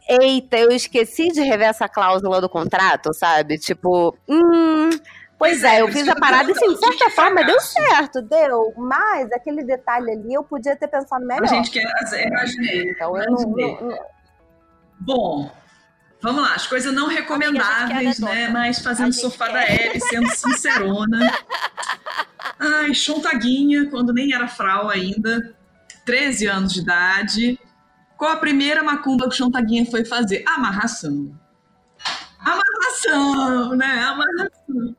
[0.06, 3.56] Eita, eu esqueci de rever essa cláusula do contrato, sabe?
[3.56, 4.90] Tipo, hum.
[5.38, 8.72] Pois é, eu fiz a parada e, assim, de certa forma, deu certo, deu.
[8.76, 11.42] Mas aquele detalhe ali eu podia ter pensado melhor.
[11.42, 11.82] A gente quer.
[12.26, 12.90] Imaginei.
[12.90, 13.98] Então, eu não, não...
[15.00, 15.50] Bom,
[16.22, 18.48] Vamos lá, as coisas não recomendáveis, né?
[18.48, 19.52] Mas fazendo sofá quer.
[19.52, 21.18] da Ellie, sendo sincerona.
[22.58, 25.52] Ai, chontaguinha, quando nem era frau ainda,
[26.06, 27.58] 13 anos de idade.
[28.16, 30.44] Qual a primeira macumba que o Chontaguinha foi fazer?
[30.46, 31.36] Amarração.
[32.38, 34.04] Amarração, né?
[34.04, 34.96] Amarração.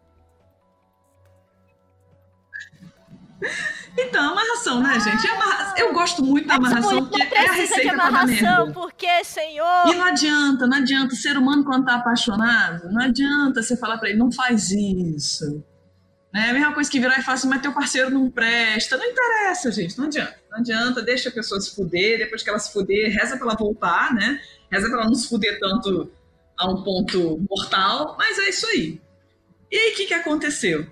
[3.97, 5.27] Então, amarração, né, gente?
[5.27, 5.75] Amarra...
[5.77, 8.71] Eu gosto muito da amarração, porque é a receita para dar merda.
[8.71, 9.87] Porque, Senhor...
[9.87, 11.13] E não adianta, não adianta.
[11.13, 15.63] O ser humano, quando tá apaixonado, não adianta você falar para ele, não faz isso.
[16.35, 18.97] É a mesma coisa que virar e falar assim, mas teu parceiro não presta.
[18.97, 20.35] Não interessa, gente, não adianta.
[20.49, 23.55] Não adianta, deixa a pessoa se fuder, depois que ela se fuder, reza pra ela
[23.55, 24.39] voltar, né?
[24.71, 26.11] Reza pra ela não se fuder tanto
[26.57, 28.99] a um ponto mortal, mas é isso aí.
[29.71, 30.87] E aí, o que, que aconteceu?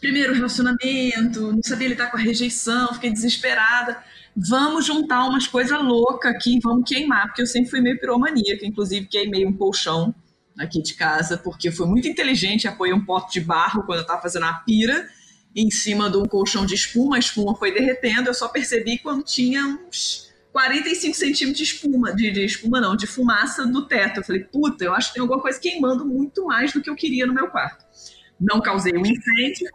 [0.00, 4.02] Primeiro relacionamento, não sabia lidar com a rejeição, fiquei desesperada.
[4.34, 9.06] Vamos juntar umas coisas loucas aqui, vamos queimar, porque eu sempre fui meio piromaníaca, inclusive
[9.06, 10.14] queimei um colchão
[10.58, 14.02] aqui de casa, porque eu fui muito inteligente, apoiei um pote de barro quando eu
[14.02, 15.08] estava fazendo a pira,
[15.54, 19.24] em cima de um colchão de espuma, a espuma foi derretendo, eu só percebi quando
[19.24, 24.20] tinha uns 45 centímetros de espuma, de, de espuma não, de fumaça no teto.
[24.20, 26.94] Eu falei, puta, eu acho que tem alguma coisa queimando muito mais do que eu
[26.94, 27.84] queria no meu quarto.
[28.40, 29.70] Não causei um incêndio,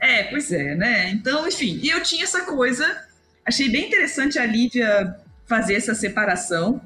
[0.00, 1.10] é, pois é, né?
[1.10, 3.04] Então, enfim, e eu tinha essa coisa,
[3.44, 5.16] achei bem interessante a Lívia
[5.46, 6.80] fazer essa separação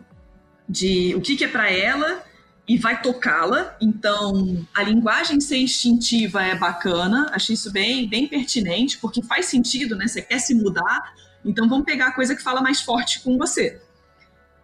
[0.69, 2.25] de o que, que é para ela
[2.67, 3.77] e vai tocá-la.
[3.81, 9.95] Então, a linguagem ser instintiva é bacana, achei isso bem, bem pertinente, porque faz sentido,
[9.95, 10.09] né?
[10.09, 11.15] Você quer se mudar,
[11.45, 13.81] então vamos pegar a coisa que fala mais forte com você.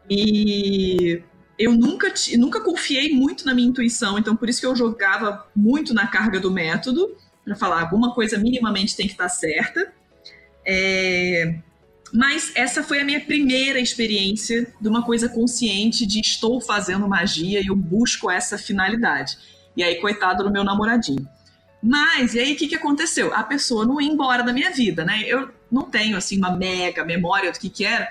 [0.08, 1.22] E
[1.58, 5.94] eu nunca, nunca confiei muito na minha intuição, então por isso que eu jogava muito
[5.94, 7.16] na carga do método
[7.50, 9.92] para falar alguma coisa minimamente tem que estar certa.
[10.64, 11.56] É,
[12.12, 17.60] mas essa foi a minha primeira experiência de uma coisa consciente de estou fazendo magia
[17.60, 19.36] e eu busco essa finalidade.
[19.76, 21.28] E aí, coitado do meu namoradinho.
[21.82, 23.34] Mas, e aí, o que, que aconteceu?
[23.34, 25.24] A pessoa não ia embora da minha vida, né?
[25.26, 28.08] Eu não tenho, assim, uma mega memória do que que era,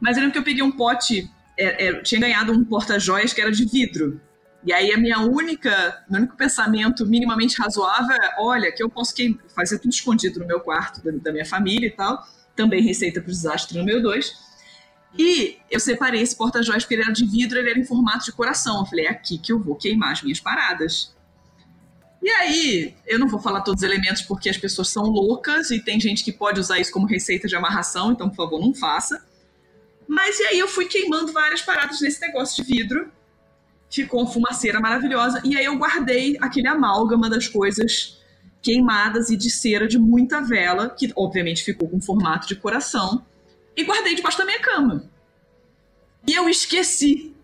[0.00, 1.28] mas eu lembro que eu peguei um pote,
[1.58, 4.20] é, é, tinha ganhado um porta-joias que era de vidro.
[4.62, 9.14] E aí a minha única, meu único pensamento minimamente razoável é, olha, que eu posso
[9.54, 12.22] fazer tudo escondido no meu quarto, da, da minha família e tal.
[12.54, 14.32] Também receita para o desastre número dois.
[15.18, 18.32] E eu separei esse porta-joias porque ele era de vidro, ele era em formato de
[18.32, 18.80] coração.
[18.80, 21.14] Eu falei, é aqui que eu vou queimar as minhas paradas.
[22.22, 25.80] E aí, eu não vou falar todos os elementos porque as pessoas são loucas e
[25.80, 29.24] tem gente que pode usar isso como receita de amarração, então por favor não faça.
[30.06, 33.10] Mas e aí eu fui queimando várias paradas nesse negócio de vidro
[33.90, 35.42] ficou uma fumaceira maravilhosa.
[35.44, 38.18] E aí eu guardei aquele amálgama das coisas
[38.62, 43.24] queimadas e de cera de muita vela, que obviamente ficou com formato de coração,
[43.76, 45.10] e guardei debaixo da minha cama.
[46.26, 47.34] E eu esqueci.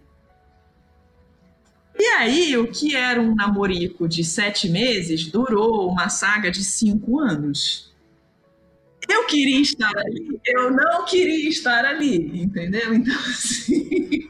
[1.99, 7.19] E aí, o que era um namorico de sete meses durou uma saga de cinco
[7.21, 7.95] anos.
[9.09, 12.93] Eu queria estar ali, eu não queria estar ali, entendeu?
[12.93, 14.29] Então, assim.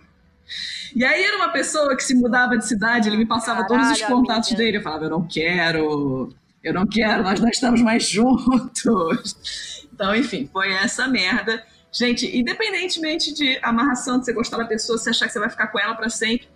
[0.96, 4.00] E aí era uma pessoa que se mudava de cidade, ele me passava Caralho, todos
[4.00, 4.64] os contatos amiga.
[4.64, 4.78] dele.
[4.78, 9.86] Eu falava, eu não quero, eu não quero, nós não estamos mais juntos.
[9.92, 11.62] Então, enfim, foi essa merda.
[11.92, 15.66] Gente, independentemente de amarração, de você gostar da pessoa, você achar que você vai ficar
[15.66, 16.48] com ela para sempre,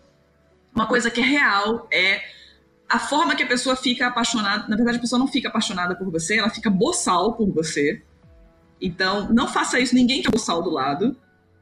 [0.75, 2.23] uma coisa que é real é
[2.89, 4.67] a forma que a pessoa fica apaixonada.
[4.69, 8.03] Na verdade, a pessoa não fica apaixonada por você, ela fica boçal por você.
[8.81, 11.15] Então, não faça isso, ninguém quer boçal do lado.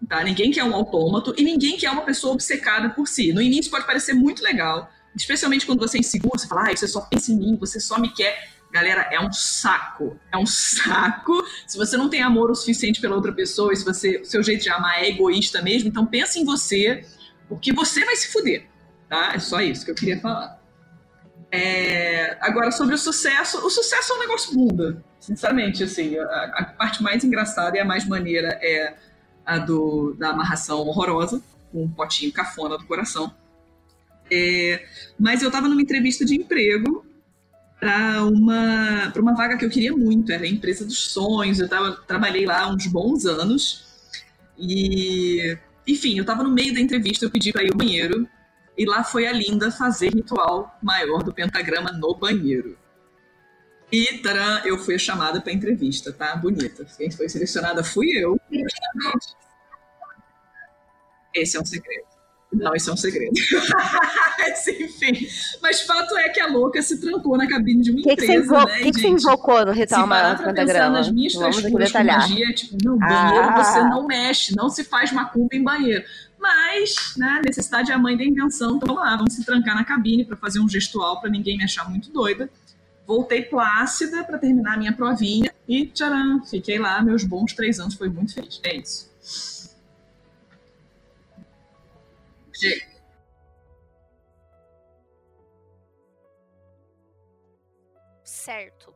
[0.06, 0.22] Tá?
[0.22, 3.32] Ninguém quer um autômato e ninguém quer uma pessoa obcecada por si.
[3.32, 6.86] No início pode parecer muito legal, especialmente quando você é inseguro, você fala, ah, você
[6.86, 8.48] só pensa em mim, você só me quer.
[8.70, 10.18] Galera, é um saco.
[10.32, 11.44] É um saco.
[11.66, 14.70] Se você não tem amor o suficiente pela outra pessoa, se você, seu jeito de
[14.70, 17.04] amar é egoísta mesmo, então pensa em você,
[17.48, 18.66] Porque você vai se fuder,
[19.08, 19.32] tá?
[19.34, 20.58] É só isso que eu queria falar.
[21.50, 26.24] É, agora, sobre o sucesso, o sucesso é um negócio bunda, sinceramente, assim, a,
[26.56, 28.94] a, parte mais engraçada e a mais maneira é
[29.48, 31.42] a do, da amarração horrorosa,
[31.72, 33.32] com um potinho cafona do coração.
[34.30, 34.84] É,
[35.18, 37.06] mas eu estava numa entrevista de emprego
[37.80, 41.92] para uma, uma vaga que eu queria muito, era a empresa dos sonhos, eu tava,
[42.06, 43.86] trabalhei lá uns bons anos,
[44.58, 45.56] e,
[45.86, 48.28] enfim, eu estava no meio da entrevista, eu pedi para ir ao banheiro,
[48.76, 52.76] e lá foi a Linda fazer ritual maior do pentagrama no banheiro.
[53.90, 56.36] E taran, eu fui chamada para entrevista, tá?
[56.36, 56.86] Bonita.
[56.96, 58.38] Quem foi selecionada fui eu.
[61.34, 62.06] Esse é um segredo.
[62.52, 63.32] Não, isso é um segredo.
[64.80, 65.26] Enfim.
[65.62, 68.66] Mas fato é que a louca se trancou na cabine de uma que empresa, que
[68.66, 68.80] né?
[68.80, 70.90] O que, que você invocou no do pentagrama?
[70.90, 73.62] nas minhas frescuras com magia, tipo, no banheiro ah.
[73.62, 76.04] você não mexe, não se faz macumba em banheiro.
[76.38, 79.84] Mas, né, necessidade é a mãe da invenção, então vamos lá, vamos se trancar na
[79.84, 82.48] cabine para fazer um gestual para ninguém me achar muito doida.
[83.08, 87.94] Voltei plácida para terminar a minha provinha e tcharam, fiquei lá meus bons três anos,
[87.94, 88.60] foi muito feliz.
[88.62, 89.08] É isso.
[98.22, 98.94] Certo.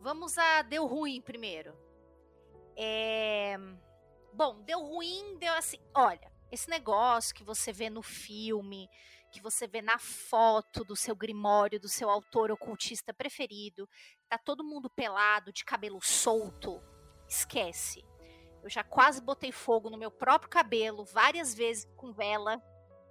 [0.00, 1.72] Vamos a deu ruim primeiro.
[2.76, 3.56] É...
[4.32, 5.78] Bom, deu ruim, deu assim.
[5.94, 8.90] Olha, esse negócio que você vê no filme,
[9.30, 13.88] que você vê na foto do seu grimório, do seu autor ocultista preferido,
[14.28, 16.82] tá todo mundo pelado, de cabelo solto,
[17.28, 18.04] esquece.
[18.62, 22.62] Eu já quase botei fogo no meu próprio cabelo várias vezes com vela,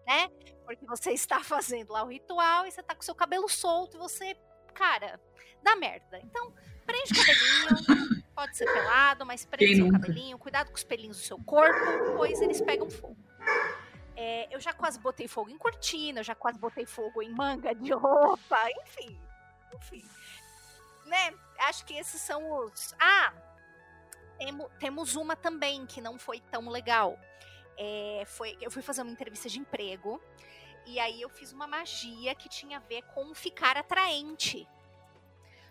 [0.06, 0.30] né?
[0.66, 4.00] Porque você está fazendo lá o ritual e você tá com seu cabelo solto e
[4.00, 4.36] você,
[4.74, 5.20] cara,
[5.64, 6.20] dá merda.
[6.20, 6.54] Então,
[6.86, 11.24] prende o cabelinho, pode ser pelado, mas prende seu cabelinho, cuidado com os pelinhos do
[11.24, 13.27] seu corpo, pois eles pegam fogo.
[14.20, 17.76] É, eu já quase botei fogo em cortina, eu já quase botei fogo em manga
[17.76, 19.22] de roupa, enfim.
[19.76, 20.04] Enfim.
[21.06, 21.36] Né?
[21.60, 22.96] Acho que esses são os.
[23.00, 23.32] Ah!
[24.40, 27.20] Temo, temos uma também que não foi tão legal.
[27.78, 30.20] É, foi, eu fui fazer uma entrevista de emprego
[30.88, 34.68] e aí eu fiz uma magia que tinha a ver com ficar atraente.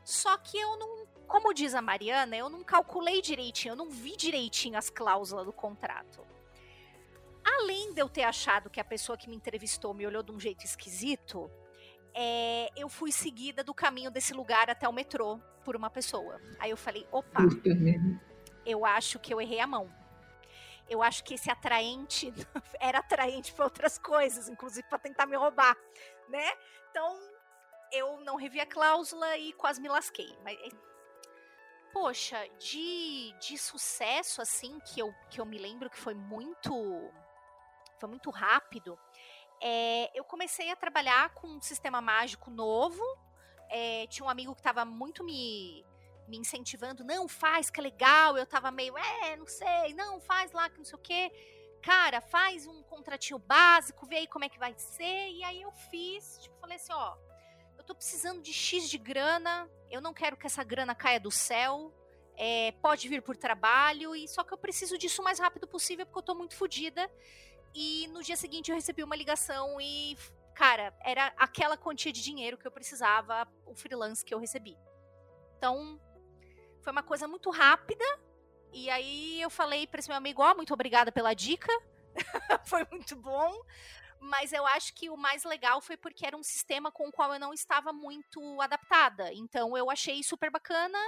[0.05, 4.17] Só que eu não, como diz a Mariana, eu não calculei direitinho, eu não vi
[4.17, 6.36] direitinho as cláusulas do contrato
[7.47, 10.41] além de eu ter achado que a pessoa que me entrevistou me olhou de um
[10.41, 11.51] jeito esquisito,
[12.13, 16.41] é, eu fui seguida do caminho desse lugar até o metrô por uma pessoa.
[16.59, 17.41] Aí eu falei, opa,
[18.65, 19.89] eu acho que eu errei a mão.
[20.89, 22.33] Eu acho que esse atraente
[22.81, 25.77] era atraente para outras coisas, inclusive para tentar me roubar,
[26.29, 26.53] né?
[26.91, 27.19] Então
[27.93, 30.37] eu não revi a cláusula e quase me lasquei.
[30.43, 30.59] Mas
[31.93, 37.11] poxa, de, de sucesso assim que eu, que eu me lembro que foi muito
[37.99, 38.99] foi muito rápido.
[39.61, 43.03] É, eu comecei a trabalhar com um sistema mágico novo.
[43.69, 45.85] É, tinha um amigo que estava muito me,
[46.29, 48.37] me incentivando, não, faz, que é legal.
[48.37, 51.33] Eu tava meio, é, não sei, não, faz lá, que não sei o quê.
[51.83, 55.31] Cara, faz um contratinho básico, vê aí como é que vai ser.
[55.31, 57.17] E aí eu fiz, tipo, falei assim, ó,
[57.79, 61.31] eu tô precisando de X de grana, eu não quero que essa grana caia do
[61.31, 61.93] céu.
[62.39, 66.05] É, pode vir por trabalho, e só que eu preciso disso o mais rápido possível,
[66.05, 67.11] porque eu tô muito fodida.
[67.79, 70.17] E no dia seguinte eu recebi uma ligação e,
[70.55, 74.75] cara, era aquela quantia de dinheiro que eu precisava, o freelance que eu recebi.
[75.59, 76.01] Então,
[76.81, 78.05] foi uma coisa muito rápida.
[78.73, 81.71] E aí eu falei para esse meu amigo, ó, oh, muito obrigada pela dica.
[82.65, 83.61] foi muito bom.
[84.19, 87.35] Mas eu acho que o mais legal foi porque era um sistema com o qual
[87.35, 89.35] eu não estava muito adaptada.
[89.35, 90.99] Então eu achei super bacana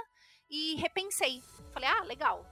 [0.47, 1.41] e repensei.
[1.73, 2.45] Falei, ah, legal.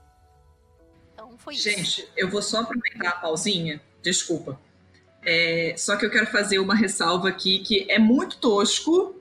[1.12, 2.00] Então foi Gente, isso.
[2.00, 4.58] Gente, eu vou só aproveitar a pausinha Desculpa.
[5.24, 9.16] É, só que eu quero fazer uma ressalva aqui que é muito tosco,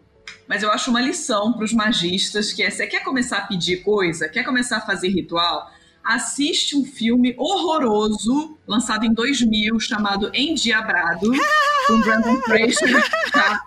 [0.48, 3.84] mas eu acho uma lição para os magistas, que é, você quer começar a pedir
[3.84, 5.70] coisa, quer começar a fazer ritual,
[6.04, 11.32] assiste um filme horroroso, lançado em 2000, chamado Endiabrado,
[11.88, 13.62] com Brandon Fraser tá?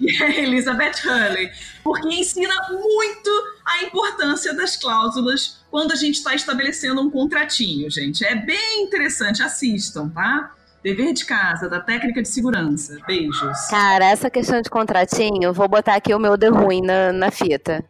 [0.00, 1.50] e a Elizabeth Hurley,
[1.84, 3.30] porque ensina muito
[3.64, 8.24] a importância das cláusulas quando a gente está estabelecendo um contratinho, gente.
[8.24, 10.54] É bem interessante, assistam, tá?
[10.84, 12.96] Dever de casa, da técnica de segurança.
[13.04, 13.66] Beijos.
[13.66, 17.84] Cara, essa questão de contratinho, vou botar aqui o meu de ruim na, na fita.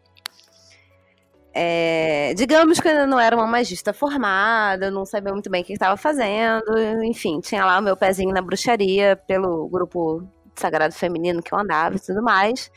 [1.52, 5.64] É, digamos que eu ainda não era uma magista formada, não sabia muito bem o
[5.66, 6.64] que estava fazendo,
[7.02, 11.96] enfim, tinha lá o meu pezinho na bruxaria pelo grupo Sagrado Feminino que eu andava
[11.96, 12.70] e tudo mais.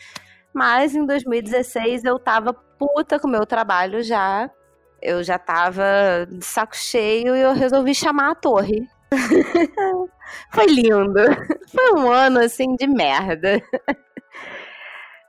[0.54, 4.52] Mas em 2016 eu tava puta com o meu trabalho já.
[5.08, 8.86] Eu já tava de saco cheio e eu resolvi chamar a torre
[10.52, 11.22] Foi lindo.
[11.70, 13.62] Foi um ano assim de merda.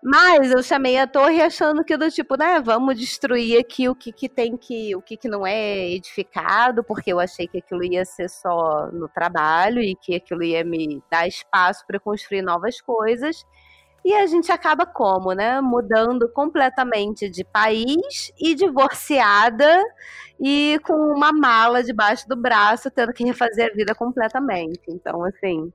[0.03, 4.13] Mas eu chamei a torre achando que do tipo, né, vamos destruir aqui o que,
[4.13, 8.05] que tem que, o que, que não é edificado, porque eu achei que aquilo ia
[8.05, 13.45] ser só no trabalho e que aquilo ia me dar espaço para construir novas coisas.
[14.05, 15.61] E a gente acaba como, né?
[15.61, 19.83] Mudando completamente de país e divorciada
[20.41, 24.81] e com uma mala debaixo do braço, tendo que refazer a vida completamente.
[24.89, 25.73] Então, assim,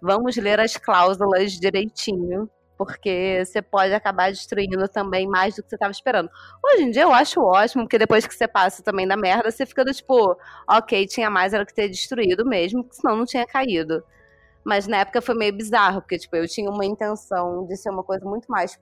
[0.00, 5.76] vamos ler as cláusulas direitinho porque você pode acabar destruindo também mais do que você
[5.76, 6.28] estava esperando.
[6.64, 9.64] Hoje em dia eu acho ótimo, porque depois que você passa também na merda, você
[9.64, 10.36] fica do tipo,
[10.68, 14.02] ok, tinha mais era que ter destruído mesmo, senão não tinha caído.
[14.64, 18.04] Mas na época foi meio bizarro, porque tipo, eu tinha uma intenção de ser uma
[18.04, 18.78] coisa muito mais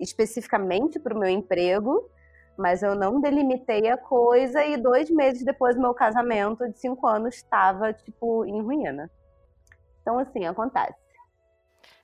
[0.00, 2.08] especificamente para o meu emprego,
[2.56, 7.06] mas eu não delimitei a coisa e dois meses depois do meu casamento de cinco
[7.06, 9.10] anos estava tipo em ruína.
[10.00, 10.96] Então assim acontece.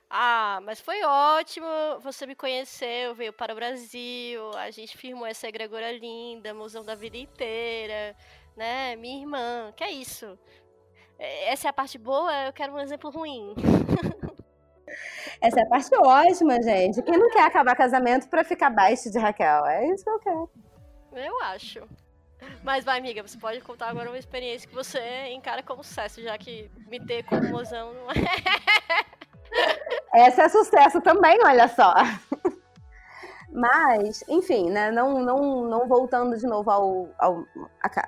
[0.09, 1.65] Ah, mas foi ótimo.
[2.01, 6.95] Você me conheceu, veio para o Brasil, a gente firmou essa egregora linda, musão da
[6.95, 8.15] vida inteira,
[8.55, 8.95] né?
[8.95, 10.37] Minha irmã, que é isso?
[11.19, 13.55] Essa é a parte boa, eu quero um exemplo ruim.
[15.41, 17.01] Essa é a parte ótima, gente.
[17.01, 19.65] Quem não quer acabar casamento para ficar baixo de Raquel?
[19.65, 20.49] É isso que eu quero.
[21.13, 21.81] Eu acho.
[22.63, 26.37] Mas vai, amiga, você pode contar agora uma experiência que você encara como sucesso, já
[26.37, 28.15] que me ter como mozão não é.
[30.27, 31.93] Essa é sucesso também, olha só.
[33.51, 34.91] Mas, enfim, né?
[34.91, 37.45] Não, não, não voltando de novo ao, ao.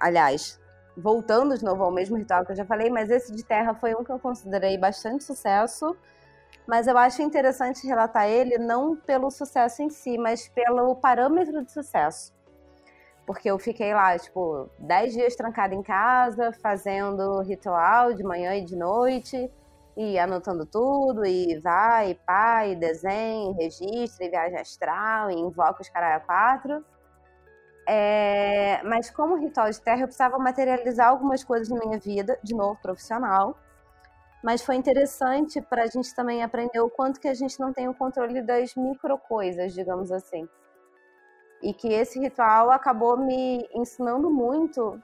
[0.02, 0.60] Aliás,
[0.98, 3.94] voltando de novo ao mesmo ritual que eu já falei, mas esse de terra foi
[3.96, 5.96] um que eu considerei bastante sucesso.
[6.66, 11.72] Mas eu acho interessante relatar ele não pelo sucesso em si, mas pelo parâmetro de
[11.72, 12.34] sucesso.
[13.26, 18.66] Porque eu fiquei lá, tipo, 10 dias trancada em casa, fazendo ritual de manhã e
[18.66, 19.50] de noite
[19.98, 25.34] e anotando tudo, e vai, e pá, e desenha, e registra, e viagem astral, e
[25.34, 26.86] invoca os caralho quatro.
[27.90, 32.54] É, mas como ritual de terra, eu precisava materializar algumas coisas na minha vida, de
[32.54, 33.58] novo, profissional.
[34.44, 37.88] Mas foi interessante para a gente também aprender o quanto que a gente não tem
[37.88, 40.48] o controle das micro coisas, digamos assim.
[41.62, 45.02] E que esse ritual acabou me ensinando muito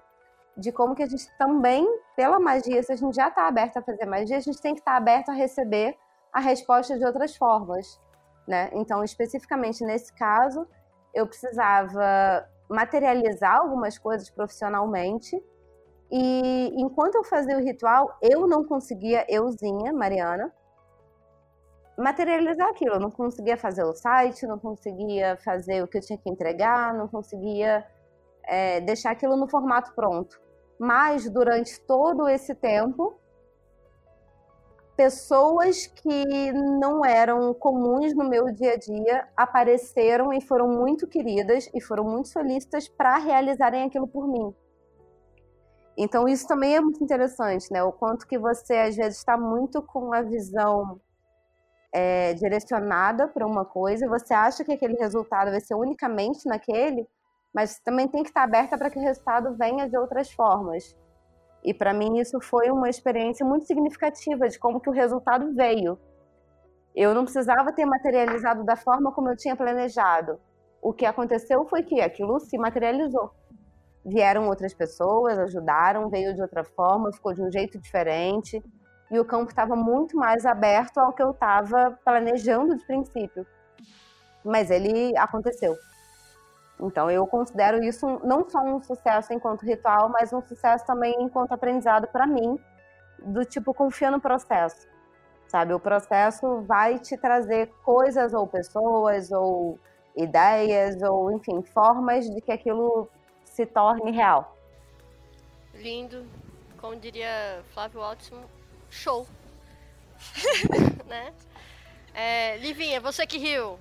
[0.58, 1.88] de como que a gente também,
[2.18, 4.82] pela magia, se a gente já está aberto a fazer magia, a gente tem que
[4.82, 5.98] estar tá aberto a receber
[6.34, 8.00] a resposta de outras formas,
[8.46, 8.70] né?
[8.74, 10.68] Então, especificamente nesse caso,
[11.14, 15.42] eu precisava materializar algumas coisas profissionalmente
[16.12, 20.54] e enquanto eu fazia o ritual, eu não conseguia, euzinha, Mariana,
[21.98, 22.96] materializar aquilo.
[22.96, 26.94] Eu não conseguia fazer o site, não conseguia fazer o que eu tinha que entregar,
[26.94, 27.86] não conseguia
[28.44, 30.40] é, deixar aquilo no formato pronto.
[30.80, 33.16] Mas durante todo esse tempo,
[34.96, 41.70] pessoas que não eram comuns no meu dia a dia apareceram e foram muito queridas
[41.74, 44.54] e foram muito solícitas para realizarem aquilo por mim.
[45.98, 47.84] Então isso também é muito interessante, né?
[47.84, 51.00] O quanto que você às vezes está muito com a visão
[51.92, 57.08] é, direcionada para uma coisa, você acha que aquele resultado vai ser unicamente naquele,
[57.54, 60.96] mas também tem que estar aberta para que o resultado venha de outras formas.
[61.64, 65.98] E para mim isso foi uma experiência muito significativa de como que o resultado veio.
[66.96, 70.40] Eu não precisava ter materializado da forma como eu tinha planejado.
[70.82, 73.32] O que aconteceu foi que aquilo se materializou.
[74.06, 78.62] Vieram outras pessoas, ajudaram, veio de outra forma, ficou de um jeito diferente.
[79.10, 83.48] E o campo estava muito mais aberto ao que eu estava planejando de princípio.
[84.44, 85.74] Mas ele aconteceu.
[86.80, 91.54] Então eu considero isso não só um sucesso enquanto ritual, mas um sucesso também enquanto
[91.54, 92.60] aprendizado para mim,
[93.20, 94.88] do tipo confia no processo.
[95.48, 99.80] Sabe, o processo vai te trazer coisas ou pessoas ou
[100.16, 103.08] ideias ou enfim, formas de que aquilo
[103.46, 104.58] se torne real.
[105.76, 106.26] Lindo,
[106.80, 108.42] como diria Flávio Watson,
[108.90, 109.28] show.
[111.08, 111.34] né?
[112.14, 113.80] É, Livinha, você que riu.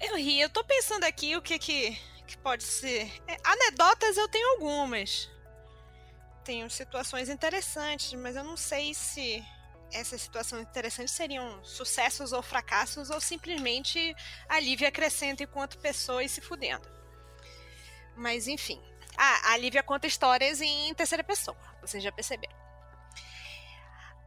[0.00, 3.10] Eu ri, eu tô pensando aqui o que que, que pode ser.
[3.26, 5.30] É, anedotas eu tenho algumas.
[6.44, 9.42] Tenho situações interessantes, mas eu não sei se
[9.92, 14.14] essas situações interessantes seriam sucessos ou fracassos ou simplesmente
[14.48, 16.88] a Lívia crescendo enquanto pessoa e se fudendo.
[18.16, 18.82] Mas enfim.
[19.16, 22.54] Ah, a Lívia conta histórias em terceira pessoa, vocês já perceberam.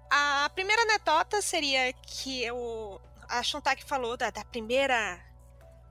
[0.10, 5.29] A primeira anedota seria que eu, a Shuntak falou da, da primeira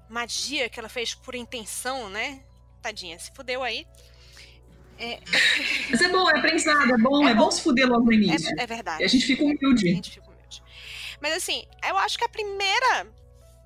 [0.09, 2.43] magia que ela fez por intenção, né?
[2.83, 3.87] Tadinha, se fudeu aí.
[4.99, 5.21] É...
[5.91, 7.45] Mas é bom, é aprendizado, é bom, é, é bom.
[7.45, 8.49] bom se fuder logo no início.
[8.59, 9.03] É, é verdade.
[9.03, 9.89] E a gente fica humilde.
[9.89, 10.63] A gente fica humilde.
[11.21, 13.07] Mas assim, eu acho que a primeira,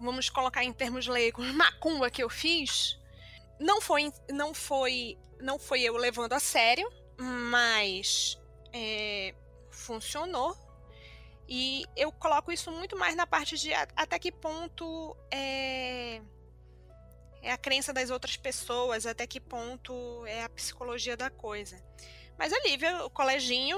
[0.00, 2.98] vamos colocar em termos leigos, macumba que eu fiz,
[3.58, 8.38] não foi, não foi, não foi eu levando a sério, mas
[8.72, 9.34] é,
[9.70, 10.56] funcionou.
[11.54, 16.22] E eu coloco isso muito mais na parte de até que ponto é,
[17.42, 21.76] é a crença das outras pessoas, até que ponto é a psicologia da coisa.
[22.38, 23.76] Mas a Lívia, o coleginho,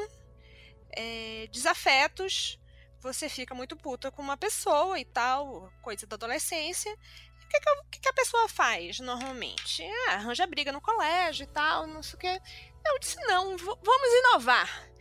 [0.97, 2.61] é, desafetos,
[3.01, 6.93] você fica muito puta com uma pessoa e tal, coisa da adolescência.
[6.93, 7.59] O que,
[7.91, 9.83] que, que a pessoa faz normalmente?
[10.07, 12.41] Ah, arranja briga no colégio e tal, não sei o que.
[12.87, 14.94] Eu disse, não, vamos inovar.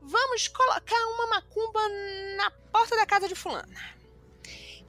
[0.00, 1.80] Vamos colocar uma macumba
[2.36, 3.98] na porta da casa de fulana.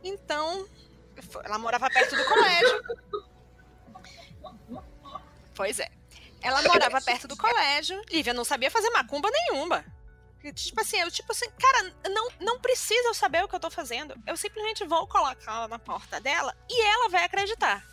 [0.03, 0.67] Então,
[1.43, 2.81] ela morava perto do colégio.
[5.53, 5.91] Pois é.
[6.41, 8.01] Ela morava perto do colégio.
[8.09, 9.85] Lívia não sabia fazer macumba nenhuma.
[10.55, 13.69] Tipo assim, eu, tipo assim, cara, não, não precisa eu saber o que eu tô
[13.69, 14.15] fazendo.
[14.25, 17.85] Eu simplesmente vou colocar ela na porta dela e ela vai acreditar.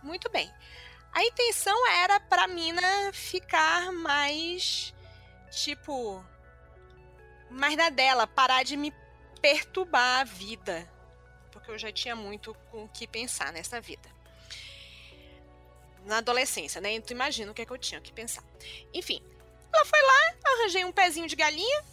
[0.00, 0.52] Muito bem.
[1.12, 4.94] A intenção era pra mina ficar mais.
[5.52, 6.24] Tipo.
[7.50, 8.92] Mais na dela, parar de me
[9.40, 10.90] perturbar a vida.
[11.50, 14.10] Porque eu já tinha muito com o que pensar nessa vida
[16.04, 16.92] na adolescência, né?
[16.92, 18.42] Então imagina o que, é que eu tinha que pensar.
[18.92, 19.22] Enfim,
[19.72, 21.84] ela foi lá, arranjei um pezinho de galinha.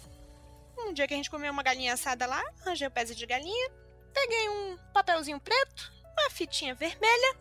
[0.78, 3.26] Um dia que a gente comeu uma galinha assada lá, arranjei o um pezinho de
[3.26, 3.72] galinha.
[4.14, 7.38] Peguei um papelzinho preto, uma fitinha vermelha,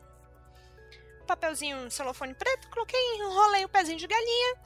[1.26, 4.56] papelzinho celofone preto, coloquei, enrolei o pezinho de galinha,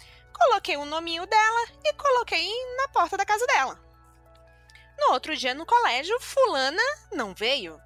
[0.42, 3.78] coloquei o nominho dela e coloquei na porta da casa dela.
[4.98, 6.82] No outro dia no colégio, fulana
[7.12, 7.80] não veio.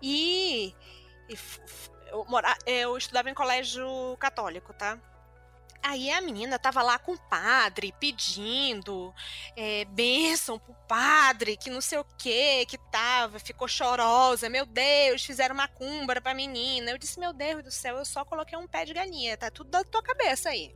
[0.00, 0.74] E,
[1.28, 1.38] e
[2.06, 4.98] eu, mora, eu estudava em colégio católico, tá?
[5.80, 9.14] Aí a menina tava lá com o padre pedindo
[9.56, 14.48] é, bênção pro padre, que não sei o que, que tava, ficou chorosa.
[14.48, 16.90] Meu Deus, fizeram uma cúmbara pra menina.
[16.90, 19.70] Eu disse, meu Deus do céu, eu só coloquei um pé de galinha, tá tudo
[19.70, 20.74] da tua cabeça aí.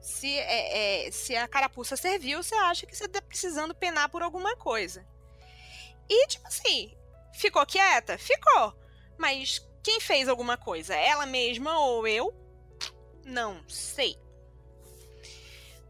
[0.00, 4.22] Se, é, é, se a carapuça serviu, você acha que você tá precisando penar por
[4.22, 5.04] alguma coisa.
[6.08, 6.92] E, tipo assim,
[7.34, 8.16] ficou quieta?
[8.18, 8.74] Ficou.
[9.18, 10.94] Mas quem fez alguma coisa?
[10.94, 12.34] Ela mesma ou eu?
[13.24, 14.16] Não sei.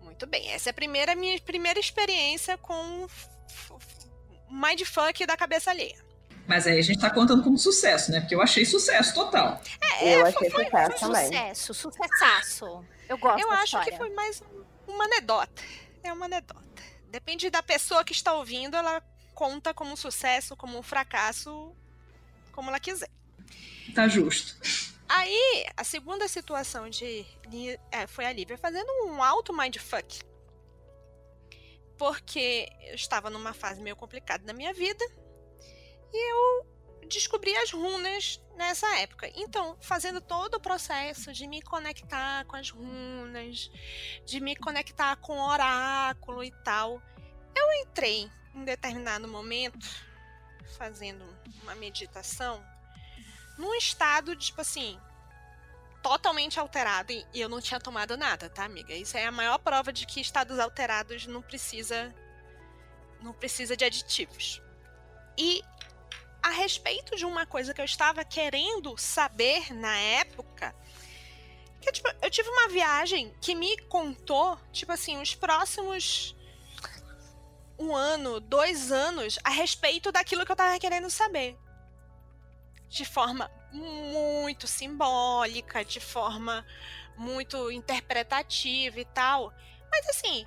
[0.02, 3.06] Muito bem, essa é a primeira minha primeira experiência com
[4.50, 5.96] mindfuck da cabeça alheia.
[6.46, 8.20] Mas aí a gente tá contando como sucesso, né?
[8.20, 9.62] Porque eu achei sucesso total.
[10.00, 11.26] É, eu é, achei foi, sucesso foi, também.
[11.26, 12.84] Sucesso, sucessaço.
[13.10, 13.90] Eu gosto Eu acho história.
[13.90, 14.40] que foi mais
[14.86, 15.60] uma anedota.
[16.00, 16.82] É uma anedota.
[17.08, 19.02] Depende da pessoa que está ouvindo, ela
[19.34, 21.74] conta como um sucesso, como um fracasso,
[22.52, 23.10] como ela quiser.
[23.96, 24.54] Tá justo.
[25.08, 27.26] Aí, a segunda situação de
[27.90, 30.20] é, foi a Lívia fazendo um alto mindfuck.
[31.98, 35.04] Porque eu estava numa fase meio complicada na minha vida.
[36.12, 36.66] E eu
[37.08, 39.30] descobri as runas nessa época.
[39.34, 43.70] Então, fazendo todo o processo de me conectar com as runas,
[44.26, 47.02] de me conectar com o oráculo e tal,
[47.54, 49.86] eu entrei em determinado momento
[50.76, 51.24] fazendo
[51.62, 52.64] uma meditação
[53.58, 54.98] num estado, tipo assim,
[56.02, 57.12] totalmente alterado.
[57.12, 58.94] E eu não tinha tomado nada, tá, amiga?
[58.94, 62.14] Isso é a maior prova de que estados alterados não precisa.
[63.20, 64.62] Não precisa de aditivos.
[65.36, 65.62] E
[66.42, 70.74] a respeito de uma coisa que eu estava querendo saber na época.
[71.80, 76.36] Que, tipo, eu tive uma viagem que me contou, tipo assim, os próximos
[77.78, 81.56] um ano, dois anos a respeito daquilo que eu tava querendo saber
[82.90, 86.66] de forma muito simbólica, de forma
[87.16, 89.54] muito interpretativa e tal.
[89.90, 90.46] Mas assim,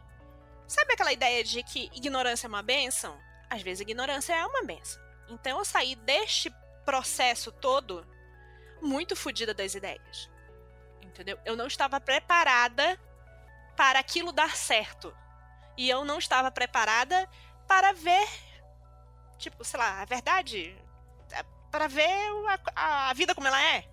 [0.67, 3.17] sabe aquela ideia de que ignorância é uma benção?
[3.49, 5.01] Às vezes ignorância é uma benção.
[5.29, 6.53] Então eu saí deste
[6.85, 8.05] processo todo
[8.81, 10.29] muito fodida das ideias.
[11.01, 11.39] Entendeu?
[11.45, 12.99] Eu não estava preparada
[13.75, 15.15] para aquilo dar certo.
[15.77, 17.29] E eu não estava preparada
[17.67, 18.27] para ver,
[19.37, 20.75] tipo, sei lá, a verdade
[21.73, 22.07] para ver
[22.75, 23.83] a, a, vida como ela é.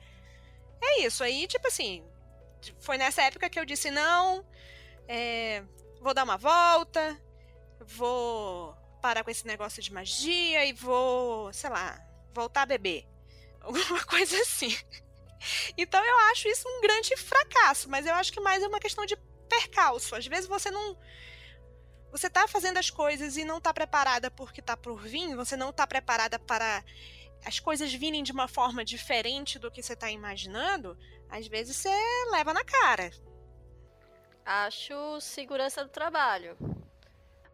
[0.82, 1.24] É isso.
[1.24, 2.04] Aí, tipo assim,
[2.78, 4.44] foi nessa época que eu disse: não,
[5.08, 5.64] é,
[5.98, 7.18] vou dar uma volta,
[7.80, 11.98] vou parar com esse negócio de magia e vou, sei lá,
[12.32, 13.06] voltar a beber.
[13.60, 14.76] Alguma coisa assim.
[15.76, 19.06] Então eu acho isso um grande fracasso, mas eu acho que mais é uma questão
[19.06, 19.16] de
[19.48, 20.14] percalço.
[20.14, 20.96] Às vezes você não.
[22.10, 25.72] Você tá fazendo as coisas e não tá preparada porque tá por vir, você não
[25.72, 26.82] tá preparada para
[27.44, 30.98] as coisas virem de uma forma diferente do que você está imaginando,
[31.28, 31.90] às vezes você
[32.30, 33.10] leva na cara.
[34.44, 36.56] Acho segurança do trabalho.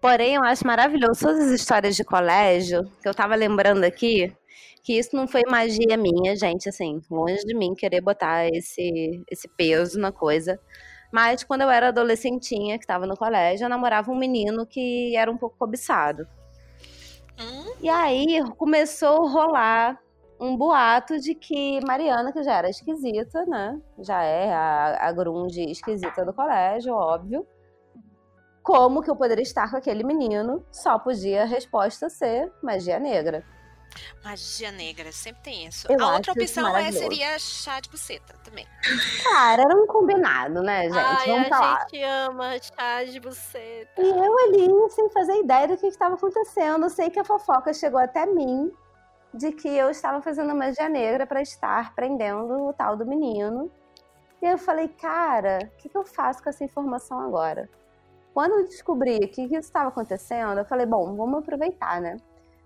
[0.06, 4.32] Porém, eu acho maravilhoso todas as histórias de colégio, que eu tava lembrando aqui,
[4.84, 9.48] que isso não foi magia minha, gente, assim, longe de mim querer botar esse, esse
[9.48, 10.60] peso na coisa.
[11.12, 15.28] Mas quando eu era adolescentinha, que estava no colégio, eu namorava um menino que era
[15.28, 16.24] um pouco cobiçado.
[17.36, 17.74] Hum?
[17.80, 20.00] E aí começou a rolar
[20.38, 23.76] um boato de que Mariana, que já era esquisita, né?
[23.98, 27.44] Já é a, a grunge esquisita do colégio, óbvio.
[28.66, 30.66] Como que eu poderia estar com aquele menino?
[30.72, 33.44] Só podia a resposta ser magia negra.
[34.24, 35.86] Magia negra, sempre tem isso.
[35.88, 38.66] Eu a outra opção é, seria chá de buceta também.
[39.22, 40.98] Cara, era um combinado, né, gente?
[40.98, 41.80] Ai, Vamos a falar.
[41.82, 44.02] gente ama chá de buceta.
[44.02, 47.72] E eu ali, sem fazer ideia do que estava acontecendo, eu sei que a fofoca
[47.72, 48.72] chegou até mim
[49.32, 53.70] de que eu estava fazendo magia negra para estar prendendo o tal do menino.
[54.42, 57.70] E eu falei, cara, o que, que eu faço com essa informação agora?
[58.36, 62.18] Quando eu descobri que, que estava acontecendo, eu falei, bom, vamos aproveitar, né?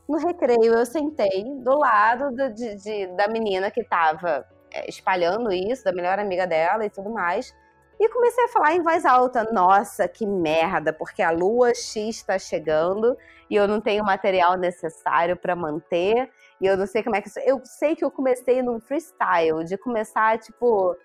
[0.08, 4.44] No recreio, eu sentei do lado do- de- de- da menina que estava
[4.88, 7.54] espalhando isso, da melhor amiga dela e tudo mais.
[8.00, 12.36] E comecei a falar em voz alta: Nossa, que merda, porque a lua X está
[12.36, 13.16] chegando
[13.48, 16.28] e eu não tenho o material necessário para manter.
[16.60, 17.30] E eu não sei como é que.
[17.46, 20.96] Eu sei que eu comecei num freestyle, de começar, tipo,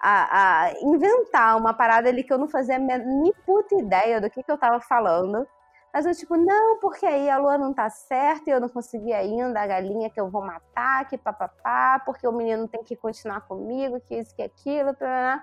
[0.00, 4.42] a, a inventar uma parada ali que eu não fazia nem puta ideia do que,
[4.42, 5.46] que eu tava falando.
[5.92, 9.12] Mas eu, tipo, não, porque aí a lua não tá certa e eu não consegui
[9.12, 13.40] ainda, a galinha que eu vou matar, que papapá, porque o menino tem que continuar
[13.42, 15.42] comigo, que isso, que aquilo, blá,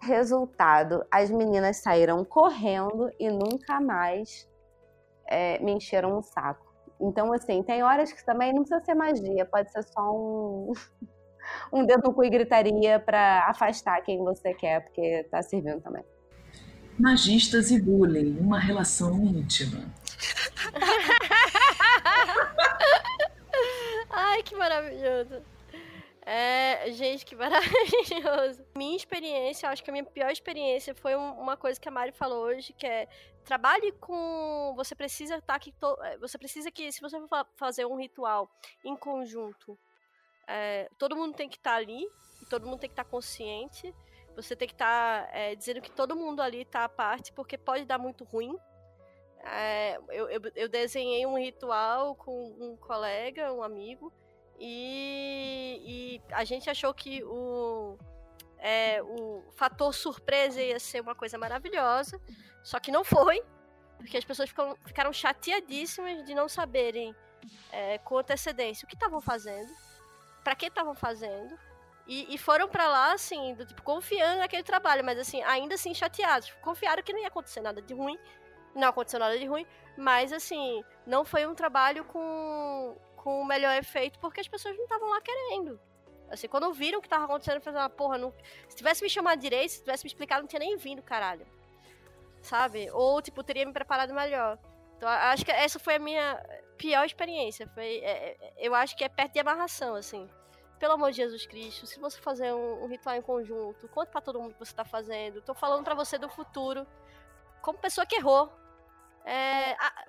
[0.00, 4.48] Resultado, as meninas saíram correndo e nunca mais
[5.26, 6.66] é, me encheram o saco.
[7.00, 10.72] Então, assim, tem horas que também não precisa ser magia, pode ser só um,
[11.72, 16.04] um dedo no cu e gritaria pra afastar quem você quer, porque tá servindo também.
[16.98, 19.84] Magistas e bullying, uma relação íntima.
[24.10, 25.42] Ai, que maravilhoso.
[26.22, 28.62] É, gente, que maravilhoso.
[28.76, 32.12] Minha experiência, acho que a minha pior experiência foi um- uma coisa que a Mari
[32.12, 33.08] falou hoje, que é
[33.44, 34.74] trabalhe com.
[34.76, 35.72] Você precisa estar aqui.
[35.72, 38.50] to- é, Você precisa que, se você for fa- fazer um ritual
[38.84, 39.78] em conjunto,
[40.48, 42.02] é, todo mundo tem que estar ali,
[42.42, 43.94] e todo mundo tem que estar consciente.
[44.34, 47.84] Você tem que estar é, dizendo que todo mundo ali está à parte, porque pode
[47.84, 48.56] dar muito ruim.
[49.44, 54.12] É, eu, eu, eu desenhei um ritual com um colega, um amigo,
[54.58, 57.96] e, e a gente achou que o,
[58.58, 62.20] é, o fator surpresa ia ser uma coisa maravilhosa,
[62.62, 63.42] só que não foi,
[63.96, 67.14] porque as pessoas ficam, ficaram chateadíssimas de não saberem
[67.70, 69.72] é, com antecedência o que estavam fazendo,
[70.48, 71.58] para que estavam fazendo,
[72.06, 75.92] e, e foram para lá, assim, do tipo, confiando naquele trabalho, mas assim, ainda assim
[75.92, 76.50] chateados.
[76.62, 78.18] Confiaram que não ia acontecer nada de ruim,
[78.74, 83.76] não aconteceu nada de ruim, mas assim, não foi um trabalho com, com o melhor
[83.76, 85.78] efeito, porque as pessoas não estavam lá querendo.
[86.30, 88.32] Assim, quando viram o que tava acontecendo, falaram, ah, porra, não...
[88.70, 91.46] se tivesse me chamado direito, se tivesse me explicado, não tinha nem vindo, caralho.
[92.40, 92.90] Sabe?
[92.90, 94.58] Ou, tipo, teria me preparado melhor.
[94.96, 96.42] Então, acho que essa foi a minha
[96.78, 97.68] pior experiência.
[97.74, 100.28] Foi, é, é, eu acho que é perto de amarração, assim.
[100.78, 104.20] Pelo amor de Jesus Cristo, se você fazer um, um ritual em conjunto, conta pra
[104.20, 105.42] todo mundo o que você tá fazendo.
[105.42, 106.86] Tô falando pra você do futuro,
[107.60, 108.52] como pessoa que errou.
[109.24, 110.04] É, a-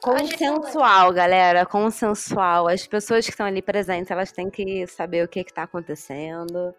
[0.00, 2.68] Consensual, galera, consensual.
[2.68, 6.74] As pessoas que estão ali presentes, elas têm que saber o que que tá acontecendo.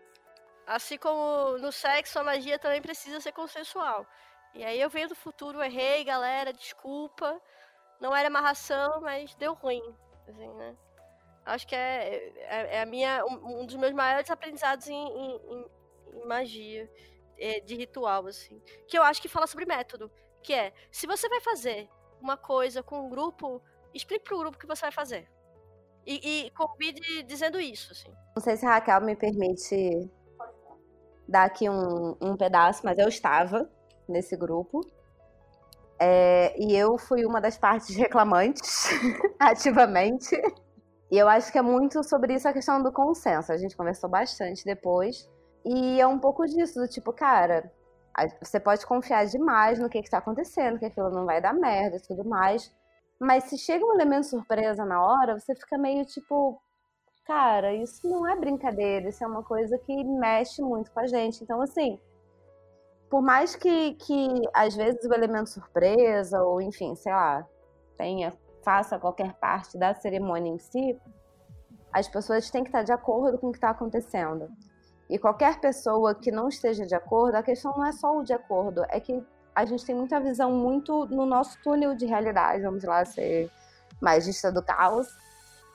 [0.65, 4.05] Assim como no sexo, a magia também precisa ser consensual.
[4.53, 7.39] E aí eu venho do futuro, errei, galera, desculpa.
[7.99, 9.83] Não era amarração, mas deu ruim.
[10.27, 10.75] Assim, né?
[11.47, 15.65] Acho que é, é, é a minha, um, dos meus maiores aprendizados em, em- em-
[16.21, 16.89] em magia,
[17.39, 18.61] é, de ritual, assim.
[18.87, 20.11] Que eu acho que fala sobre método.
[20.43, 21.89] Que é, se você vai fazer
[22.21, 23.61] uma coisa com um grupo,
[23.93, 25.29] explique pro grupo o que você vai fazer.
[26.05, 28.13] E, e convide dizendo isso, assim.
[28.35, 30.09] Não sei se a Raquel me permite
[31.27, 33.69] dar aqui um, um pedaço, mas eu estava
[34.07, 34.81] nesse grupo.
[35.99, 38.87] É, e eu fui uma das partes reclamantes,
[39.39, 40.35] ativamente.
[41.09, 43.51] E eu acho que é muito sobre isso a questão do consenso.
[43.51, 45.29] A gente conversou bastante depois.
[45.65, 47.71] E é um pouco disso, do tipo, cara,
[48.41, 52.01] você pode confiar demais no que está acontecendo, que aquilo não vai dar merda e
[52.01, 52.73] tudo mais.
[53.19, 56.59] Mas se chega um elemento surpresa na hora, você fica meio tipo,
[57.25, 61.43] cara, isso não é brincadeira, isso é uma coisa que mexe muito com a gente.
[61.43, 61.99] Então, assim,
[63.09, 67.45] por mais que, que às vezes o elemento surpresa, ou enfim, sei lá,
[67.97, 68.33] tenha,
[68.67, 70.99] faça qualquer parte da cerimônia em si,
[71.93, 74.49] as pessoas têm que estar de acordo com o que está acontecendo.
[75.09, 78.33] E qualquer pessoa que não esteja de acordo, a questão não é só o de
[78.33, 79.25] acordo, é que
[79.55, 83.49] a gente tem muita visão muito no nosso túnel de realidade, vamos lá ser
[84.01, 85.07] magista do caos,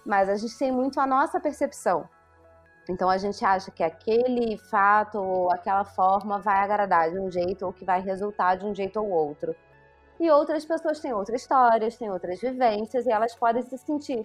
[0.05, 2.06] mas a gente tem muito a nossa percepção.
[2.90, 7.64] Então a gente acha que aquele fato ou aquela forma vai agradar de um jeito
[7.64, 9.56] ou que vai resultar de um jeito ou outro.
[10.23, 14.24] E outras pessoas têm outras histórias, têm outras vivências e elas podem se sentir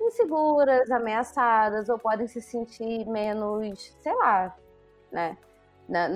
[0.00, 4.56] inseguras, ameaçadas ou podem se sentir menos, sei lá,
[5.10, 5.36] né?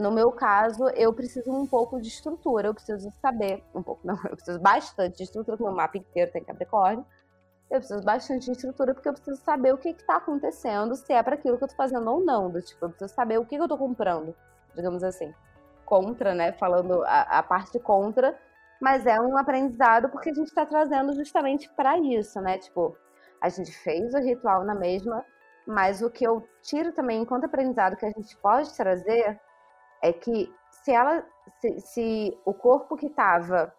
[0.00, 4.14] No meu caso, eu preciso um pouco de estrutura, eu preciso saber, um pouco não,
[4.30, 7.04] eu preciso bastante de estrutura, porque o mapa inteiro tem Capricórnio.
[7.68, 11.20] Eu preciso bastante de estrutura porque eu preciso saber o que está acontecendo, se é
[11.20, 12.48] para aquilo que eu estou fazendo ou não.
[12.48, 14.32] Do, tipo, eu preciso saber o que, que eu estou comprando,
[14.72, 15.34] digamos assim.
[15.84, 16.52] Contra, né?
[16.52, 18.38] Falando a, a parte contra,
[18.80, 22.58] mas é um aprendizado porque a gente está trazendo justamente para isso, né?
[22.58, 22.96] Tipo,
[23.40, 25.24] a gente fez o ritual na mesma,
[25.66, 29.40] mas o que eu tiro também enquanto aprendizado que a gente pode trazer
[30.02, 31.24] é que se ela,
[31.60, 33.72] se, se o corpo que estava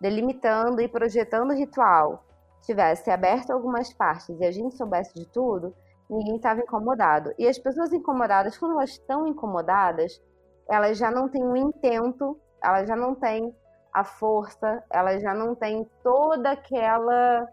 [0.00, 2.24] delimitando e projetando o ritual
[2.62, 5.74] tivesse aberto algumas partes e a gente soubesse de tudo,
[6.08, 7.32] ninguém estava incomodado.
[7.38, 10.20] E as pessoas incomodadas, quando elas estão incomodadas,
[10.68, 13.54] elas já não têm o intento, elas já não têm
[13.92, 17.48] a força, elas já não têm toda aquela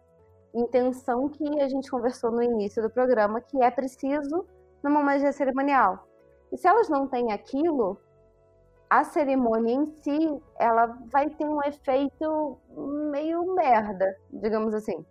[0.53, 4.45] intenção que a gente conversou no início do programa, que é preciso
[4.83, 6.07] numa magia cerimonial.
[6.51, 7.99] E se elas não têm aquilo,
[8.89, 12.57] a cerimônia em si, ela vai ter um efeito
[13.11, 15.05] meio merda, digamos assim.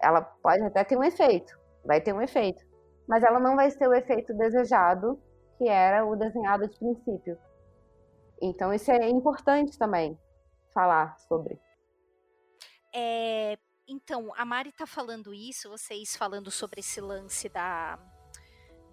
[0.00, 2.64] Ela pode até ter um efeito, vai ter um efeito,
[3.06, 5.20] mas ela não vai ter o efeito desejado,
[5.56, 7.38] que era o desenhado de princípio.
[8.40, 10.18] Então isso é importante também
[10.78, 11.58] falar sobre.
[12.94, 17.98] É, então, a Mari tá falando isso, vocês falando sobre esse lance da,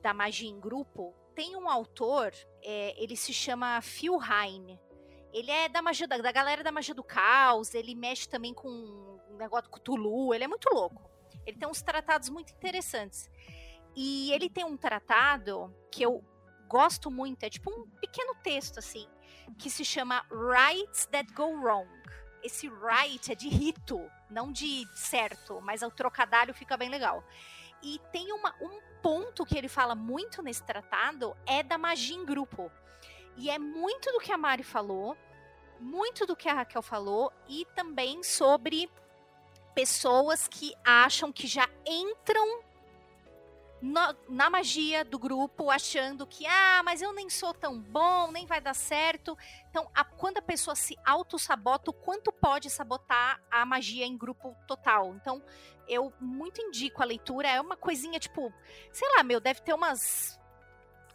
[0.01, 1.13] da magia em grupo.
[1.35, 2.33] Tem um autor,
[2.63, 4.79] é, ele se chama Phil Hine.
[5.31, 8.67] Ele é da magia da, da galera da magia do caos, ele mexe também com
[8.67, 11.07] um negócio com Tulu, ele é muito louco.
[11.45, 13.29] Ele tem uns tratados muito interessantes.
[13.95, 16.23] E ele tem um tratado que eu
[16.67, 19.07] gosto muito, é tipo um pequeno texto assim,
[19.57, 21.87] que se chama Rights That Go Wrong
[22.45, 23.99] esse right é de rito,
[24.29, 27.23] não de certo, mas o trocadilho fica bem legal.
[27.81, 32.23] E tem uma, um ponto que ele fala muito nesse tratado é da magia em
[32.23, 32.71] grupo.
[33.35, 35.17] E é muito do que a Mari falou,
[35.79, 38.89] muito do que a Raquel falou, e também sobre
[39.73, 42.61] pessoas que acham que já entram
[43.85, 48.45] no, na magia do grupo, achando que, ah, mas eu nem sou tão bom, nem
[48.47, 49.37] vai dar certo.
[49.69, 54.55] Então, a, quando a pessoa se auto-sabota, o quanto pode sabotar a magia em grupo
[54.67, 55.13] total.
[55.15, 55.41] Então,
[55.87, 57.47] eu muito indico a leitura.
[57.47, 58.51] É uma coisinha, tipo,
[58.91, 60.39] sei lá, meu, deve ter umas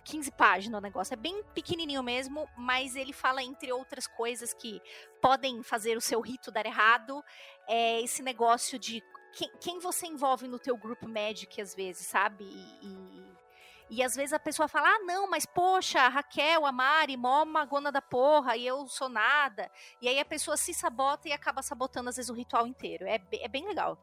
[0.05, 1.13] 15 páginas o negócio.
[1.13, 4.81] É bem pequenininho mesmo, mas ele fala, entre outras coisas, que
[5.21, 7.21] podem fazer o seu rito dar errado.
[7.67, 12.45] É esse negócio de quem, quem, você envolve no teu grupo Magic, às vezes, sabe?
[12.45, 16.73] E, e, e, às vezes a pessoa fala, ah, não, mas poxa, a Raquel, a
[16.73, 19.71] Mari, mó magona da porra, e eu sou nada.
[20.01, 23.07] E aí a pessoa se sabota e acaba sabotando, às vezes, o ritual inteiro.
[23.07, 23.99] É, é bem legal.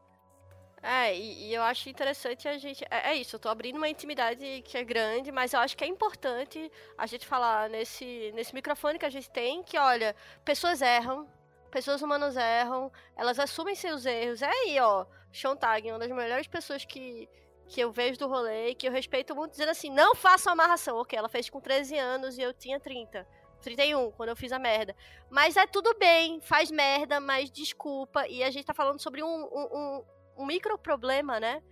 [0.82, 2.84] É, e, e, eu acho interessante a gente.
[2.90, 5.82] É, é, isso, eu tô abrindo uma intimidade que é grande, mas eu acho que
[5.84, 10.14] é importante a gente falar nesse, nesse microfone que a gente tem que, olha,
[10.44, 11.28] pessoas erram,
[11.70, 14.42] pessoas humanas erram, elas assumem seus erros.
[14.42, 17.28] É aí, ó, Sean Tag, uma das melhores pessoas que,
[17.68, 20.96] que eu vejo do rolê, que eu respeito muito, dizendo assim, não façam amarração.
[20.98, 23.26] Ok, ela fez com 13 anos e eu tinha 30.
[23.60, 24.94] 31, quando eu fiz a merda.
[25.30, 28.26] Mas é tudo bem, faz merda, mas desculpa.
[28.28, 30.04] E a gente tá falando sobre um, um, um,
[30.38, 31.62] um micro problema, né?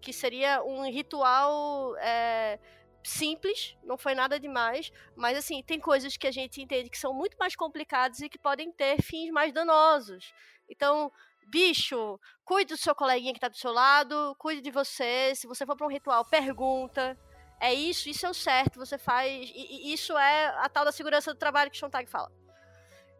[0.00, 2.58] Que seria um ritual é,
[3.04, 7.12] simples, não foi nada demais, mas assim, tem coisas que a gente entende que são
[7.12, 10.32] muito mais complicadas e que podem ter fins mais danosos.
[10.68, 11.12] Então,
[11.48, 15.66] bicho, cuide do seu coleguinha que tá do seu lado, cuide de você, se você
[15.66, 17.18] for para um ritual, pergunta.
[17.60, 19.50] É isso, isso é o certo, você faz.
[19.54, 22.32] E, e isso é a tal da segurança do trabalho que Schontag fala.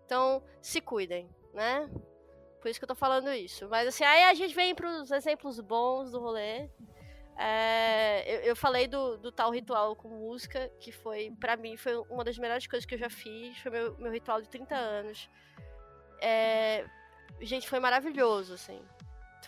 [0.05, 1.89] Então, se cuidem, né?
[2.61, 3.69] Por isso que eu tô falando isso.
[3.69, 6.69] Mas assim, aí a gente vem pros exemplos bons do rolê.
[7.37, 11.97] É, eu, eu, falei do, do, tal ritual com música, que foi, para mim, foi
[12.09, 13.59] uma das melhores coisas que eu já fiz.
[13.59, 15.29] Foi meu, meu ritual de 30 anos.
[16.21, 16.87] É,
[17.41, 18.81] gente, foi maravilhoso, assim.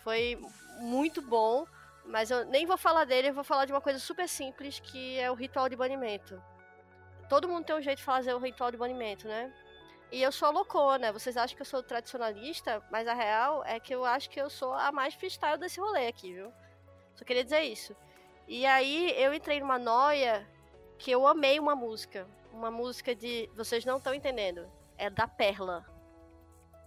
[0.03, 0.39] Foi
[0.81, 1.67] muito bom,
[2.05, 5.19] mas eu nem vou falar dele, eu vou falar de uma coisa super simples, que
[5.19, 6.43] é o ritual de banimento.
[7.29, 9.53] Todo mundo tem um jeito de fazer o ritual de banimento, né?
[10.13, 11.13] E eu sou loucona.
[11.13, 14.49] Vocês acham que eu sou tradicionalista, mas a real é que eu acho que eu
[14.49, 16.53] sou a mais freestyle desse rolê aqui, viu?
[17.17, 17.97] Só queria dizer isso.
[18.47, 20.47] E aí eu entrei numa noia
[20.99, 22.27] que eu amei uma música.
[22.53, 23.51] Uma música de.
[23.57, 24.71] Vocês não estão entendendo.
[24.97, 25.85] É da Perla.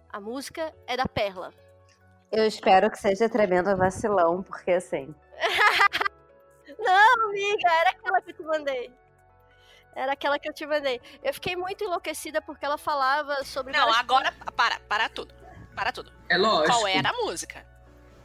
[0.09, 1.53] A música é da Perla.
[2.31, 5.13] Eu espero que seja tremendo vacilão, porque assim.
[6.79, 8.93] não, amiga, era aquela que eu te mandei.
[9.95, 11.01] Era aquela que eu te mandei.
[11.23, 13.73] Eu fiquei muito enlouquecida porque ela falava sobre.
[13.73, 14.31] Não, agora.
[14.55, 15.33] Para, para tudo.
[15.75, 16.13] Para tudo.
[16.29, 16.77] É lógico.
[16.77, 17.65] Qual era a música?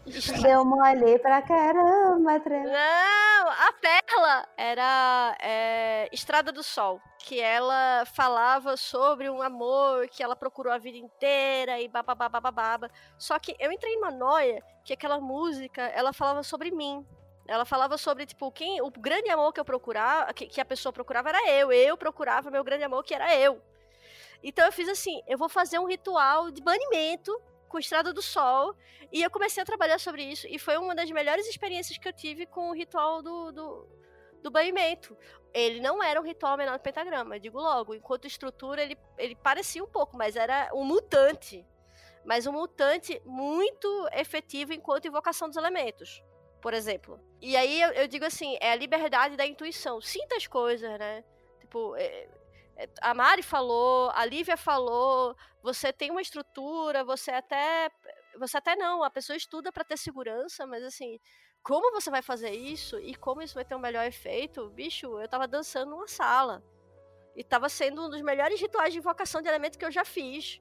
[0.07, 2.73] Deu mole pra caramba, tremendo.
[2.73, 10.23] Não, a Perla era é, Estrada do Sol, que ela falava sobre um amor que
[10.23, 12.91] ela procurou a vida inteira e babababababa.
[13.17, 17.05] Só que eu entrei numa noia que aquela música, ela falava sobre mim.
[17.49, 20.93] Ela falava sobre, tipo, quem, o grande amor que eu procurava, que, que a pessoa
[20.93, 21.73] procurava era eu.
[21.73, 23.61] Eu procurava meu grande amor, que era eu.
[24.43, 27.35] Então eu fiz assim, eu vou fazer um ritual de banimento
[27.75, 28.77] com Estrada do Sol.
[29.13, 30.47] E eu comecei a trabalhar sobre isso.
[30.49, 33.89] E foi uma das melhores experiências que eu tive com o ritual do, do,
[34.41, 35.19] do banimento.
[35.53, 37.93] Ele não era um ritual menor do pentagrama, digo logo.
[37.93, 41.67] Enquanto estrutura, ele, ele parecia um pouco, mas era um mutante.
[42.25, 46.23] Mas um mutante muito efetivo enquanto invocação dos elementos
[46.63, 47.21] por exemplo.
[47.43, 50.01] E aí eu, eu, digo assim, é a liberdade da intuição.
[50.01, 51.23] Sinta as coisas, né?
[51.61, 52.27] Tipo, é,
[52.75, 57.91] é, a Mari falou, a Lívia falou, você tem uma estrutura, você até.
[58.39, 61.19] Você até não, a pessoa estuda para ter segurança, mas assim,
[61.63, 64.69] como você vai fazer isso e como isso vai ter um melhor efeito?
[64.71, 66.63] Bicho, eu tava dançando numa sala.
[67.35, 70.61] E tava sendo um dos melhores rituais de invocação de elemento que eu já fiz.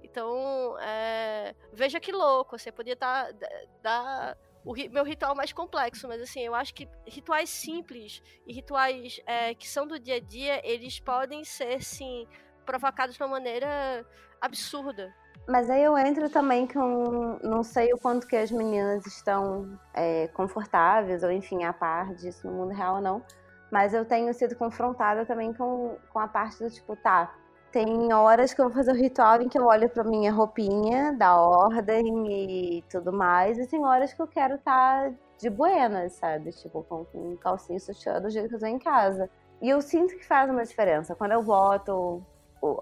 [0.00, 3.34] Então, é, veja que louco, você podia estar.
[3.82, 9.18] Tá, o meu ritual mais complexo, mas assim, eu acho que rituais simples e rituais
[9.26, 12.28] é, que são do dia a dia, eles podem ser, sim,
[12.64, 14.04] provocados de uma maneira
[14.40, 15.12] absurda.
[15.48, 17.38] Mas aí eu entro também com.
[17.42, 22.46] Não sei o quanto que as meninas estão é, confortáveis, ou enfim, a par disso
[22.46, 23.22] no mundo real ou não.
[23.70, 27.32] Mas eu tenho sido confrontada também com, com a parte do tipo, tá,
[27.72, 31.12] tem horas que eu vou fazer o ritual em que eu olho pra minha roupinha
[31.12, 36.14] da ordem e tudo mais, e tem horas que eu quero estar tá de buenas,
[36.14, 36.50] sabe?
[36.50, 39.30] Tipo, com, com calcinha e sutiã do jeito que eu tô em casa.
[39.62, 41.14] E eu sinto que faz uma diferença.
[41.14, 42.24] Quando eu boto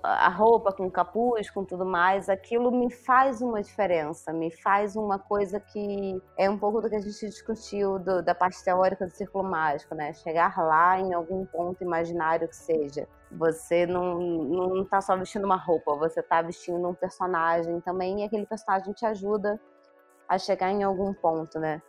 [0.02, 5.18] a roupa com capuz, com tudo mais, aquilo me faz uma diferença, me faz uma
[5.18, 9.12] coisa que é um pouco do que a gente discutiu do, da parte teórica do
[9.12, 10.12] círculo mágico, né?
[10.14, 13.06] Chegar lá em algum ponto imaginário que seja.
[13.30, 18.24] Você não, não tá só vestindo uma roupa, você tá vestindo um personagem também, e
[18.24, 19.60] aquele personagem te ajuda
[20.28, 21.80] a chegar em algum ponto, né?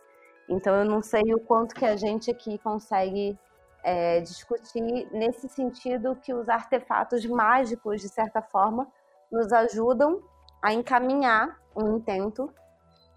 [0.48, 3.36] Então eu não sei o quanto que a gente aqui consegue
[3.82, 4.82] é, discutir
[5.12, 8.86] nesse sentido que os artefatos mágicos, de certa forma,
[9.30, 10.22] nos ajudam
[10.62, 12.52] a encaminhar um intento,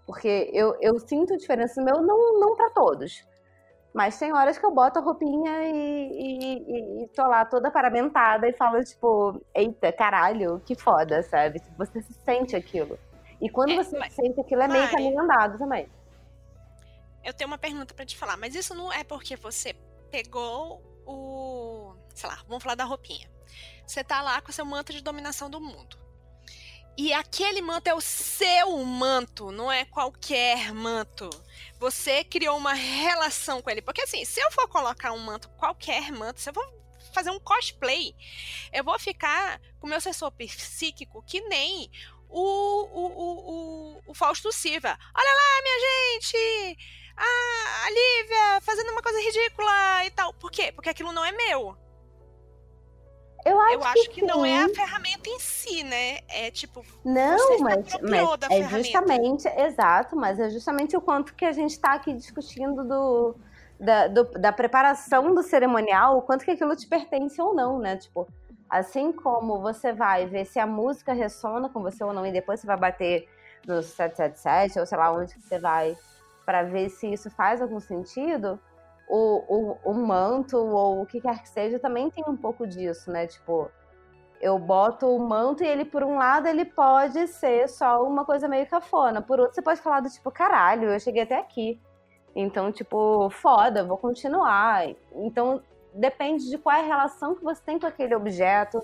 [0.06, 3.26] porque eu, eu sinto diferença no meu, não, não para todos,
[3.92, 8.48] mas tem horas que eu boto a roupinha e, e, e, tô lá toda paramentada
[8.48, 11.62] e falo, tipo, eita, caralho, que foda, sabe?
[11.78, 12.98] Você se sente aquilo.
[13.40, 15.88] E quando é, você mas, sente aquilo, é meio caminho andado também.
[17.22, 19.74] Eu tenho uma pergunta para te falar, mas isso não é porque você
[20.14, 21.96] pegou o.
[22.14, 23.28] Sei lá, vamos falar da roupinha.
[23.84, 25.98] Você tá lá com seu manto de dominação do mundo.
[26.96, 31.28] E aquele manto é o seu manto, não é qualquer manto.
[31.80, 33.82] Você criou uma relação com ele.
[33.82, 36.72] Porque assim, se eu for colocar um manto, qualquer manto, se eu for
[37.12, 38.14] fazer um cosplay,
[38.72, 41.90] eu vou ficar com meu sensor psíquico que nem
[42.28, 44.96] o, o, o, o, o Fausto Silva.
[45.12, 47.03] Olha lá, minha gente!
[47.16, 50.32] Ah, a Lívia fazendo uma coisa ridícula e tal.
[50.34, 50.72] Por quê?
[50.72, 51.76] Porque aquilo não é meu.
[53.44, 56.20] Eu acho, eu acho que, que não é a ferramenta em si, né?
[56.28, 56.82] É tipo.
[57.04, 61.92] Não, mas, mas é justamente, exato, mas é justamente o quanto que a gente está
[61.92, 63.36] aqui discutindo do
[63.78, 67.96] da, do, da preparação do cerimonial, o quanto que aquilo te pertence ou não, né?
[67.96, 68.26] Tipo,
[68.68, 72.60] assim como você vai ver se a música ressona com você ou não, e depois
[72.60, 73.28] você vai bater
[73.66, 75.96] no 777, ou sei lá onde você vai
[76.44, 78.58] para ver se isso faz algum sentido,
[79.08, 83.10] o, o, o, manto ou o que quer que seja também tem um pouco disso,
[83.10, 83.26] né?
[83.26, 83.70] Tipo,
[84.40, 88.48] eu boto o manto e ele, por um lado, ele pode ser só uma coisa
[88.48, 89.20] meio cafona.
[89.20, 91.80] Por outro, você pode falar do tipo, caralho, eu cheguei até aqui.
[92.34, 94.86] Então, tipo, foda, vou continuar.
[95.14, 95.62] Então,
[95.92, 98.82] depende de qual é a relação que você tem com aquele objeto,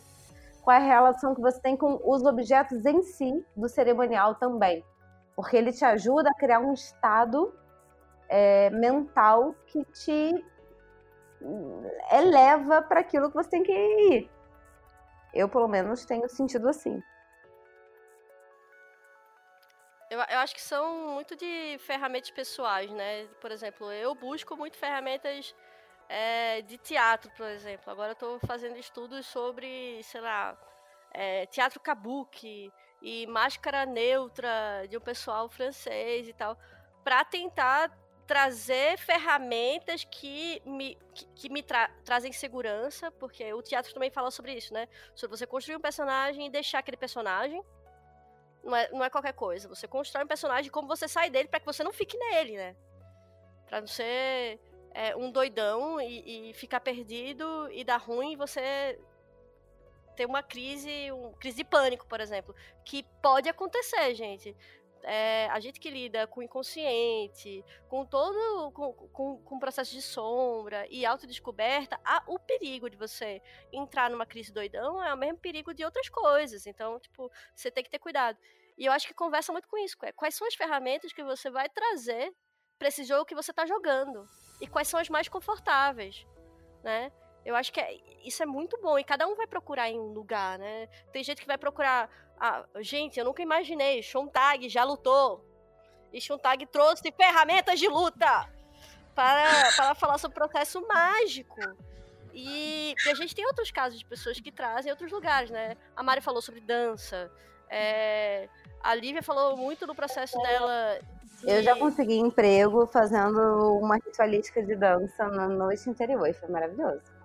[0.62, 4.84] qual é a relação que você tem com os objetos em si do cerimonial também
[5.40, 7.58] porque ele te ajuda a criar um estado
[8.28, 10.44] é, mental que te
[12.12, 14.30] eleva para aquilo que você tem que ir.
[15.32, 17.02] Eu, pelo menos, tenho sentido assim.
[20.10, 23.26] Eu, eu, acho que são muito de ferramentas pessoais, né?
[23.40, 25.54] Por exemplo, eu busco muito ferramentas
[26.06, 27.90] é, de teatro, por exemplo.
[27.90, 30.54] Agora tô fazendo estudos sobre, sei lá,
[31.12, 32.70] é, teatro kabuki
[33.02, 36.58] e máscara neutra de um pessoal francês e tal,
[37.02, 37.96] para tentar
[38.30, 44.30] trazer ferramentas que me, que, que me tra trazem segurança, porque o teatro também fala
[44.30, 44.86] sobre isso, né?
[45.16, 47.60] Sobre você construir um personagem e deixar aquele personagem.
[48.62, 49.68] Não é, não é qualquer coisa.
[49.68, 52.76] Você constrói um personagem como você sai dele para que você não fique nele, né?
[53.66, 54.60] Pra não ser
[54.92, 58.96] é, um doidão e, e, ficar perdido e dar ruim e você
[60.20, 62.54] ter uma crise, um crise de pânico, por exemplo.
[62.84, 64.54] Que pode acontecer, gente
[65.02, 70.02] é, a gente que lida com o inconsciente, com todo com, com, com processo de
[70.02, 73.40] sombra e autodescoberta, há o perigo de você
[73.72, 76.66] entrar numa crise doidão é o mesmo perigo de outras coisas.
[76.66, 78.38] Então, tipo, você tem que ter cuidado.
[78.76, 79.96] E eu acho que conversa muito com isso.
[80.02, 82.32] É, quais são as ferramentas que você vai trazer
[82.78, 84.26] para esse jogo que você está jogando?
[84.60, 86.26] E quais são as mais confortáveis,
[86.82, 87.10] né?
[87.44, 88.98] Eu acho que é, isso é muito bom.
[88.98, 90.88] E cada um vai procurar em um lugar, né?
[91.12, 92.08] Tem gente que vai procurar
[92.40, 94.02] ah, gente, eu nunca imaginei.
[94.02, 95.44] Shontag já lutou.
[96.10, 98.48] E Shontag trouxe ferramentas de luta
[99.14, 101.60] para, para falar sobre o processo mágico.
[102.32, 105.76] E, e, a gente tem outros casos de pessoas que trazem outros lugares, né?
[105.94, 107.30] A Mari falou sobre dança.
[107.68, 108.48] É,
[108.82, 110.98] a Lívia falou muito do processo dela.
[111.42, 111.50] De...
[111.50, 116.26] Eu já consegui emprego fazendo uma ritualística de dança na noite interior.
[116.26, 117.19] E foi maravilhoso.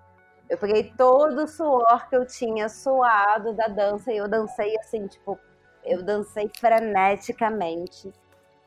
[0.49, 5.07] Eu peguei todo o suor que eu tinha suado da dança e eu dancei assim,
[5.07, 5.39] tipo,
[5.83, 8.13] eu dancei freneticamente,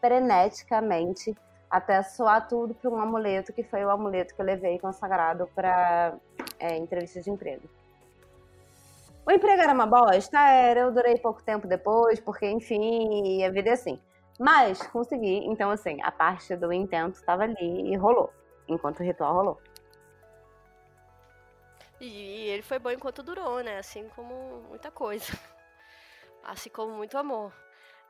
[0.00, 1.36] freneticamente,
[1.70, 6.16] até suar tudo para um amuleto, que foi o amuleto que eu levei consagrado para
[6.58, 7.68] é, entrevista de emprego.
[9.26, 10.38] O emprego era uma bosta?
[10.38, 14.00] Era, eu durei pouco tempo depois, porque, enfim, a vida é assim.
[14.40, 18.32] Mas consegui, então, assim, a parte do intento estava ali e rolou,
[18.66, 19.60] enquanto o ritual rolou.
[22.00, 23.78] E ele foi bom enquanto durou, né?
[23.78, 25.32] Assim como muita coisa.
[26.44, 27.52] Assim como muito amor.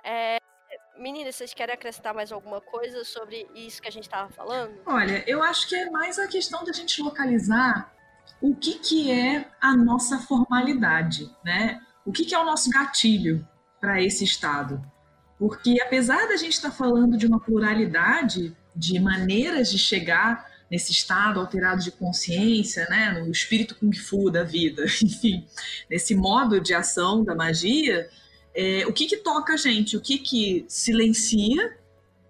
[0.04, 0.38] É,
[0.98, 4.80] Meninas, vocês querem acrescentar mais alguma coisa sobre isso que a gente estava falando?
[4.84, 7.92] Olha, eu acho que é mais a questão da gente localizar
[8.40, 11.80] o que, que é a nossa formalidade, né?
[12.04, 13.46] O que, que é o nosso gatilho
[13.80, 14.82] para esse estado?
[15.38, 20.92] Porque apesar da gente estar tá falando de uma pluralidade de maneiras de chegar nesse
[20.92, 25.46] estado alterado de consciência, né, no espírito kung fu da vida, enfim,
[25.90, 28.08] nesse modo de ação da magia,
[28.54, 31.76] é, o que que toca a gente, o que que silencia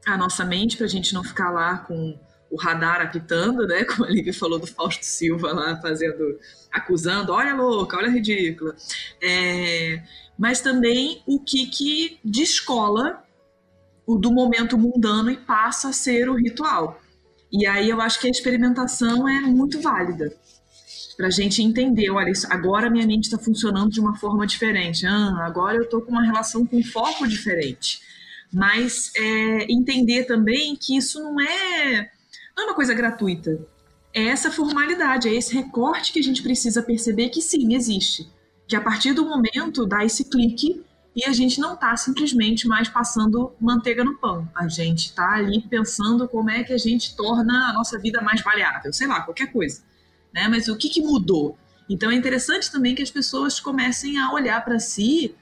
[0.07, 2.19] a nossa mente para a gente não ficar lá com
[2.51, 6.39] o radar apitando, né, como a Lívia falou do Fausto Silva lá fazendo,
[6.71, 8.75] acusando, olha louca, olha ridícula,
[9.23, 10.03] é,
[10.39, 13.25] mas também o que que descola
[14.07, 16.99] o do momento mundano e passa a ser o ritual.
[17.51, 20.33] E aí eu acho que a experimentação é muito válida
[21.19, 25.05] para a gente entender, olha, isso, agora minha mente está funcionando de uma forma diferente,
[25.05, 28.01] ah, agora eu estou com uma relação com foco diferente.
[28.53, 32.11] Mas é, entender também que isso não é,
[32.57, 33.59] não é uma coisa gratuita.
[34.15, 38.31] É essa formalidade, é esse recorte que a gente precisa perceber que sim, existe.
[38.69, 40.83] Que a partir do momento dá esse clique
[41.19, 44.49] e a gente não está simplesmente mais passando manteiga no pão.
[44.55, 48.41] A gente está ali pensando como é que a gente torna a nossa vida mais
[48.41, 49.83] variável, sei lá, qualquer coisa.
[50.33, 50.47] Né?
[50.47, 51.59] Mas o que, que mudou?
[51.91, 55.35] Então é interessante também que as pessoas comecem a olhar para si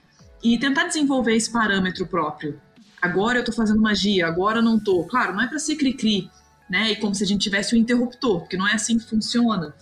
[0.42, 2.58] e tentar desenvolver esse parâmetro próprio.
[3.02, 5.04] Agora eu estou fazendo magia, agora eu não estou.
[5.04, 6.30] Claro, não é para ser cri-cri,
[6.70, 6.92] né?
[6.92, 9.74] E como se a gente tivesse um interruptor, porque não é assim que funciona.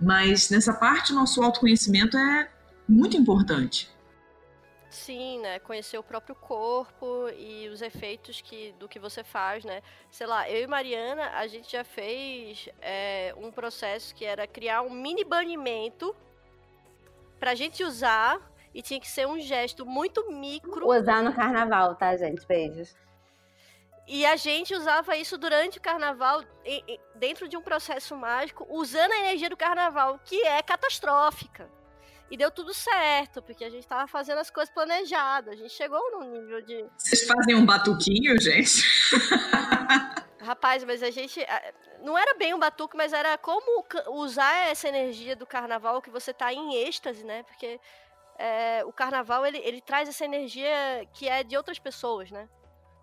[0.00, 2.48] Mas nessa parte, nosso autoconhecimento é
[2.88, 3.91] muito importante.
[4.92, 5.58] Sim, né?
[5.58, 9.82] Conhecer o próprio corpo e os efeitos que, do que você faz, né?
[10.10, 14.82] Sei lá, eu e Mariana, a gente já fez é, um processo que era criar
[14.82, 16.14] um mini banimento
[17.40, 18.38] pra gente usar
[18.74, 20.86] e tinha que ser um gesto muito micro.
[20.86, 22.46] Usar no carnaval, tá, gente?
[22.46, 22.94] Beijos.
[24.06, 26.42] E a gente usava isso durante o carnaval,
[27.14, 31.70] dentro de um processo mágico, usando a energia do carnaval, que é catastrófica.
[32.32, 35.52] E deu tudo certo, porque a gente tava fazendo as coisas planejadas.
[35.52, 36.82] A gente chegou num nível de.
[36.96, 38.82] Vocês fazem um batuquinho, gente?
[40.40, 41.44] Rapaz, mas a gente.
[42.00, 46.32] Não era bem um batuque, mas era como usar essa energia do carnaval que você
[46.32, 47.42] tá em êxtase, né?
[47.42, 47.78] Porque
[48.38, 52.48] é, o carnaval ele, ele traz essa energia que é de outras pessoas, né?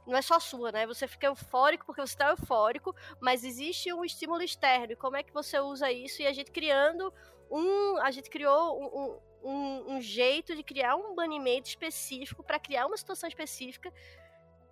[0.08, 0.88] Não é só sua, né?
[0.88, 4.94] Você fica eufórico porque você está eufórico, mas existe um estímulo externo.
[4.94, 6.20] E como é que você usa isso?
[6.24, 7.14] E a gente criando
[7.50, 12.86] um, a gente criou um, um, um jeito de criar um banimento específico para criar
[12.86, 13.92] uma situação específica.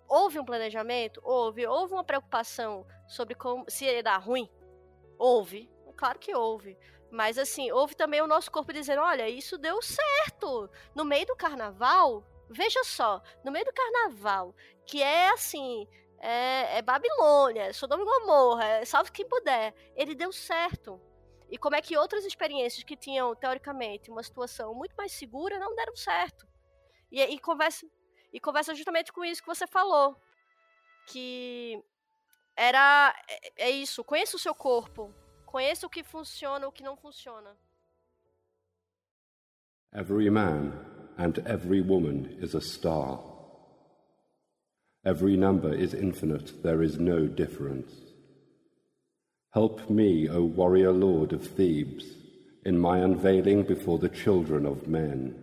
[0.08, 1.20] Houve um planejamento?
[1.22, 1.66] Houve.
[1.66, 4.48] Houve uma preocupação sobre como se ia dar ruim?
[5.18, 5.70] Houve.
[5.96, 6.78] Claro que houve.
[7.10, 10.70] Mas assim, houve também o nosso corpo dizendo: olha, isso deu certo.
[10.94, 14.54] No meio do carnaval, veja só, no meio do carnaval,
[14.86, 15.88] que é assim,
[16.20, 19.74] é, é Babilônia, é Sodoma e Gomorra, é salve quem puder.
[19.96, 21.00] Ele deu certo.
[21.50, 25.74] E como é que outras experiências que tinham, teoricamente, uma situação muito mais segura não
[25.74, 26.46] deram certo.
[27.10, 27.86] E, e, conversa,
[28.32, 30.20] e conversa justamente com isso que você falou.
[31.06, 31.82] Que
[32.54, 33.14] era.
[33.28, 35.14] É, é isso, conheça o seu corpo.
[35.46, 37.56] Conheça o que funciona, o que não funciona.
[39.94, 40.72] Every man
[41.16, 43.18] and every woman is a star.
[45.04, 48.07] Every number is infinite, there is no difference.
[49.58, 52.04] Help me, O warrior lord of Thebes,
[52.64, 55.34] in my unveiling before the children of men.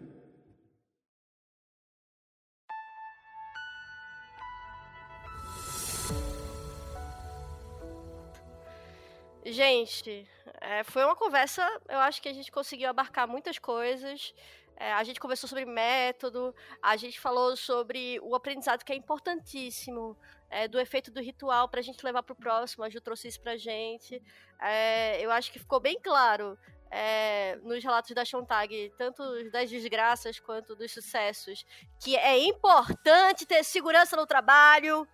[9.45, 10.25] Gente,
[10.61, 14.33] é, foi uma conversa, eu acho que a gente conseguiu abarcar muitas coisas.
[14.77, 20.17] É, a gente conversou sobre método, a gente falou sobre o aprendizado que é importantíssimo,
[20.55, 22.85] é, do efeito do ritual para a gente levar para o próximo.
[22.85, 24.23] A Ju trouxe isso para a gente.
[24.61, 26.57] É, eu acho que ficou bem claro
[26.89, 29.21] é, nos relatos da Shontag, tanto
[29.51, 31.65] das desgraças quanto dos sucessos,
[32.01, 35.05] que é importante ter segurança no trabalho,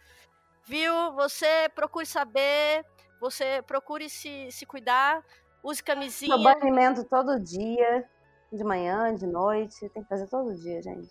[0.63, 0.93] viu?
[1.13, 2.85] Você procure saber,
[3.19, 5.25] você procure se, se cuidar,
[5.63, 6.35] use camisinha.
[6.35, 8.07] Toma banimento todo dia
[8.53, 11.09] de manhã, de noite, tem que fazer todo dia, gente.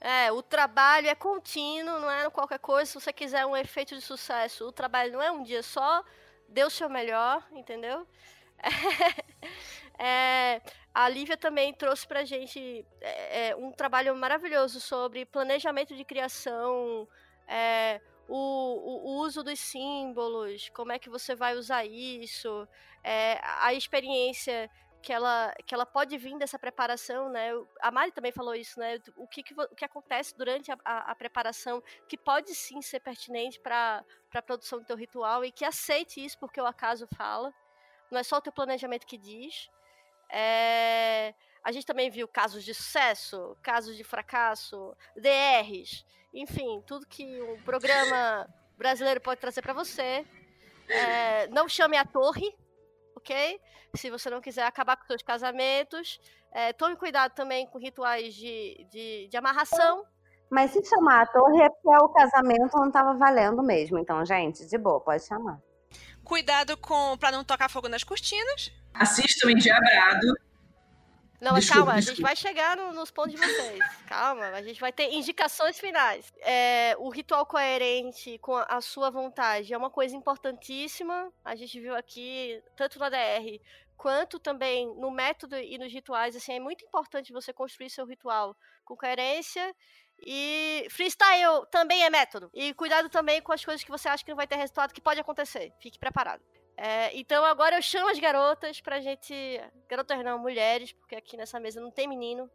[0.00, 2.90] É, o trabalho é contínuo, não é qualquer coisa.
[2.90, 6.04] Se você quiser um efeito de sucesso, o trabalho não é um dia só.
[6.48, 8.06] Dê o seu melhor, entendeu?
[10.00, 10.62] É,
[10.94, 17.08] a Lívia também trouxe pra gente é, é, um trabalho maravilhoso sobre planejamento de criação,
[17.48, 22.68] é, o, o, uso dos símbolos, como é que você vai usar isso,
[23.02, 24.70] é, a experiência
[25.02, 27.50] que ela, que ela pode vir dessa preparação, né?
[27.80, 28.98] A Mari também falou isso, né?
[29.16, 33.00] O que, que, o que acontece durante a, a, a preparação que pode sim ser
[33.00, 34.04] pertinente para
[34.34, 37.52] a produção do teu ritual e que aceite isso porque o acaso fala.
[38.10, 39.70] Não é só o teu planejamento que diz.
[40.30, 47.40] É, a gente também viu casos de sucesso, casos de fracasso, DRs, enfim, tudo que
[47.42, 50.26] um programa brasileiro pode trazer para você.
[50.88, 52.54] É, não chame a torre,
[53.28, 53.60] ok?
[53.94, 56.18] Se você não quiser acabar com seus casamentos.
[56.52, 60.04] É, tome cuidado também com rituais de, de, de amarração.
[60.50, 63.98] Mas se chamar a torre é porque o casamento não estava valendo mesmo.
[63.98, 65.60] Então, gente, de boa, pode chamar.
[66.24, 68.72] Cuidado com para não tocar fogo nas cortinas.
[68.94, 70.26] Assista o Endiabrado.
[71.40, 73.78] Não, mas calma, a gente vai chegar no, nos pontos de vocês.
[74.06, 76.32] Calma, a gente vai ter indicações finais.
[76.40, 81.32] É, o ritual coerente com a, a, sua vontade é uma coisa importantíssima.
[81.44, 83.60] A gente viu aqui, tanto na DR
[83.96, 86.34] quanto também no método e nos rituais.
[86.34, 89.74] Assim, é muito importante você construir seu ritual com coerência.
[90.20, 92.50] E freestyle também é método.
[92.52, 95.00] E cuidado também com as coisas que você acha que não vai ter resultado, que
[95.00, 95.72] pode acontecer.
[95.80, 96.42] Fique preparado.
[96.80, 99.34] É, então agora eu chamo as garotas pra gente.
[99.88, 102.48] Garotas não, mulheres, porque aqui nessa mesa não tem menino.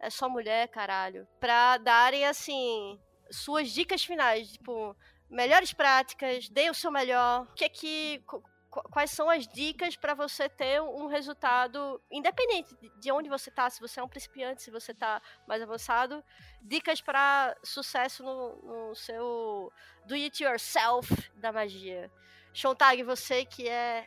[0.00, 1.28] É só mulher, caralho.
[1.38, 2.98] Pra darem, assim,
[3.30, 4.52] suas dicas finais.
[4.52, 4.96] Tipo,
[5.28, 7.42] melhores práticas, dê o seu melhor.
[7.42, 8.24] O que é que.
[8.90, 13.80] Quais são as dicas para você ter um resultado independente de onde você tá, se
[13.80, 16.22] você é um principiante, se você tá mais avançado,
[16.62, 19.72] dicas para sucesso no, no seu
[20.06, 22.10] do it yourself da magia.
[22.52, 24.06] Shontag, você que é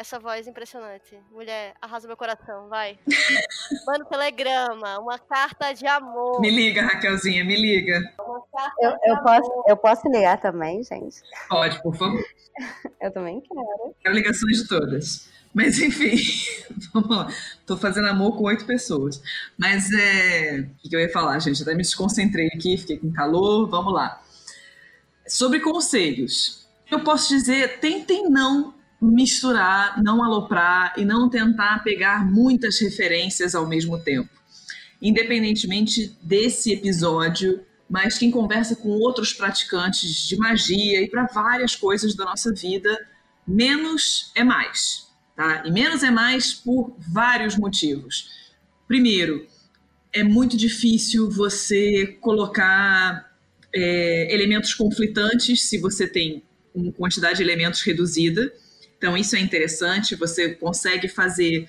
[0.00, 1.14] essa voz impressionante.
[1.30, 2.98] Mulher, arrasa meu coração, vai.
[3.86, 6.40] Manda um telegrama, uma carta de amor.
[6.40, 8.00] Me liga, Raquelzinha, me liga.
[8.80, 11.20] Eu, eu, posso, eu posso ligar também, gente?
[11.50, 12.24] Pode, por favor.
[13.00, 13.94] Eu também quero.
[14.02, 15.30] Quero ligações de todas.
[15.54, 16.16] Mas enfim,
[16.92, 17.28] vamos lá.
[17.64, 19.22] Tô fazendo amor com oito pessoas.
[19.56, 20.66] Mas é.
[20.84, 21.62] O que eu ia falar, gente?
[21.62, 23.66] Até me desconcentrei aqui, fiquei com calor.
[23.68, 24.20] Vamos lá.
[25.26, 26.59] Sobre conselhos
[26.90, 33.66] eu posso dizer, tentem não misturar, não aloprar e não tentar pegar muitas referências ao
[33.66, 34.28] mesmo tempo.
[35.00, 42.14] Independentemente desse episódio, mas quem conversa com outros praticantes de magia e para várias coisas
[42.14, 42.96] da nossa vida,
[43.46, 45.62] menos é mais, tá?
[45.64, 48.28] E menos é mais por vários motivos.
[48.86, 49.46] Primeiro,
[50.12, 53.32] é muito difícil você colocar
[53.74, 58.52] é, elementos conflitantes se você tem com quantidade de elementos reduzida.
[58.96, 60.14] Então, isso é interessante.
[60.14, 61.68] Você consegue fazer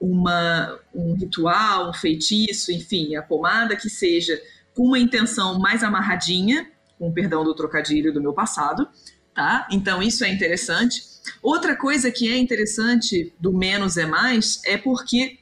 [0.00, 4.40] uma, um ritual, um feitiço, enfim, a pomada que seja
[4.74, 6.66] com uma intenção mais amarradinha,
[6.98, 8.88] com perdão do trocadilho do meu passado,
[9.34, 9.68] tá?
[9.70, 11.02] Então isso é interessante.
[11.42, 15.38] Outra coisa que é interessante do menos é mais é porque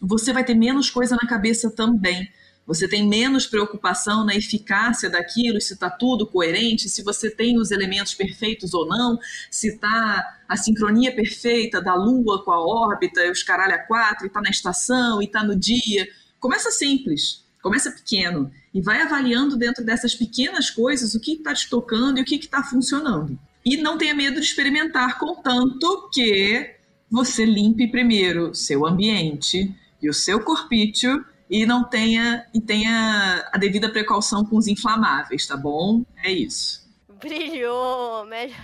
[0.00, 2.28] você vai ter menos coisa na cabeça também.
[2.66, 7.70] Você tem menos preocupação na eficácia daquilo, se está tudo coerente, se você tem os
[7.70, 9.18] elementos perfeitos ou não,
[9.50, 14.28] se está a sincronia perfeita da Lua com a órbita, os caralho a quatro, e
[14.28, 16.08] está na estação, e está no dia.
[16.40, 21.68] Começa simples, começa pequeno, e vai avaliando dentro dessas pequenas coisas o que está te
[21.68, 23.38] tocando e o que está funcionando.
[23.64, 26.76] E não tenha medo de experimentar, contanto que
[27.10, 33.58] você limpe primeiro seu ambiente e o seu corpício e não tenha e tenha a
[33.58, 36.04] devida precaução com os inflamáveis, tá bom?
[36.22, 36.84] É isso.
[37.20, 38.56] Brilhou, melhor.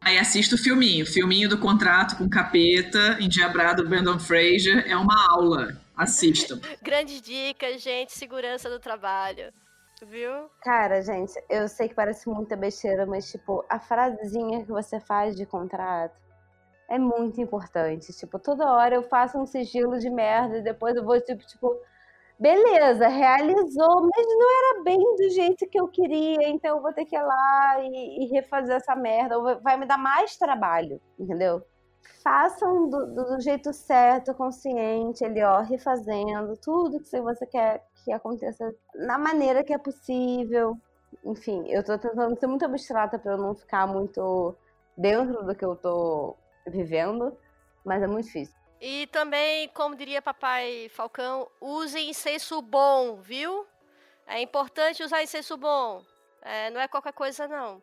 [0.00, 5.80] Aí assista o filminho, filminho do contrato com capeta, endiabrado Brandon Fraser, é uma aula.
[5.96, 6.60] Assistam.
[6.82, 9.52] Grandes dicas, gente, segurança do trabalho.
[10.02, 10.50] Viu?
[10.60, 15.34] Cara, gente, eu sei que parece muita besteira, mas, tipo, a frasezinha que você faz
[15.34, 16.20] de contrato
[16.88, 18.12] é muito importante.
[18.12, 21.80] Tipo, toda hora eu faço um sigilo de merda e depois eu vou, tipo, tipo,
[22.44, 27.06] beleza, realizou, mas não era bem do jeito que eu queria, então eu vou ter
[27.06, 31.62] que ir lá e, e refazer essa merda, vai me dar mais trabalho, entendeu?
[32.22, 38.74] Façam do, do, jeito certo, consciente, ali, ó, refazendo tudo que você quer que aconteça
[38.94, 40.76] na maneira que é possível.
[41.24, 44.54] Enfim, eu tô tentando ser muito abstrata para eu não ficar muito
[44.94, 47.34] dentro do que eu tô vivendo,
[47.82, 48.63] mas é muito difícil.
[48.86, 53.66] E também, como diria papai Falcão, use incenso bom, viu?
[54.26, 56.04] É importante usar incenso bom.
[56.42, 57.82] É, não é qualquer coisa, não.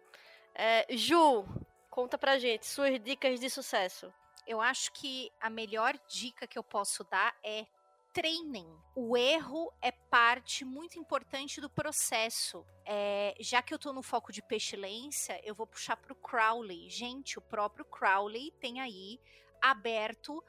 [0.54, 1.44] É, Ju,
[1.90, 4.14] conta pra gente suas dicas de sucesso.
[4.46, 7.66] Eu acho que a melhor dica que eu posso dar é
[8.14, 8.68] treinem.
[8.94, 12.64] O erro é parte muito importante do processo.
[12.86, 16.92] É, já que eu tô no foco de pestilência, eu vou puxar pro Crowley.
[16.92, 19.20] Gente, o próprio Crowley tem aí
[19.60, 20.44] aberto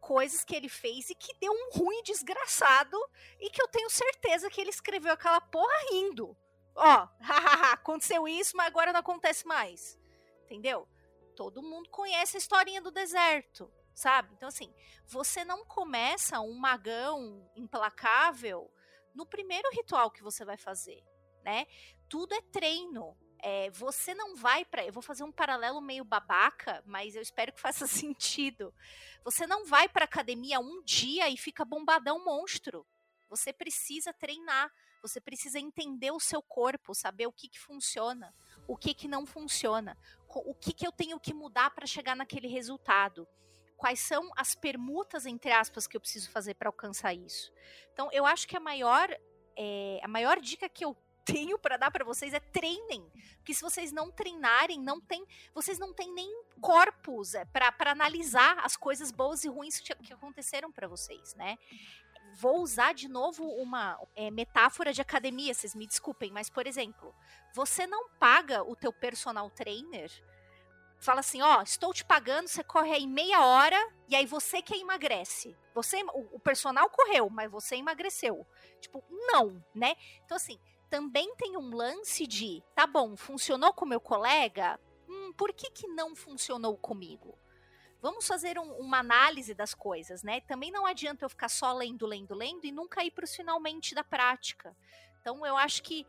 [0.00, 2.96] coisas que ele fez e que deu um ruim desgraçado
[3.40, 6.36] e que eu tenho certeza que ele escreveu aquela porra rindo.
[6.74, 7.08] Ó,
[7.72, 9.98] aconteceu isso, mas agora não acontece mais.
[10.44, 10.88] Entendeu?
[11.34, 14.34] Todo mundo conhece a historinha do deserto, sabe?
[14.34, 14.74] Então, assim,
[15.06, 18.70] você não começa um magão implacável
[19.14, 21.02] no primeiro ritual que você vai fazer,
[21.42, 21.66] né?
[22.08, 23.16] Tudo é treino.
[23.42, 24.84] É, você não vai para.
[24.86, 28.72] Eu vou fazer um paralelo meio babaca, mas eu espero que faça sentido.
[29.24, 32.86] Você não vai para academia um dia e fica bombadão monstro.
[33.28, 34.72] Você precisa treinar.
[35.02, 38.32] Você precisa entender o seu corpo, saber o que, que funciona,
[38.68, 39.98] o que, que não funciona,
[40.28, 43.26] o que, que eu tenho que mudar para chegar naquele resultado.
[43.76, 47.52] Quais são as permutas, entre aspas, que eu preciso fazer para alcançar isso?
[47.92, 49.10] Então, eu acho que a maior,
[49.56, 53.04] é, a maior dica que eu tenho para dar para vocês é treinem.
[53.36, 56.30] Porque se vocês não treinarem, não tem, vocês não têm nem
[56.60, 61.58] corpos é, para analisar as coisas boas e ruins que, que aconteceram para vocês, né?
[62.34, 67.14] Vou usar de novo uma é, metáfora de academia, vocês me desculpem, mas por exemplo,
[67.52, 70.10] você não paga o teu personal trainer
[71.02, 73.76] fala assim, ó, estou te pagando, você corre aí meia hora
[74.08, 75.56] e aí você que emagrece.
[75.74, 78.46] Você, o, o personal correu, mas você emagreceu.
[78.80, 79.96] Tipo, não, né?
[80.24, 80.58] Então assim,
[80.92, 84.78] também tem um lance de, tá bom, funcionou com meu colega?
[85.08, 87.34] Hum, por que, que não funcionou comigo?
[88.02, 90.42] Vamos fazer um, uma análise das coisas, né?
[90.42, 93.94] Também não adianta eu ficar só lendo, lendo, lendo e nunca ir para os finalmente
[93.94, 94.76] da prática.
[95.18, 96.06] Então, eu acho que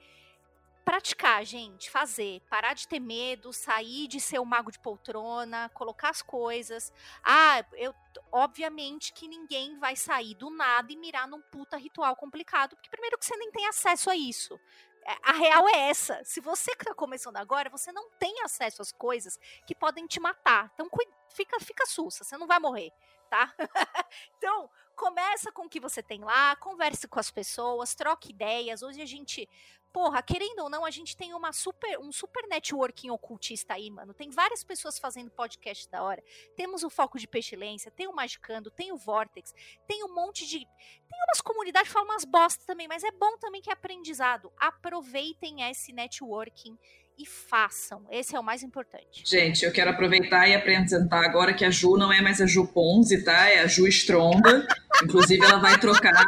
[0.84, 6.10] praticar, gente, fazer, parar de ter medo, sair de ser o mago de poltrona, colocar
[6.10, 6.92] as coisas.
[7.24, 7.94] Ah, eu
[8.32, 13.18] obviamente que ninguém vai sair do nada e mirar num puta ritual complicado, porque primeiro
[13.18, 14.60] que você nem tem acesso a isso.
[15.06, 16.22] É, a real é essa.
[16.24, 20.20] Se você que tá começando agora, você não tem acesso às coisas que podem te
[20.20, 20.72] matar.
[20.74, 20.88] Então
[21.30, 22.92] fica fica sussa, você não vai morrer,
[23.30, 23.54] tá?
[24.38, 28.82] então, começa com o que você tem lá, converse com as pessoas, troque ideias.
[28.82, 29.50] Hoje a gente
[29.94, 34.14] porra, querendo ou não, a gente tem uma super, um super networking ocultista aí, mano.
[34.14, 36.22] Tem várias pessoas fazendo podcast da hora.
[36.58, 39.54] Temos o Foco de Pestilência, tem o Magicando, tem o Vortex,
[39.88, 40.58] tem um monte de.
[40.58, 44.52] Tem umas comunidades que falam umas bosta também, mas é bom também que é aprendizado.
[44.58, 46.76] Aproveitem esse networking
[47.16, 48.08] e façam.
[48.10, 49.24] Esse é o mais importante.
[49.24, 52.66] Gente, eu quero aproveitar e apresentar agora que a Ju não é mais a Ju
[52.66, 53.48] Ponzi, tá?
[53.48, 54.68] É a Ju Stronda.
[55.04, 56.26] Inclusive, ela vai trocar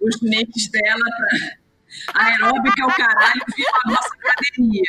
[0.00, 1.63] os nicks dela
[2.14, 4.82] Aeróbica é o caralho, viva a nossa academia.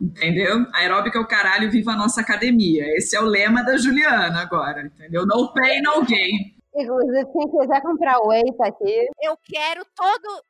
[0.00, 0.66] Entendeu?
[0.72, 2.84] Aeróbica é o caralho, viva a nossa academia.
[2.96, 5.26] Esse é o lema da Juliana agora, entendeu?
[5.26, 6.54] No pain, no gain.
[6.74, 9.08] Inclusive, quem quiser comprar whey tá aqui.
[9.22, 10.44] Eu quero todo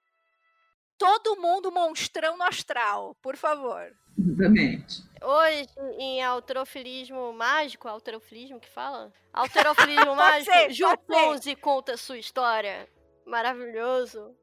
[0.97, 3.93] todo mundo monstrão no astral, por favor.
[4.19, 5.03] Exatamente.
[5.23, 5.69] Hoje,
[5.99, 9.13] em alterofilismo mágico, alterofilismo que fala?
[9.33, 11.07] Alterofilismo Pode mágico, ser, Ju pode ser.
[11.07, 12.89] Ponzi conta sua história.
[13.27, 14.35] Maravilhoso.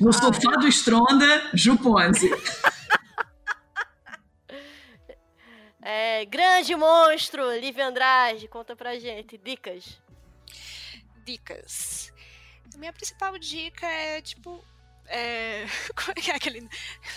[0.00, 2.30] No sofá do Stronda, Ju Ponzi.
[5.88, 9.38] É, grande monstro, Lívia Andrade, conta pra gente.
[9.38, 10.02] Dicas.
[11.24, 12.12] Dicas.
[12.74, 14.64] A minha principal dica é, tipo.
[15.06, 15.64] É...
[15.94, 16.68] Como é que é aquele.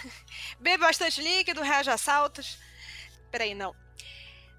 [0.61, 2.59] Bebe bastante líquido, reage a saltos.
[3.31, 3.75] Peraí, não.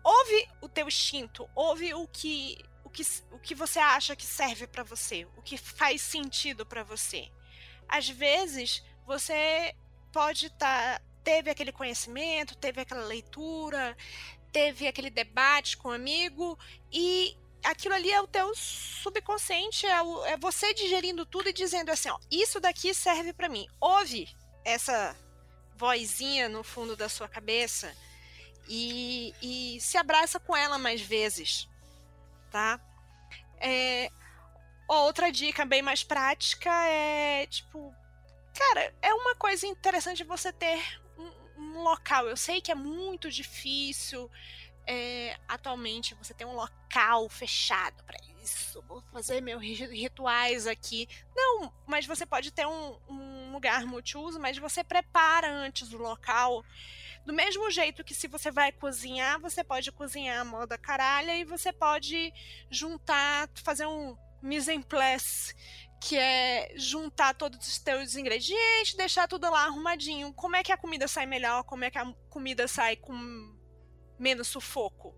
[0.03, 2.59] Ouve o teu instinto, ouve o que,
[2.91, 6.83] o que, o que você acha que serve pra você, o que faz sentido pra
[6.83, 7.31] você.
[7.89, 9.75] Às vezes, você
[10.12, 11.01] pode estar.
[11.23, 13.97] teve aquele conhecimento, teve aquela leitura,
[14.53, 16.59] teve aquele debate com um amigo
[16.91, 21.91] e aquilo ali é o teu subconsciente, é, o- é você digerindo tudo e dizendo
[21.91, 23.69] assim, ó, isso daqui serve pra mim.
[23.79, 24.29] Ouve
[24.65, 25.15] essa
[25.77, 27.95] vozinha no fundo da sua cabeça
[28.67, 31.69] e, e se abraça com ela mais vezes,
[32.51, 32.81] tá?
[33.60, 34.10] É,
[34.89, 37.94] outra dica bem mais prática é tipo,
[38.55, 40.78] cara, é uma coisa interessante você ter
[41.16, 42.28] um, um local.
[42.28, 44.31] Eu sei que é muito difícil
[44.86, 48.82] é, atualmente você tem um local fechado para isso.
[48.89, 51.09] Vou fazer meus ri- rituais aqui.
[51.36, 56.64] Não, mas você pode ter um, um lugar multiuso, mas você prepara antes o local.
[57.24, 61.44] Do mesmo jeito que se você vai cozinhar, você pode cozinhar a moda caralha e
[61.44, 62.32] você pode
[62.70, 65.55] juntar, fazer um mise en place,
[66.01, 70.32] que é juntar todos os teus ingredientes, deixar tudo lá arrumadinho.
[70.32, 71.62] Como é que a comida sai melhor?
[71.64, 73.14] Como é que a comida sai com
[74.18, 75.14] menos sufoco?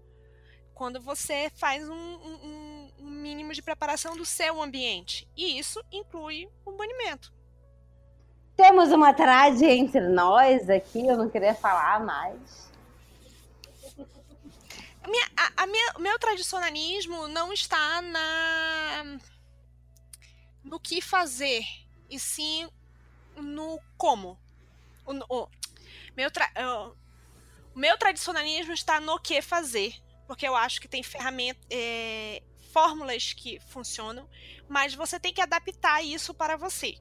[0.74, 5.28] Quando você faz um, um- um- mínimo de preparação do seu ambiente.
[5.36, 7.32] E isso inclui o banimento.
[8.56, 12.70] Temos uma trade entre nós aqui, eu não queria falar mais.
[15.06, 19.18] Minha, a, a minha- meu tradicionalismo não está na
[20.62, 21.64] no que fazer,
[22.08, 22.68] e sim
[23.36, 24.38] no como.
[25.04, 25.12] O,
[25.42, 25.48] o-
[26.16, 26.52] meu, tra-
[27.74, 29.94] o meu tradicionalismo está no que fazer,
[30.26, 31.66] porque eu acho que tem ferramentas,
[32.72, 34.28] fórmulas que funcionam,
[34.68, 36.94] mas você tem que adaptar isso para você.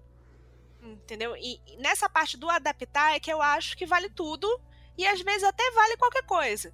[0.82, 1.36] Entendeu?
[1.38, 4.48] E nessa parte do adaptar é que eu acho que vale tudo,
[4.98, 6.74] e às vezes até vale qualquer coisa.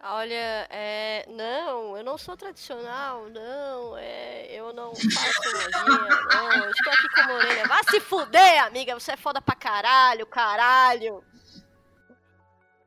[0.00, 6.70] Olha, é, não, eu não sou tradicional, não, é, eu não faço magia, não, eu
[6.70, 7.66] estou aqui com a orelha.
[7.66, 11.24] Vá se fuder, amiga, você é foda pra caralho, caralho.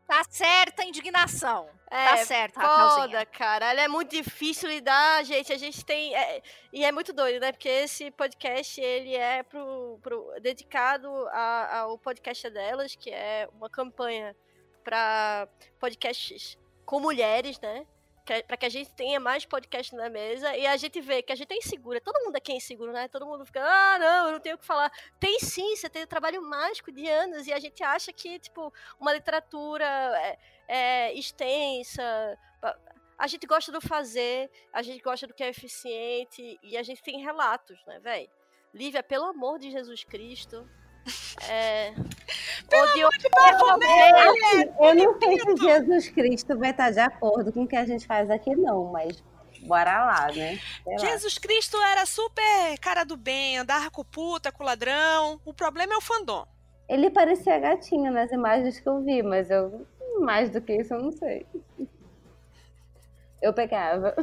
[0.08, 1.70] Tá certa a indignação.
[1.94, 3.02] É, tá certo, Raquelzinha.
[3.20, 6.42] Foda, caralho, é muito difícil lidar, gente, a gente tem, é,
[6.72, 11.98] e é muito doido, né, porque esse podcast, ele é pro, pro- dedicado a- ao
[11.98, 14.34] podcast delas, que é uma campanha
[14.86, 15.48] pra
[15.80, 17.86] podcasts com mulheres, né?
[18.48, 21.36] Pra que a gente tenha mais podcasts na mesa e a gente vê que a
[21.36, 22.00] gente é insegura.
[22.00, 23.08] Todo mundo aqui é inseguro, né?
[23.08, 24.92] Todo mundo fica, ah, não, eu não tenho o que falar.
[25.20, 28.72] Tem sim, você tem o trabalho mágico de anos e a gente acha que, tipo,
[29.00, 32.04] uma literatura é, é, extensa.
[33.18, 37.02] A gente gosta do fazer, a gente gosta do que é eficiente e a gente
[37.02, 38.30] tem relatos, né, velho?
[38.74, 40.68] Lívia, pelo amor de Jesus Cristo.
[41.50, 41.94] É.
[42.70, 43.28] Pelo amor de
[44.80, 48.06] Eu não sei se Jesus Cristo vai estar de acordo com o que a gente
[48.06, 49.24] faz aqui, não, mas
[49.64, 50.60] bora lá, né?
[50.84, 50.98] Sei lá.
[50.98, 55.40] Jesus Cristo era super cara do bem, andava com puta, com ladrão.
[55.44, 56.46] O problema é o fandom.
[56.88, 59.88] Ele parecia gatinho nas imagens que eu vi, mas eu
[60.20, 61.46] mais do que isso eu não sei.
[63.42, 64.16] Eu pegava.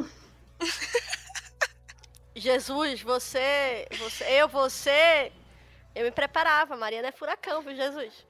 [2.35, 5.31] Jesus, você, você, eu, você,
[5.95, 6.75] eu me preparava.
[6.77, 8.25] Mariana é furacão, viu, Jesus?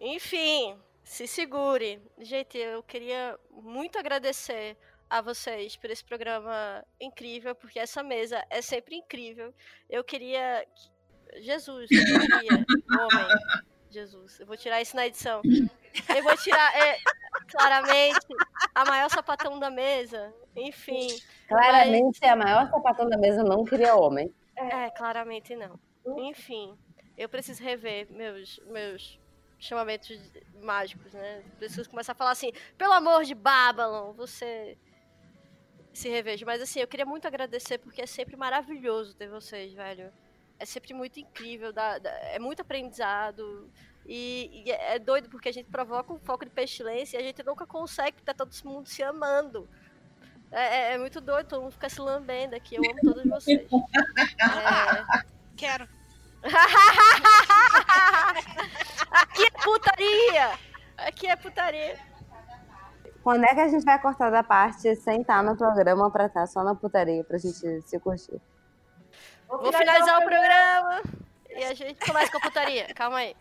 [0.00, 2.00] Enfim, se segure.
[2.18, 4.76] Gente, eu queria muito agradecer
[5.10, 9.54] a vocês por esse programa incrível, porque essa mesa é sempre incrível.
[9.88, 10.66] Eu queria.
[10.74, 12.52] que- Jesus, eu queria.
[13.00, 13.28] Homem.
[13.90, 15.40] Jesus, eu vou tirar isso na edição.
[16.14, 16.98] Eu vou tirar, é,
[17.50, 18.26] claramente,
[18.74, 20.32] a maior sapatão da mesa.
[20.54, 21.06] Enfim.
[21.48, 24.32] Claramente, a maior sapatão da mesa não queria homem.
[24.56, 25.78] É, claramente não.
[26.18, 26.76] Enfim,
[27.18, 29.18] eu preciso rever meus, meus
[29.58, 30.18] chamamentos
[30.62, 31.42] mágicos, né?
[31.58, 34.78] Preciso começar a falar assim, pelo amor de Babylon, você
[35.92, 36.46] se reveja.
[36.46, 40.12] Mas assim, eu queria muito agradecer porque é sempre maravilhoso ter vocês, velho.
[40.60, 43.68] É sempre muito incrível, dá- dá- é muito aprendizado.
[44.06, 47.22] E, e é é doido porque a gente provoca um foco de pestilência e a
[47.22, 49.68] gente nunca consegue estar todo mundo se amando.
[50.50, 52.76] É, é- é muito doido, todo mundo fica se lambendo aqui.
[52.76, 53.68] Eu amo todos vocês.
[54.40, 55.22] É,
[55.56, 55.88] Quero.
[59.10, 60.50] Aqui é putaria!
[60.96, 61.98] Aqui é putaria.
[63.22, 66.46] Quando é que a gente vai cortar da parte sem estar no programa pra estar
[66.46, 68.40] só na putaria, pra gente se curtir?
[69.48, 71.02] Vou finalizar o programa
[71.50, 72.92] e a gente começa com a putaria.
[72.94, 73.36] Calma aí.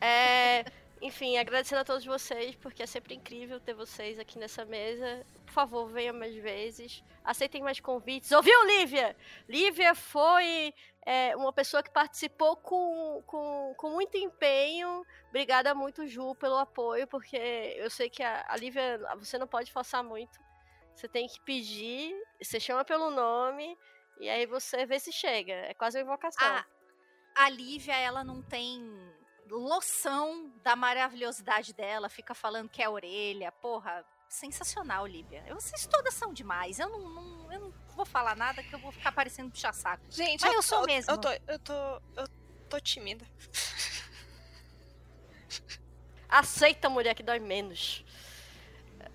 [0.00, 0.64] É,
[1.00, 5.24] enfim, agradecendo a todos vocês, porque é sempre incrível ter vocês aqui nessa mesa.
[5.46, 7.02] Por favor, venham mais vezes.
[7.24, 8.32] Aceitem mais convites.
[8.32, 9.16] Ouviu, Lívia?
[9.48, 10.74] Lívia foi
[11.06, 15.04] é, uma pessoa que participou com, com, com muito empenho.
[15.28, 17.36] Obrigada muito, Ju, pelo apoio, porque
[17.76, 20.38] eu sei que a, a Lívia, você não pode forçar muito.
[20.94, 23.78] Você tem que pedir, você chama pelo nome,
[24.18, 25.52] e aí você vê se chega.
[25.52, 26.48] É quase uma invocação.
[26.48, 26.64] A,
[27.36, 28.82] a Lívia, ela não tem
[29.50, 33.50] loção da maravilhosidade dela, fica falando que é a orelha.
[33.52, 35.42] Porra, sensacional, Lívia.
[35.54, 36.78] Vocês todas são demais.
[36.78, 40.04] Eu não, não- eu não vou falar nada que eu vou ficar parecendo puxa-saco.
[40.10, 41.10] Gente, Mas eu sou tô, mesmo.
[41.12, 41.72] Eu tô, eu tô,
[42.16, 42.28] eu
[42.68, 43.26] tô tímida.
[46.28, 48.04] Aceita mulher que dói menos.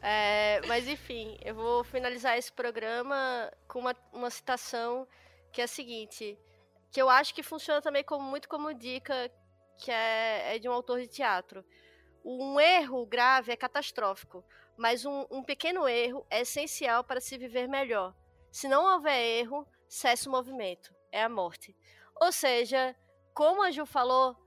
[0.01, 5.07] É, mas enfim, eu vou finalizar esse programa com uma, uma citação
[5.51, 6.37] que é a seguinte,
[6.91, 9.31] que eu acho que funciona também como, muito como dica,
[9.83, 11.63] que é, é de um autor de teatro.
[12.23, 14.41] Um erro grave é catastrófico,
[14.77, 18.15] mas um, um pequeno erro é essencial para se viver melhor.
[18.49, 21.75] Se não houver erro, cessa o movimento, é a morte.
[22.15, 22.95] Ou seja,
[23.33, 24.37] como a Ju falou,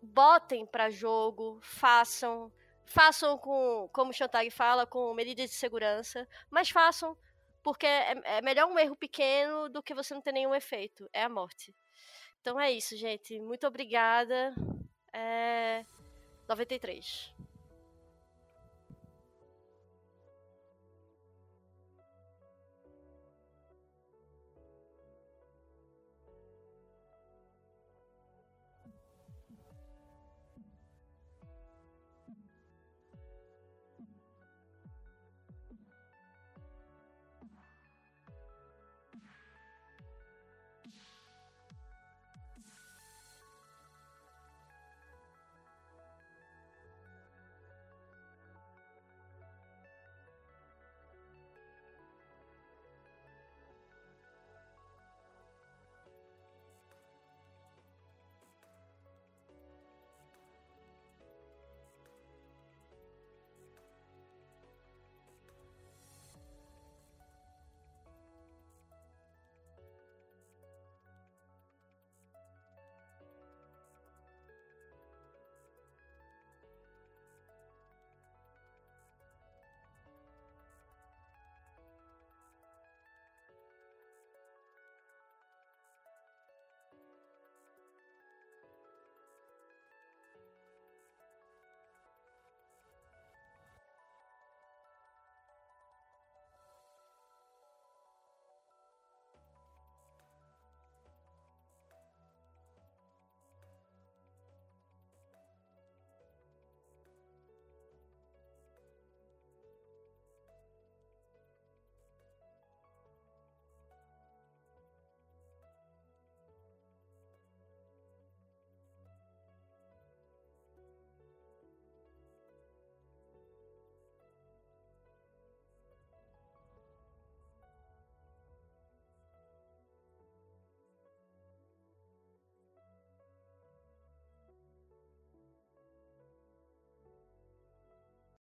[0.00, 2.52] botem para jogo, façam,
[2.86, 7.18] façam com, como o Chantag fala, com medidas de segurança, mas façam
[7.64, 11.24] porque é, é melhor um erro pequeno do que você não ter nenhum efeito, é
[11.24, 11.74] a morte.
[12.40, 13.40] Então é isso, gente.
[13.40, 14.54] Muito obrigada.
[15.14, 15.84] É
[16.48, 17.32] 93.